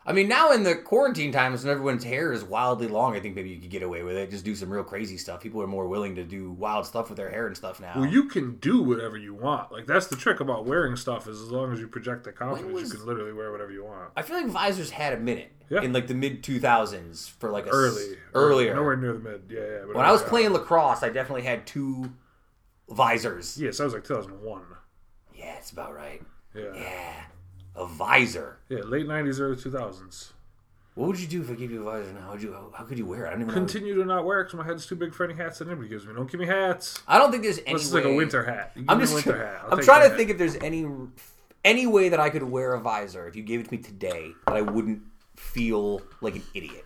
[0.05, 3.37] I mean, now in the quarantine times when everyone's hair is wildly long, I think
[3.37, 4.31] maybe you could get away with it.
[4.31, 5.41] Just do some real crazy stuff.
[5.41, 7.93] People are more willing to do wild stuff with their hair and stuff now.
[7.95, 9.71] Well, you can do whatever you want.
[9.71, 12.73] Like that's the trick about wearing stuff is as long as you project the confidence,
[12.73, 14.11] was- you can literally wear whatever you want.
[14.17, 15.83] I feel like visors had a minute Yeah.
[15.83, 18.75] in like the mid 2000s for like a s- Early, earlier.
[18.75, 19.43] nowhere near the mid.
[19.49, 19.85] Yeah, yeah.
[19.95, 22.13] When I was playing lacrosse, I definitely had two
[22.89, 23.57] visors.
[23.59, 24.63] yeah, so that was like 2001.
[25.35, 26.23] Yeah, it's about right.
[26.55, 27.15] Yeah, Yeah,
[27.77, 28.59] a visor.
[28.69, 30.33] Yeah, late 90s, early 2000s.
[30.95, 32.21] What would you do if I gave you a visor now?
[32.27, 33.29] How'd you, how could you wear it?
[33.29, 33.61] I don't even know.
[33.61, 35.89] Continue to not wear it because my head's too big for any hats that anybody
[35.89, 36.13] gives me.
[36.13, 37.01] Don't give me hats.
[37.09, 38.03] I don't think there's any This is way.
[38.03, 38.73] like a winter hat.
[38.75, 39.15] You give I'm me just.
[39.15, 39.61] winter hat.
[39.65, 40.17] I'll I'm take trying to that.
[40.19, 40.87] think if there's any
[41.65, 44.33] any way that I could wear a visor if you gave it to me today
[44.47, 45.01] that I wouldn't
[45.37, 46.85] feel like an idiot.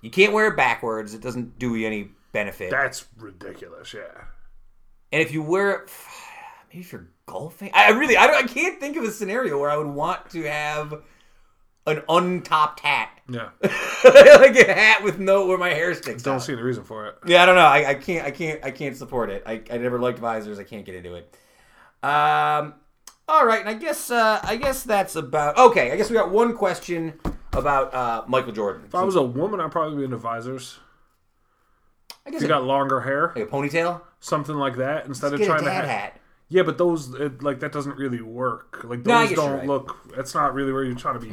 [0.00, 2.70] You can't wear it backwards; it doesn't do you any benefit.
[2.70, 3.92] That's ridiculous.
[3.92, 4.02] Yeah.
[5.12, 5.90] and if you wear it,
[6.70, 9.70] maybe if you're golfing, I really, I don't, I can't think of a scenario where
[9.70, 10.94] I would want to have
[11.86, 13.48] an untopped hat, Yeah.
[13.62, 16.22] like a hat with no where my hair sticks.
[16.22, 16.42] Don't out.
[16.42, 17.16] see the reason for it.
[17.26, 17.62] Yeah, I don't know.
[17.62, 18.26] I, I can't.
[18.26, 18.64] I can't.
[18.64, 19.42] I can't support it.
[19.46, 20.58] I, I never liked visors.
[20.58, 21.36] I can't get into it.
[22.02, 22.74] Um.
[23.28, 25.92] All right, and I guess uh, I guess that's about okay.
[25.92, 27.14] I guess we got one question
[27.52, 28.82] about uh, Michael Jordan.
[28.86, 30.78] If I was a woman, I'd probably be into visors.
[32.26, 34.00] I guess you got longer hair, like a ponytail.
[34.20, 35.84] something like that, instead of trying to have.
[35.84, 36.20] hat.
[36.52, 38.84] Yeah, but those it, like that doesn't really work.
[38.84, 39.66] Like I those guess you're don't right.
[39.66, 40.12] look.
[40.14, 41.32] That's not really where you're trying to be.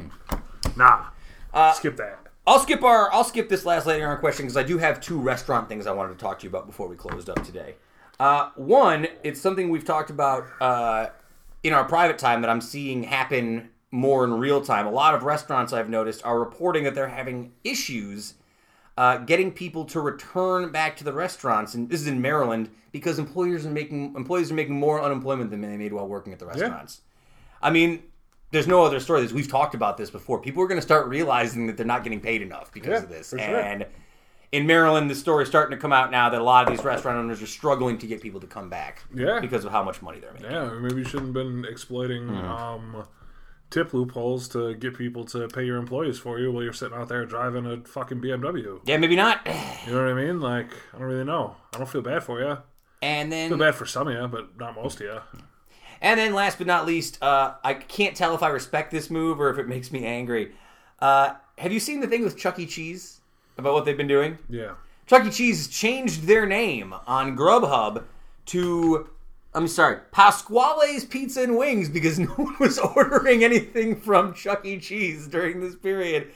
[0.77, 1.07] Nah.
[1.53, 2.19] Uh, Skip that.
[2.47, 5.19] I'll skip our I'll skip this last lightning round question because I do have two
[5.19, 7.75] restaurant things I wanted to talk to you about before we closed up today.
[8.17, 11.07] Uh, one, it's something we've talked about uh,
[11.63, 14.87] in our private time that I'm seeing happen more in real time.
[14.87, 18.35] A lot of restaurants I've noticed are reporting that they're having issues
[18.99, 23.17] uh, getting people to return back to the restaurants, and this is in Maryland because
[23.17, 26.45] employers are making employees are making more unemployment than they made while working at the
[26.45, 27.01] restaurants.
[27.61, 28.03] I mean,
[28.51, 29.21] there's no other story.
[29.21, 30.41] This we've talked about this before.
[30.41, 33.09] People are going to start realizing that they're not getting paid enough because Yeah, of
[33.09, 33.30] this.
[33.30, 33.59] for sure.
[33.59, 33.85] And
[34.51, 36.84] in Maryland, the story is starting to come out now that a lot of these
[36.84, 39.03] restaurant owners are struggling to get people to come back.
[39.15, 39.39] Yeah.
[39.39, 40.51] Because of how much money they're making.
[40.51, 42.47] Yeah, maybe you shouldn't have been exploiting Mm-hmm.
[42.51, 43.05] um,
[43.69, 47.09] tip loopholes to get people to pay your employees for you while you're sitting out
[47.09, 48.79] there driving a fucking BMW.
[48.85, 49.45] Yeah, maybe not.
[49.85, 50.39] You know what I mean?
[50.39, 51.55] Like, I don't really know.
[51.73, 52.57] I don't feel bad for you.
[53.01, 55.41] And then feel bad for some of you, but not most of you.
[56.01, 59.39] And then, last but not least, uh, I can't tell if I respect this move
[59.39, 60.51] or if it makes me angry.
[60.99, 62.65] Uh, have you seen the thing with Chuck E.
[62.65, 63.21] Cheese
[63.57, 64.37] about what they've been doing?
[64.49, 64.73] Yeah.
[65.07, 65.29] Chuck E.
[65.31, 68.03] Cheese changed their name on Grubhub
[68.47, 69.09] to,
[69.53, 74.80] I'm sorry, Pasquale's Pizza and Wings because no one was ordering anything from Chuck E.
[74.80, 76.31] Cheese during this period.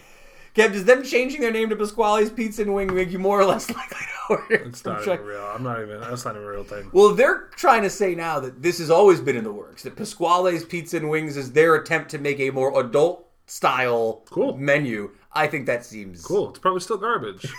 [0.55, 3.45] Kev, does them changing their name to Pasquale's Pizza and Wing make you more or
[3.45, 4.55] less likely to order?
[4.67, 5.41] It's from not Chuck- even real.
[5.43, 5.99] I'm not even.
[6.01, 6.89] That's not even a real thing.
[6.93, 9.83] Well, they're trying to say now that this has always been in the works.
[9.83, 14.55] That Pasquale's Pizza and Wings is their attempt to make a more adult style Cool.
[14.57, 15.11] menu.
[15.33, 16.49] I think that seems Cool.
[16.51, 17.45] It's probably still garbage.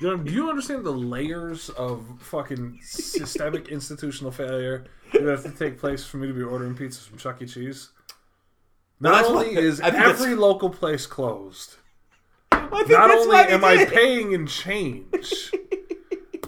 [0.00, 5.78] You do you understand the layers of fucking systemic institutional failure that have to take
[5.78, 7.46] place for me to be ordering pizzas from Chuck E.
[7.46, 7.90] Cheese?
[9.00, 11.76] Not that's only is every local place closed,
[12.52, 15.52] not only am I paying in change,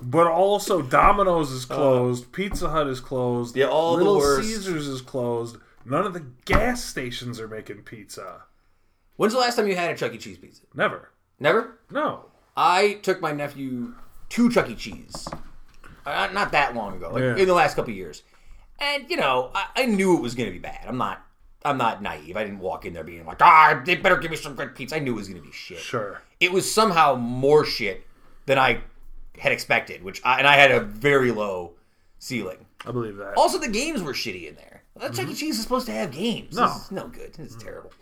[0.02, 3.60] but also Domino's is closed, Pizza Hut is closed, Uh.
[3.60, 4.42] Yeah, all the Little.
[4.42, 5.58] Caesars is closed.
[5.84, 8.42] None of the gas stations are making pizza.
[9.16, 10.18] When's the last time you had a Chuck E.
[10.18, 10.62] Cheese pizza?
[10.74, 11.10] Never.
[11.38, 11.78] Never.
[11.90, 12.29] No.
[12.56, 13.94] I took my nephew
[14.30, 14.74] to Chuck E.
[14.74, 15.28] Cheese,
[16.06, 17.36] uh, not that long ago, like Yeah.
[17.36, 18.22] in the last couple of years,
[18.78, 20.80] and you know, I, I knew it was going to be bad.
[20.86, 21.24] I'm not,
[21.64, 22.36] I'm not naive.
[22.36, 24.96] I didn't walk in there being like, ah, they better give me some good pizza.
[24.96, 25.78] I knew it was going to be shit.
[25.78, 26.20] Sure.
[26.40, 28.06] It was somehow more shit
[28.46, 28.80] than I
[29.38, 31.72] had expected, which I, and I had a very low
[32.18, 32.66] ceiling.
[32.86, 33.34] I believe that.
[33.36, 34.82] Also, the games were shitty in there.
[34.94, 35.34] Well, Chuck E.
[35.34, 36.56] Cheese is supposed to have games.
[36.56, 36.66] No.
[36.66, 37.32] This is no good.
[37.34, 37.92] This is terrible.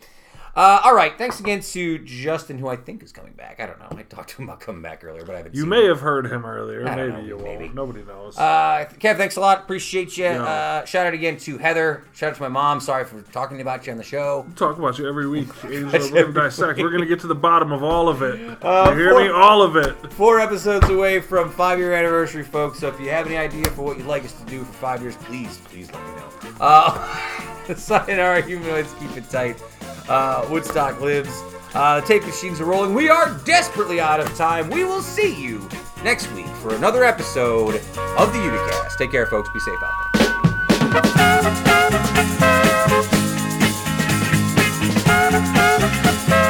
[0.59, 1.17] Uh, all right.
[1.17, 3.61] Thanks again to Justin, who I think is coming back.
[3.61, 3.87] I don't know.
[3.97, 5.87] I talked to him about coming back earlier, but I haven't You may him.
[5.87, 6.83] have heard him earlier.
[6.83, 7.63] Maybe know, you maybe.
[7.63, 7.75] won't.
[7.75, 8.37] Nobody knows.
[8.37, 9.59] Uh, Kev, thanks a lot.
[9.59, 10.25] Appreciate you.
[10.25, 12.03] Uh, shout out again to Heather.
[12.13, 12.81] Shout out to my mom.
[12.81, 14.43] Sorry for talking about you on the show.
[14.49, 15.47] We talk about you every week.
[15.63, 16.51] Every gonna.
[16.59, 18.61] We're gonna get to the bottom of all of it.
[18.61, 19.29] Uh, you hear for- me?
[19.29, 19.95] All of it.
[20.11, 22.79] Four episodes away from five year anniversary, folks.
[22.79, 25.01] So if you have any idea for what you'd like us to do for five
[25.01, 26.57] years, please, please let me know.
[26.59, 29.61] Uh, sayonara, humanoids, keep it tight.
[30.09, 31.29] Uh, Woodstock lives.
[31.73, 32.95] Uh, the tape machines are rolling.
[32.95, 34.69] We are desperately out of time.
[34.69, 35.67] We will see you
[36.03, 37.75] next week for another episode
[38.17, 38.97] of the Uticast.
[38.97, 39.49] Take care, folks.
[39.53, 39.93] Be safe out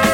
[0.02, 0.09] there.